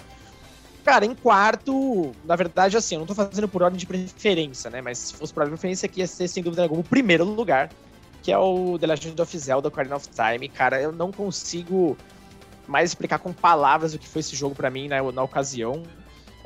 Cara, 0.85 1.03
em 1.03 1.15
quarto, 1.15 2.11
na 2.23 2.35
verdade, 2.35 2.77
assim, 2.77 2.93
eu 2.93 2.99
não 2.99 3.07
tô 3.07 3.15
fazendo 3.15 3.47
por 3.47 3.63
ordem 3.63 3.79
de 3.79 3.87
preferência, 3.87 4.69
né? 4.69 4.81
Mas 4.81 4.99
se 4.99 5.15
fosse 5.15 5.33
por 5.33 5.39
ordem 5.39 5.55
de 5.55 5.59
preferência, 5.59 5.87
aqui 5.87 6.01
ia 6.01 6.05
ser, 6.05 6.27
sem 6.27 6.43
dúvida 6.43 6.61
alguma, 6.61 6.81
o 6.81 6.83
primeiro 6.83 7.25
lugar, 7.25 7.71
que 8.21 8.31
é 8.31 8.37
o 8.37 8.77
The 8.77 8.85
Legend 8.85 9.19
of 9.19 9.35
Zelda 9.35 9.67
Ocarina 9.67 9.95
of 9.95 10.07
Time. 10.09 10.47
Cara, 10.47 10.79
eu 10.79 10.91
não 10.91 11.11
consigo 11.11 11.97
mais 12.67 12.91
explicar 12.91 13.17
com 13.17 13.33
palavras 13.33 13.95
o 13.95 13.99
que 13.99 14.07
foi 14.07 14.19
esse 14.19 14.35
jogo 14.35 14.53
para 14.53 14.69
mim 14.69 14.87
na, 14.87 15.01
na 15.11 15.23
ocasião. 15.23 15.81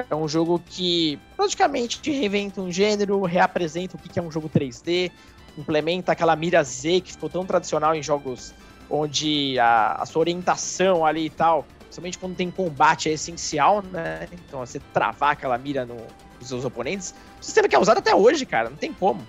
É 0.09 0.15
um 0.15 0.25
jogo 0.25 0.57
que 0.65 1.19
praticamente 1.35 1.99
reinventa 2.09 2.61
um 2.61 2.71
gênero, 2.71 3.21
reapresenta 3.23 3.97
o 3.97 3.99
que 3.99 4.17
é 4.17 4.21
um 4.21 4.31
jogo 4.31 4.49
3D, 4.49 5.11
implementa 5.57 6.13
aquela 6.13 6.33
mira 6.37 6.63
Z 6.63 7.01
que 7.01 7.11
ficou 7.11 7.29
tão 7.29 7.45
tradicional 7.45 7.93
em 7.93 8.01
jogos 8.01 8.53
onde 8.89 9.59
a, 9.59 10.01
a 10.01 10.05
sua 10.05 10.21
orientação 10.21 11.05
ali 11.05 11.25
e 11.25 11.29
tal 11.29 11.65
Principalmente 11.89 12.19
quando 12.19 12.35
tem 12.35 12.51
combate 12.51 13.09
é 13.09 13.13
essencial, 13.13 13.81
né? 13.81 14.27
Então 14.31 14.59
você 14.59 14.79
travar 14.93 15.31
aquela 15.31 15.57
mira 15.57 15.85
no, 15.85 15.97
nos 16.39 16.47
seus 16.47 16.63
oponentes. 16.63 17.15
O 17.41 17.43
sistema 17.43 17.67
que 17.67 17.75
é 17.75 17.79
usado 17.79 17.97
até 17.97 18.13
hoje, 18.13 18.45
cara, 18.45 18.69
não 18.69 18.77
tem 18.77 18.93
como. 18.93 19.25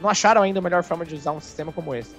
Não 0.00 0.08
acharam 0.08 0.42
ainda 0.42 0.60
a 0.60 0.62
melhor 0.62 0.84
forma 0.84 1.04
de 1.04 1.16
usar 1.16 1.32
um 1.32 1.40
sistema 1.40 1.72
como 1.72 1.92
esse. 1.92 2.14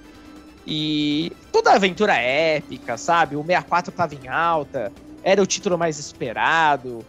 E 0.68 1.32
toda 1.52 1.72
aventura 1.72 2.14
épica, 2.14 2.98
sabe? 2.98 3.38
O 3.38 3.42
64 3.42 3.94
tava 3.94 4.16
em 4.16 4.28
alta, 4.28 4.92
era 5.24 5.42
o 5.42 5.46
título 5.46 5.78
mais 5.78 5.98
esperado. 5.98 7.06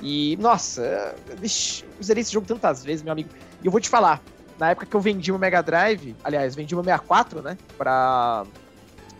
E, 0.00 0.36
nossa, 0.40 1.14
eu 1.28 2.02
zerei 2.02 2.22
esse 2.22 2.32
jogo 2.32 2.46
tantas 2.46 2.82
vezes, 2.82 3.02
meu 3.02 3.12
amigo. 3.12 3.28
E 3.62 3.66
eu 3.66 3.72
vou 3.72 3.80
te 3.80 3.88
falar, 3.88 4.22
na 4.58 4.70
época 4.70 4.86
que 4.86 4.96
eu 4.96 5.00
vendi 5.00 5.30
o 5.30 5.38
Mega 5.38 5.62
Drive, 5.62 6.16
aliás, 6.24 6.54
vendi 6.54 6.74
o 6.74 6.82
64, 6.82 7.42
né? 7.42 7.58
Pra 7.76 8.44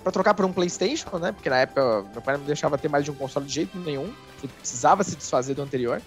para 0.03 0.13
trocar 0.13 0.35
por 0.35 0.45
um 0.45 0.53
PlayStation, 0.53 1.19
né? 1.19 1.33
Porque 1.33 1.51
na 1.51 1.59
época 1.59 2.05
meu 2.13 2.23
pai 2.23 2.37
não 2.37 2.45
deixava 2.45 2.79
ter 2.79 2.89
mais 2.89 3.05
de 3.05 3.11
um 3.11 3.15
console 3.15 3.47
de 3.47 3.53
jeito 3.53 3.79
nenhum, 3.79 4.13
ele 4.43 4.53
precisava 4.59 5.03
se 5.05 5.17
desfazer 5.17 5.55
do 5.55 5.63
anterior. 5.63 6.01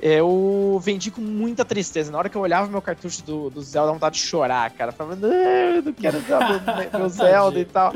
Eu 0.00 0.80
vendi 0.82 1.12
com 1.12 1.20
muita 1.20 1.64
tristeza. 1.64 2.10
Na 2.10 2.18
hora 2.18 2.28
que 2.28 2.36
eu 2.36 2.40
olhava 2.40 2.68
meu 2.68 2.82
cartucho 2.82 3.22
do, 3.22 3.50
do 3.50 3.62
Zelda, 3.62 3.86
dava 3.86 3.92
vontade 3.92 4.16
de 4.16 4.22
chorar, 4.22 4.68
cara. 4.72 4.90
Eu 4.90 4.96
falava, 4.96 5.14
não, 5.14 5.32
eu 5.32 5.82
não 5.82 5.92
quero 5.92 6.18
meu, 6.26 7.00
meu 7.00 7.08
Zelda 7.08 7.60
e 7.60 7.64
tal. 7.64 7.94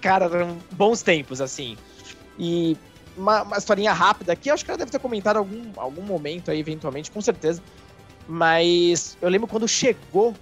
Cara, 0.00 0.24
eram 0.24 0.58
bons 0.72 1.00
tempos, 1.00 1.40
assim. 1.40 1.76
E 2.36 2.76
uma, 3.16 3.42
uma 3.42 3.56
historinha 3.56 3.92
rápida 3.92 4.32
aqui, 4.32 4.50
acho 4.50 4.64
que 4.64 4.70
ela 4.72 4.78
deve 4.78 4.90
ter 4.90 4.98
comentado 4.98 5.36
algum, 5.36 5.62
algum 5.76 6.02
momento 6.02 6.50
aí, 6.50 6.58
eventualmente, 6.58 7.08
com 7.08 7.20
certeza. 7.20 7.62
Mas 8.26 9.16
eu 9.22 9.28
lembro 9.28 9.46
quando 9.46 9.68
chegou 9.68 10.34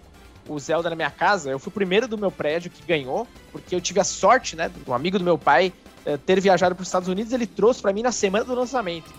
o 0.48 0.58
Zelda 0.58 0.90
na 0.90 0.96
minha 0.96 1.10
casa, 1.10 1.50
eu 1.50 1.58
fui 1.58 1.70
o 1.70 1.74
primeiro 1.74 2.08
do 2.08 2.18
meu 2.18 2.30
prédio 2.30 2.70
que 2.70 2.82
ganhou, 2.86 3.26
porque 3.52 3.74
eu 3.74 3.80
tive 3.80 4.00
a 4.00 4.04
sorte, 4.04 4.56
né, 4.56 4.70
um 4.86 4.94
amigo 4.94 5.18
do 5.18 5.24
meu 5.24 5.38
pai 5.38 5.72
eh, 6.04 6.16
ter 6.16 6.40
viajado 6.40 6.74
para 6.74 6.82
os 6.82 6.88
Estados 6.88 7.08
Unidos, 7.08 7.32
ele 7.32 7.46
trouxe 7.46 7.80
para 7.80 7.92
mim 7.92 8.02
na 8.02 8.12
semana 8.12 8.44
do 8.44 8.54
lançamento. 8.54 9.12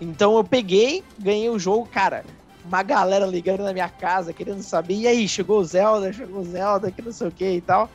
Então 0.00 0.36
eu 0.36 0.44
peguei, 0.44 1.04
ganhei 1.18 1.48
o 1.48 1.58
jogo, 1.58 1.86
cara, 1.86 2.24
uma 2.64 2.82
galera 2.82 3.26
ligando 3.26 3.62
na 3.62 3.72
minha 3.72 3.88
casa, 3.88 4.32
querendo 4.32 4.62
saber, 4.62 4.94
e 4.94 5.06
aí, 5.06 5.28
chegou 5.28 5.60
o 5.60 5.64
Zelda, 5.64 6.12
chegou 6.12 6.40
o 6.40 6.44
Zelda, 6.44 6.90
que 6.90 7.02
não 7.02 7.12
sei 7.12 7.28
o 7.28 7.32
que 7.32 7.50
e 7.50 7.60
tal. 7.60 7.90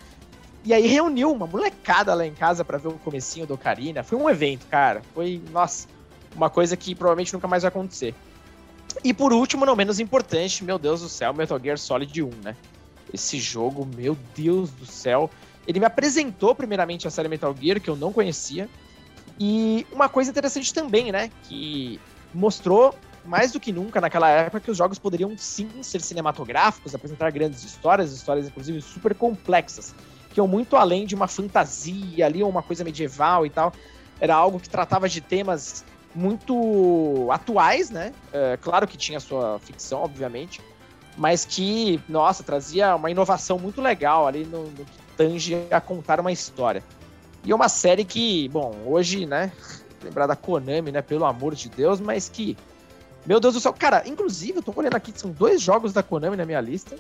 E 0.64 0.74
aí 0.74 0.86
reuniu 0.86 1.32
uma 1.32 1.48
molecada 1.48 2.14
lá 2.14 2.26
em 2.26 2.34
casa 2.34 2.66
para 2.66 2.78
ver 2.78 2.90
o 2.90 2.94
comecinho 2.94 3.48
do 3.48 3.54
Ocarina. 3.54 4.04
Foi 4.04 4.18
um 4.18 4.30
evento, 4.30 4.66
cara. 4.68 5.02
Foi, 5.14 5.42
nossa, 5.52 5.88
uma 6.36 6.50
coisa 6.50 6.76
que 6.76 6.94
provavelmente 6.94 7.34
nunca 7.34 7.48
mais 7.48 7.64
vai 7.64 7.70
acontecer. 7.70 8.14
E 9.04 9.14
por 9.14 9.32
último, 9.32 9.66
não 9.66 9.76
menos 9.76 10.00
importante, 10.00 10.64
meu 10.64 10.78
Deus 10.78 11.02
do 11.02 11.10
céu, 11.10 11.34
Metal 11.34 11.60
Gear 11.60 11.78
Solid 11.78 12.24
1, 12.24 12.30
né? 12.44 12.56
Esse 13.14 13.40
jogo, 13.40 13.86
meu 13.86 14.18
Deus 14.36 14.72
do 14.72 14.86
céu. 14.86 15.30
Ele 15.68 15.80
me 15.80 15.86
apresentou 15.86 16.56
primeiramente 16.56 17.08
a 17.08 17.12
série 17.12 17.30
Metal 17.30 17.56
Gear, 17.60 17.80
que 17.80 17.90
eu 17.90 17.96
não 17.96 18.12
conhecia. 18.12 18.70
E 19.40 19.86
uma 19.92 20.10
coisa 20.10 20.32
interessante 20.32 20.74
também, 20.74 21.12
né? 21.12 21.30
Que 21.44 22.00
mostrou 22.34 22.96
mais 23.28 23.52
do 23.52 23.60
que 23.60 23.72
nunca 23.72 24.00
naquela 24.00 24.30
época 24.30 24.62
que 24.62 24.72
os 24.72 24.78
jogos 24.78 24.98
poderiam 24.98 25.38
sim 25.38 25.70
ser 25.84 26.02
cinematográficos, 26.02 26.96
apresentar 26.96 27.30
grandes 27.32 27.64
histórias, 27.64 28.14
histórias 28.14 28.48
inclusive 28.48 28.82
super 28.82 29.14
complexas, 29.14 29.94
que 30.34 30.40
iam 30.40 30.48
muito 30.48 30.78
além 30.78 31.06
de 31.06 31.14
uma 31.14 31.28
fantasia 31.28 32.26
ali 32.26 32.42
ou 32.42 32.50
uma 32.50 32.64
coisa 32.64 32.84
medieval 32.84 33.46
e 33.46 33.50
tal. 33.50 33.74
Era 34.20 34.34
algo 34.34 34.60
que 34.60 34.70
tratava 34.70 35.08
de 35.10 35.20
temas 35.20 35.84
muito 36.14 37.28
atuais, 37.32 37.90
né? 37.90 38.14
É, 38.32 38.58
claro 38.62 38.88
que 38.88 38.98
tinha 38.98 39.20
sua 39.20 39.60
ficção, 39.60 40.02
obviamente, 40.02 40.62
mas 41.18 41.46
que, 41.46 42.00
nossa, 42.08 42.44
trazia 42.44 42.96
uma 42.96 43.10
inovação 43.10 43.58
muito 43.58 43.82
legal 43.82 44.28
ali 44.28 44.46
no, 44.46 44.64
no 44.64 44.86
que 44.86 45.00
tange 45.16 45.58
a 45.72 45.82
contar 45.82 46.20
uma 46.20 46.32
história. 46.32 46.84
E 47.44 47.52
é 47.52 47.56
uma 47.56 47.70
série 47.70 48.04
que, 48.04 48.48
bom, 48.50 48.76
hoje, 48.86 49.26
né? 49.26 49.52
Lembrar 50.04 50.28
da 50.28 50.36
Konami, 50.36 50.92
né? 50.92 51.02
Pelo 51.02 51.26
amor 51.26 51.56
de 51.56 51.70
Deus, 51.70 52.00
mas 52.00 52.30
que. 52.30 52.58
Meu 53.26 53.40
Deus 53.40 53.56
do 53.56 53.60
céu. 53.60 53.74
Cara, 53.74 54.04
inclusive, 54.06 54.60
eu 54.60 54.62
tô 54.62 54.72
olhando 54.76 54.96
aqui, 54.96 55.12
são 55.16 55.32
dois 55.32 55.62
jogos 55.62 55.92
da 55.92 56.04
Konami 56.04 56.38
na 56.38 56.46
minha 56.46 56.62
lista. 56.62 56.96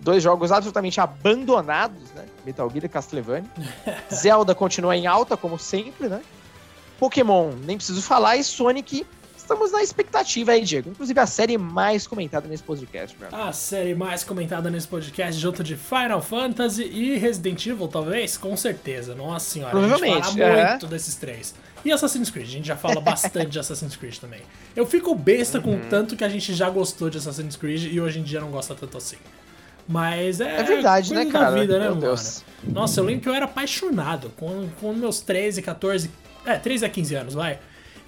Dois 0.00 0.22
jogos 0.22 0.52
absolutamente 0.52 1.00
abandonados, 1.00 2.10
né? 2.12 2.24
Metal 2.46 2.70
Gear 2.70 2.84
e 2.84 2.88
Castlevania. 2.88 3.50
Zelda 4.14 4.54
continua 4.54 4.96
em 4.96 5.06
alta, 5.06 5.36
como 5.36 5.58
sempre, 5.58 6.08
né? 6.08 6.22
Pokémon, 6.98 7.52
nem 7.64 7.76
preciso 7.76 8.02
falar, 8.02 8.36
e 8.36 8.44
Sonic, 8.44 9.06
estamos 9.36 9.72
na 9.72 9.82
expectativa 9.82 10.52
aí, 10.52 10.62
Diego. 10.62 10.90
Inclusive 10.90 11.18
a 11.18 11.26
série 11.26 11.56
mais 11.56 12.06
comentada 12.06 12.46
nesse 12.48 12.62
podcast, 12.62 13.16
meu. 13.18 13.34
A 13.34 13.52
série 13.52 13.94
mais 13.94 14.24
comentada 14.24 14.68
nesse 14.68 14.88
podcast, 14.88 15.40
junto 15.40 15.62
de 15.62 15.76
Final 15.76 16.20
Fantasy 16.20 16.82
e 16.84 17.16
Resident 17.16 17.64
Evil, 17.66 17.88
talvez? 17.88 18.36
Com 18.36 18.56
certeza, 18.56 19.14
nossa 19.14 19.48
senhora. 19.48 19.70
Provavelmente. 19.70 20.12
A 20.12 20.30
gente 20.30 20.38
fala 20.38 20.58
é. 20.58 20.70
muito 20.70 20.86
desses 20.88 21.14
três. 21.14 21.54
E 21.84 21.92
Assassin's 21.92 22.28
Creed, 22.28 22.46
a 22.46 22.50
gente 22.50 22.66
já 22.66 22.76
fala 22.76 23.00
bastante 23.00 23.50
de 23.50 23.58
Assassin's 23.58 23.96
Creed 23.96 24.18
também. 24.18 24.40
Eu 24.74 24.84
fico 24.84 25.14
besta 25.14 25.60
com 25.60 25.70
uhum. 25.70 25.88
tanto 25.88 26.16
que 26.16 26.24
a 26.24 26.28
gente 26.28 26.52
já 26.52 26.68
gostou 26.68 27.08
de 27.08 27.18
Assassin's 27.18 27.56
Creed 27.56 27.84
e 27.92 28.00
hoje 28.00 28.18
em 28.18 28.22
dia 28.22 28.40
não 28.40 28.50
gosta 28.50 28.74
tanto 28.74 28.98
assim. 28.98 29.16
Mas 29.86 30.40
é. 30.40 30.60
É 30.60 30.62
verdade, 30.62 31.14
né, 31.14 31.24
cara? 31.26 31.58
Vida, 31.58 31.78
né, 31.78 31.84
Meu 31.84 31.94
mano? 31.94 32.00
Deus. 32.00 32.44
Nossa, 32.62 33.00
eu 33.00 33.04
lembro 33.04 33.22
que 33.22 33.28
eu 33.28 33.34
era 33.34 33.46
apaixonado. 33.46 34.30
Com, 34.36 34.68
com 34.80 34.92
meus 34.92 35.20
13, 35.20 35.62
14, 35.62 36.10
é, 36.54 36.58
3 36.58 36.82
a 36.82 36.88
15 36.88 37.14
anos, 37.14 37.34
vai. 37.34 37.58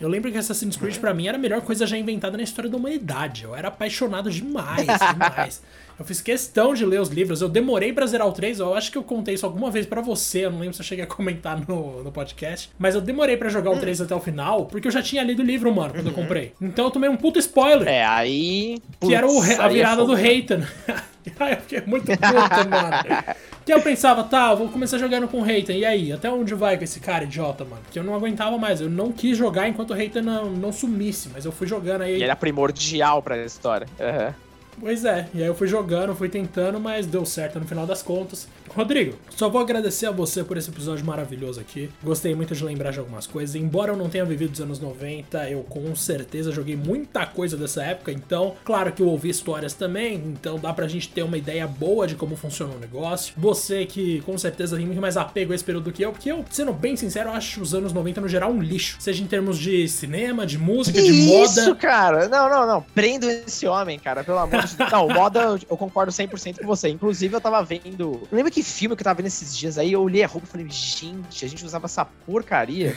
Eu 0.00 0.08
lembro 0.08 0.32
que 0.32 0.38
Assassin's 0.38 0.76
Creed 0.76 0.98
pra 0.98 1.12
mim 1.12 1.28
era 1.28 1.36
a 1.36 1.40
melhor 1.40 1.60
coisa 1.60 1.86
já 1.86 1.96
inventada 1.96 2.36
na 2.36 2.42
história 2.42 2.70
da 2.70 2.76
humanidade. 2.76 3.44
Eu 3.44 3.54
era 3.54 3.68
apaixonado 3.68 4.30
demais, 4.30 4.86
demais. 4.86 5.62
Eu 6.00 6.06
fiz 6.06 6.22
questão 6.22 6.72
de 6.72 6.86
ler 6.86 6.98
os 6.98 7.10
livros. 7.10 7.42
Eu 7.42 7.48
demorei 7.50 7.92
pra 7.92 8.06
zerar 8.06 8.26
o 8.26 8.32
3. 8.32 8.58
Eu 8.58 8.74
acho 8.74 8.90
que 8.90 8.96
eu 8.96 9.02
contei 9.02 9.34
isso 9.34 9.44
alguma 9.44 9.70
vez 9.70 9.84
pra 9.84 10.00
você. 10.00 10.46
Eu 10.46 10.50
não 10.50 10.58
lembro 10.58 10.72
se 10.72 10.80
eu 10.80 10.86
cheguei 10.86 11.04
a 11.04 11.06
comentar 11.06 11.60
no, 11.68 12.02
no 12.02 12.10
podcast. 12.10 12.70
Mas 12.78 12.94
eu 12.94 13.02
demorei 13.02 13.36
pra 13.36 13.50
jogar 13.50 13.70
o 13.70 13.78
3 13.78 14.00
até 14.00 14.14
o 14.14 14.18
final, 14.18 14.64
porque 14.64 14.88
eu 14.88 14.92
já 14.92 15.02
tinha 15.02 15.22
lido 15.22 15.42
o 15.42 15.44
livro, 15.44 15.70
mano, 15.74 15.92
quando 15.92 16.06
eu 16.06 16.14
comprei. 16.14 16.54
Então 16.58 16.86
eu 16.86 16.90
tomei 16.90 17.10
um 17.10 17.18
puto 17.18 17.38
spoiler. 17.38 17.86
É, 17.86 18.02
aí. 18.06 18.78
Que 18.98 19.14
era 19.14 19.26
o 19.26 19.34
putz, 19.34 19.60
a 19.60 19.66
é 19.66 19.68
virada 19.68 20.00
do 20.00 20.06
fogo. 20.06 20.18
Reitan. 20.18 20.62
Ai, 21.38 21.52
eu 21.52 21.56
fiquei 21.58 21.82
muito 21.82 22.06
puto, 22.06 22.70
mano. 22.70 23.36
Que 23.66 23.74
eu 23.74 23.82
pensava, 23.82 24.24
tá, 24.24 24.52
eu 24.52 24.56
vou 24.56 24.68
começar 24.70 24.96
jogando 24.96 25.28
com 25.28 25.40
o 25.40 25.42
Reitan. 25.42 25.74
E 25.74 25.84
aí, 25.84 26.12
até 26.14 26.30
onde 26.30 26.54
vai 26.54 26.78
com 26.78 26.84
esse 26.84 26.98
cara 26.98 27.24
idiota, 27.24 27.62
mano? 27.62 27.82
Que 27.92 27.98
eu 27.98 28.02
não 28.02 28.14
aguentava 28.14 28.56
mais. 28.56 28.80
Eu 28.80 28.88
não 28.88 29.12
quis 29.12 29.36
jogar 29.36 29.68
enquanto 29.68 29.90
o 29.90 29.94
Reitan 29.94 30.22
não, 30.22 30.46
não 30.46 30.72
sumisse, 30.72 31.28
mas 31.30 31.44
eu 31.44 31.52
fui 31.52 31.66
jogando 31.66 32.00
aí. 32.00 32.12
E 32.12 32.22
ele 32.22 32.32
é 32.32 32.34
primordial 32.34 33.22
pra 33.22 33.36
história. 33.44 33.86
Aham. 34.00 34.34
Pois 34.80 35.04
é, 35.04 35.28
e 35.34 35.42
aí 35.42 35.46
eu 35.48 35.54
fui 35.54 35.68
jogando, 35.68 36.14
fui 36.14 36.28
tentando, 36.28 36.80
mas 36.80 37.06
deu 37.06 37.26
certo 37.26 37.60
no 37.60 37.66
final 37.66 37.86
das 37.86 38.02
contas. 38.02 38.48
Rodrigo, 38.74 39.16
só 39.36 39.48
vou 39.48 39.60
agradecer 39.60 40.06
a 40.06 40.10
você 40.10 40.42
por 40.42 40.56
esse 40.56 40.70
episódio 40.70 41.04
maravilhoso 41.04 41.60
aqui. 41.60 41.90
Gostei 42.02 42.34
muito 42.34 42.54
de 42.54 42.64
lembrar 42.64 42.92
de 42.92 42.98
algumas 42.98 43.26
coisas. 43.26 43.54
Embora 43.56 43.92
eu 43.92 43.96
não 43.96 44.08
tenha 44.08 44.24
vivido 44.24 44.52
os 44.52 44.60
anos 44.60 44.78
90, 44.80 45.50
eu 45.50 45.62
com 45.64 45.94
certeza 45.94 46.52
joguei 46.52 46.76
muita 46.76 47.26
coisa 47.26 47.56
dessa 47.56 47.82
época. 47.82 48.12
Então, 48.12 48.54
claro 48.64 48.92
que 48.92 49.02
eu 49.02 49.08
ouvi 49.08 49.28
histórias 49.28 49.74
também, 49.74 50.14
então 50.14 50.58
dá 50.58 50.72
pra 50.72 50.86
gente 50.88 51.08
ter 51.08 51.22
uma 51.22 51.36
ideia 51.36 51.66
boa 51.66 52.06
de 52.06 52.14
como 52.14 52.36
funciona 52.36 52.72
o 52.74 52.78
negócio. 52.78 53.34
Você 53.36 53.84
que 53.84 54.20
com 54.22 54.38
certeza 54.38 54.76
tem 54.76 54.86
muito 54.86 55.00
mais 55.00 55.16
apego 55.16 55.52
a 55.52 55.54
esse 55.54 55.64
período 55.64 55.84
do 55.84 55.92
que 55.92 56.02
eu, 56.04 56.12
porque 56.12 56.30
eu, 56.30 56.44
sendo 56.50 56.72
bem 56.72 56.96
sincero, 56.96 57.30
acho 57.30 57.60
os 57.60 57.74
anos 57.74 57.92
90 57.92 58.20
no 58.20 58.28
geral 58.28 58.50
um 58.50 58.62
lixo. 58.62 58.96
Seja 59.00 59.22
em 59.22 59.26
termos 59.26 59.58
de 59.58 59.88
cinema, 59.88 60.46
de 60.46 60.56
música, 60.58 60.98
Que 61.00 61.10
de 61.12 61.22
moda. 61.26 61.44
isso, 61.60 61.74
cara? 61.76 62.28
Não, 62.28 62.48
não, 62.48 62.66
não. 62.66 62.82
Prendo 62.94 63.28
esse 63.28 63.66
homem, 63.66 63.98
cara, 63.98 64.22
pelo 64.22 64.38
amor 64.38 64.64
de 64.64 64.69
Não, 64.90 65.08
moda 65.08 65.56
eu- 65.68 65.76
concordo 65.76 66.12
100% 66.12 66.60
com 66.60 66.66
você. 66.66 66.88
Inclusive, 66.88 67.34
eu 67.34 67.40
tava 67.40 67.62
vendo. 67.62 68.22
Não 68.30 68.36
lembro 68.36 68.50
que 68.52 68.62
filme 68.62 68.94
que 68.96 69.00
eu 69.02 69.04
tava 69.04 69.16
vendo 69.16 69.26
esses 69.26 69.56
dias 69.56 69.78
aí. 69.78 69.92
Eu 69.92 70.02
olhei 70.02 70.22
a 70.22 70.26
roupa 70.26 70.46
e 70.46 70.50
falei, 70.50 70.66
gente, 70.70 71.44
a 71.44 71.48
gente 71.48 71.64
usava 71.64 71.86
essa 71.86 72.04
porcaria. 72.04 72.96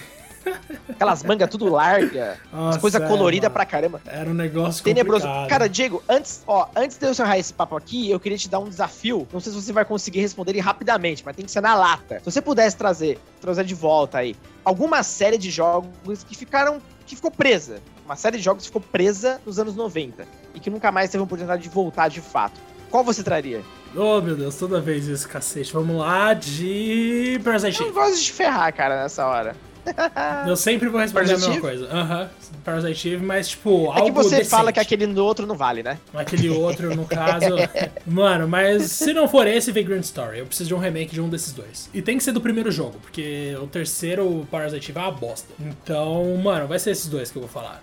Aquelas 0.89 1.23
mangas 1.23 1.49
tudo 1.49 1.69
larga, 1.69 2.37
as 2.51 2.51
Nossa, 2.51 2.79
coisas 2.79 3.01
é, 3.01 3.07
coloridas 3.07 3.43
mano. 3.45 3.53
pra 3.53 3.65
caramba. 3.65 4.01
Era 4.05 4.29
um 4.29 4.33
negócio 4.33 4.83
Tenebroso. 4.83 5.23
complicado. 5.25 5.49
Cara, 5.49 5.69
Diego, 5.69 6.03
antes, 6.09 6.43
ó, 6.45 6.67
antes 6.75 6.97
de 6.97 7.05
eu 7.05 7.11
encerrar 7.11 7.37
esse 7.37 7.53
papo 7.53 7.77
aqui, 7.77 8.09
eu 8.11 8.19
queria 8.19 8.37
te 8.37 8.49
dar 8.49 8.59
um 8.59 8.67
desafio. 8.67 9.25
Não 9.31 9.39
sei 9.39 9.53
se 9.53 9.61
você 9.61 9.71
vai 9.71 9.85
conseguir 9.85 10.19
responder 10.19 10.51
ele 10.51 10.59
rapidamente, 10.59 11.23
mas 11.25 11.33
tem 11.35 11.45
que 11.45 11.51
ser 11.51 11.61
na 11.61 11.75
lata. 11.75 12.19
Se 12.19 12.25
você 12.25 12.41
pudesse 12.41 12.75
trazer, 12.75 13.17
trazer 13.39 13.63
de 13.63 13.73
volta 13.73 14.17
aí, 14.17 14.35
alguma 14.65 15.01
série 15.01 15.37
de 15.37 15.49
jogos 15.49 16.23
que 16.25 16.35
ficaram. 16.35 16.81
que 17.05 17.15
ficou 17.17 17.29
presa. 17.31 17.81
Uma 18.05 18.15
série 18.15 18.37
de 18.37 18.43
jogos 18.43 18.63
que 18.63 18.67
ficou 18.69 18.81
presa 18.81 19.39
nos 19.45 19.57
anos 19.59 19.75
90 19.75 20.25
e 20.53 20.59
que 20.59 20.69
nunca 20.69 20.91
mais 20.91 21.09
teve 21.09 21.21
a 21.21 21.23
oportunidade 21.25 21.63
de 21.63 21.69
voltar 21.69 22.09
de 22.09 22.19
fato. 22.21 22.59
Qual 22.89 23.03
você 23.03 23.23
traria? 23.23 23.61
Oh, 23.95 24.21
meu 24.21 24.35
Deus, 24.35 24.55
toda 24.55 24.79
vez 24.81 25.07
isso, 25.07 25.27
cacete. 25.27 25.71
Vamos 25.73 25.97
lá 25.97 26.33
de 26.33 27.39
Parasite 27.43 27.79
Eu 27.81 27.87
Eve. 27.87 27.95
gosto 27.95 28.21
de 28.23 28.31
ferrar, 28.31 28.73
cara, 28.73 29.03
nessa 29.03 29.25
hora. 29.25 29.55
Eu 30.47 30.55
sempre 30.55 30.89
vou 30.89 30.99
responder 30.99 31.25
a 31.25 31.27
Parasite 31.39 31.49
mesma 31.49 31.61
coisa. 31.61 31.87
Aham, 31.91 32.29
Parasite 32.63 33.09
Eve, 33.09 33.25
mas 33.25 33.49
tipo, 33.49 33.85
É 33.95 33.99
algo 33.99 34.05
que 34.07 34.11
você 34.11 34.29
decente. 34.37 34.49
fala 34.49 34.71
que 34.71 34.79
aquele 34.79 35.05
outro 35.19 35.45
não 35.45 35.55
vale, 35.55 35.83
né? 35.83 35.97
Aquele 36.13 36.49
outro, 36.49 36.95
no 36.95 37.05
caso. 37.05 37.55
Mano, 38.05 38.47
mas 38.47 38.83
se 38.91 39.13
não 39.13 39.27
for 39.27 39.47
esse, 39.47 39.71
Vagrant 39.71 40.03
Story. 40.03 40.39
Eu 40.39 40.45
preciso 40.45 40.67
de 40.69 40.75
um 40.75 40.79
remake 40.79 41.13
de 41.13 41.21
um 41.21 41.29
desses 41.29 41.51
dois. 41.53 41.89
E 41.93 42.01
tem 42.01 42.17
que 42.17 42.23
ser 42.23 42.31
do 42.31 42.41
primeiro 42.41 42.71
jogo, 42.71 42.97
porque 43.01 43.55
o 43.61 43.67
terceiro, 43.67 44.25
o 44.25 44.45
Parasite 44.45 44.91
Eve, 44.91 44.99
é 44.99 45.03
uma 45.03 45.11
bosta. 45.11 45.53
Então, 45.59 46.35
mano, 46.37 46.67
vai 46.67 46.79
ser 46.79 46.91
esses 46.91 47.07
dois 47.07 47.31
que 47.31 47.37
eu 47.37 47.41
vou 47.41 47.49
falar. 47.49 47.81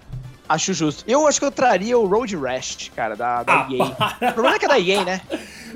Acho 0.51 0.75
justo. 0.75 1.05
Eu 1.07 1.29
acho 1.29 1.39
que 1.39 1.47
eu 1.47 1.51
traria 1.53 1.97
o 1.97 2.05
Road 2.07 2.37
Rash, 2.37 2.91
cara, 2.97 3.15
da, 3.15 3.45
da 3.45 3.53
Ah, 3.53 3.69
EA. 3.71 4.31
O 4.31 4.33
problema 4.35 4.57
é 4.57 4.59
que 4.59 4.65
é 4.65 4.69
da 4.69 4.81
EA, 4.81 5.05
né? 5.05 5.21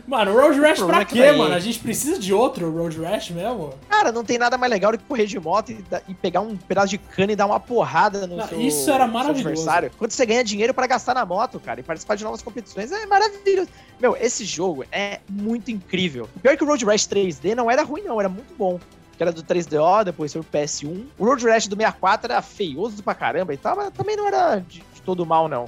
Mano, 0.04 0.32
Road 0.34 0.58
Rash 0.60 0.80
pra 0.82 1.02
é 1.02 1.04
quê, 1.04 1.18
daí- 1.20 1.38
mano? 1.38 1.54
A 1.54 1.60
gente 1.60 1.78
precisa 1.78 2.18
de 2.18 2.34
outro 2.34 2.68
Road 2.76 3.00
Rash 3.00 3.30
mesmo? 3.30 3.72
Cara, 3.88 4.10
não 4.10 4.24
tem 4.24 4.36
nada 4.36 4.58
mais 4.58 4.72
legal 4.72 4.90
do 4.90 4.98
que 4.98 5.04
correr 5.04 5.26
de 5.26 5.38
moto 5.38 5.70
e, 5.70 5.78
e 6.08 6.14
pegar 6.14 6.40
um 6.40 6.56
pedaço 6.56 6.88
de 6.88 6.98
cana 6.98 7.30
e 7.30 7.36
dar 7.36 7.46
uma 7.46 7.60
porrada 7.60 8.26
no 8.26 8.40
Ah, 8.40 8.48
seu, 8.48 8.60
isso 8.60 8.90
era 8.90 9.06
maravilhoso. 9.06 9.48
adversário. 9.48 9.92
Quando 9.96 10.10
você 10.10 10.26
ganha 10.26 10.42
dinheiro 10.42 10.74
pra 10.74 10.88
gastar 10.88 11.14
na 11.14 11.24
moto, 11.24 11.60
cara, 11.60 11.78
e 11.78 11.82
participar 11.84 12.16
de 12.16 12.24
novas 12.24 12.42
competições, 12.42 12.90
é 12.90 13.06
maravilhoso. 13.06 13.68
Meu, 14.00 14.16
esse 14.20 14.44
jogo 14.44 14.84
é 14.90 15.20
muito 15.30 15.70
incrível. 15.70 16.28
O 16.34 16.40
pior 16.40 16.52
é 16.52 16.56
que 16.56 16.64
o 16.64 16.66
Road 16.66 16.84
Rash 16.84 17.06
3D 17.06 17.54
não 17.54 17.70
era 17.70 17.84
ruim, 17.84 18.02
não, 18.02 18.18
era 18.18 18.28
muito 18.28 18.52
bom. 18.58 18.80
Que 19.16 19.22
era 19.22 19.32
do 19.32 19.42
3DO, 19.42 20.04
depois 20.04 20.32
foi 20.32 20.40
o 20.40 20.44
PS1. 20.44 21.04
O 21.18 21.24
Road 21.24 21.46
Rash 21.46 21.68
do 21.68 21.76
64 21.76 22.32
era 22.32 22.42
feioso 22.42 23.02
pra 23.02 23.14
caramba 23.14 23.54
e 23.54 23.56
tal, 23.56 23.76
mas 23.76 23.90
também 23.90 24.16
não 24.16 24.26
era 24.26 24.58
de, 24.58 24.82
de 24.92 25.02
todo 25.02 25.24
mal, 25.24 25.48
não. 25.48 25.66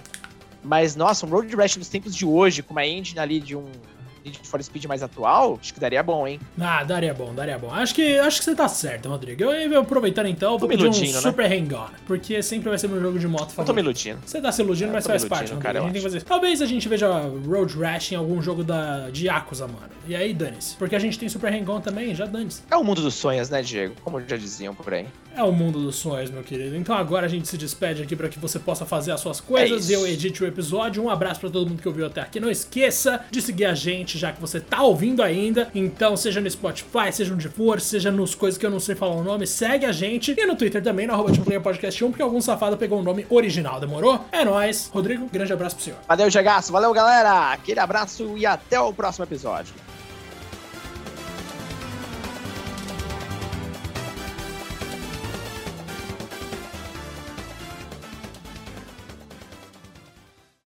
Mas, 0.63 0.97
nossa, 0.97 1.25
um 1.27 1.29
Road 1.29 1.55
Rash 1.55 1.77
nos 1.77 1.89
tempos 1.89 2.15
de 2.15 2.27
hoje, 2.27 2.63
com 2.63 2.73
uma 2.73 2.85
engine 2.85 3.21
ali 3.21 3.39
de 3.39 3.55
um 3.55 3.71
Need 4.27 4.41
for 4.43 4.63
Speed 4.63 4.87
mais 4.87 5.03
atual, 5.03 5.59
acho 5.61 5.73
que 5.73 5.79
daria 5.79 6.03
bom, 6.03 6.27
hein? 6.27 6.41
Ah, 6.61 6.83
daria 6.83 7.15
bom, 7.15 7.33
daria 7.33 7.57
bom. 7.59 7.73
Acho 7.73 7.95
que, 7.95 8.19
acho 8.19 8.39
que 8.39 8.45
você 8.45 8.55
tá 8.55 8.69
certo, 8.69 9.09
Rodrigo. 9.09 9.45
Eu, 9.45 9.53
eu 9.53 9.81
aproveitando 9.81 10.27
então, 10.27 10.55
eu 10.55 10.59
vou 10.59 10.69
me 10.69 10.77
pedir 10.77 10.89
um 10.89 11.13
né? 11.13 11.21
Super 11.21 11.51
Hang-On. 11.51 11.87
Porque 12.07 12.43
sempre 12.43 12.69
vai 12.69 12.79
ser 12.79 12.89
meu 12.89 13.01
jogo 13.01 13.19
de 13.19 13.29
moto 13.29 13.51
Eu 13.51 13.65
tô 13.65 13.73
me 13.73 13.83
favorito. 13.83 13.85
iludindo. 13.85 14.19
Você 14.27 14.41
tá 14.41 14.51
se 14.51 14.63
iludindo, 14.63 14.93
mas 14.93 15.07
faz 15.07 15.25
parte, 15.25 15.55
cara, 15.57 15.81
a 15.83 15.87
gente 15.87 16.01
fazer. 16.01 16.23
Talvez 16.23 16.61
a 16.61 16.67
gente 16.67 16.89
veja 16.89 17.09
Road 17.47 17.79
Rash 17.79 18.13
em 18.13 18.17
algum 18.17 18.43
jogo 18.43 18.65
da, 18.65 19.11
de 19.11 19.27
Yakuza, 19.27 19.67
mano. 19.67 19.89
E 20.09 20.17
aí, 20.17 20.35
dane-se. 20.35 20.75
Porque 20.77 20.97
a 20.97 20.99
gente 20.99 21.19
tem 21.19 21.29
Super 21.29 21.53
Hang-On 21.53 21.81
também, 21.81 22.15
já 22.15 22.27
dane-se. 22.27 22.63
É 22.71 22.77
o 22.77 22.83
mundo 22.83 23.03
dos 23.03 23.15
sonhos, 23.15 23.49
né, 23.49 23.63
Diego? 23.63 23.95
Como 24.03 24.21
já 24.27 24.37
diziam 24.37 24.75
por 24.75 24.93
aí. 24.93 25.07
É 25.37 25.43
o 25.43 25.53
mundo 25.53 25.79
dos 25.79 25.97
sonhos, 25.97 26.31
meu 26.31 26.43
querido. 26.43 26.75
Então 26.75 26.97
agora 26.97 27.27
a 27.27 27.29
gente 27.29 27.47
se 27.47 27.59
despede 27.59 28.03
aqui 28.03 28.17
para 28.17 28.27
que 28.27 28.39
você 28.39 28.59
possa 28.59 28.87
fazer 28.87 29.13
as 29.13 29.21
suas 29.21 29.39
coisas 29.39 29.91
É 29.91 29.95
eu 29.95 30.07
edite 30.07 30.43
o 30.43 30.47
episódio. 30.47 31.03
Um 31.05 31.11
abraço 31.11 31.41
para 31.41 31.51
todo 31.51 31.69
mundo 31.69 31.83
que 31.83 31.87
ouviu 31.87 32.07
até 32.07 32.23
aqui. 32.23 32.41
Não 32.41 32.51
esqueça 32.51 33.21
de 33.31 33.43
seguir 33.43 33.67
a 33.67 33.75
gente, 33.75 34.17
já 34.17 34.33
que 34.33 34.41
você 34.41 34.59
tá 34.59 34.83
ouvindo 34.83 35.23
ainda. 35.23 35.69
Então, 35.75 36.17
seja 36.17 36.41
no 36.41 36.51
Spotify, 36.51 37.13
seja 37.13 37.35
onde 37.35 37.51
for, 37.51 37.83
seja 37.83 38.11
nos 38.11 38.35
coisas 38.35 38.57
que 38.57 38.65
eu 38.65 38.71
não 38.71 38.81
sei 38.81 38.95
falar 38.95 39.15
o 39.15 39.23
nome, 39.23 39.47
segue 39.47 39.85
a 39.85 39.93
gente. 39.93 40.35
E 40.35 40.47
no 40.47 40.57
Twitter 40.57 40.83
também, 40.83 41.07
no 41.07 41.13
arroba 41.13 41.31
Podcast 41.61 42.03
1, 42.03 42.09
porque 42.09 42.23
algum 42.23 42.41
safado 42.41 42.79
pegou 42.79 43.01
o 43.01 43.03
nome 43.03 43.27
original, 43.29 43.79
demorou? 43.79 44.25
É 44.33 44.43
nóis. 44.43 44.91
Rodrigo, 44.93 45.29
grande 45.31 45.53
abraço 45.53 45.77
pro 45.77 45.85
senhor. 45.85 45.99
Valeu, 46.09 46.31
Jagaço. 46.31 46.73
Valeu, 46.73 46.95
galera. 46.95 47.53
Aquele 47.53 47.81
abraço 47.81 48.39
e 48.39 48.47
até 48.47 48.81
o 48.81 48.91
próximo 48.91 49.27
episódio. 49.27 49.75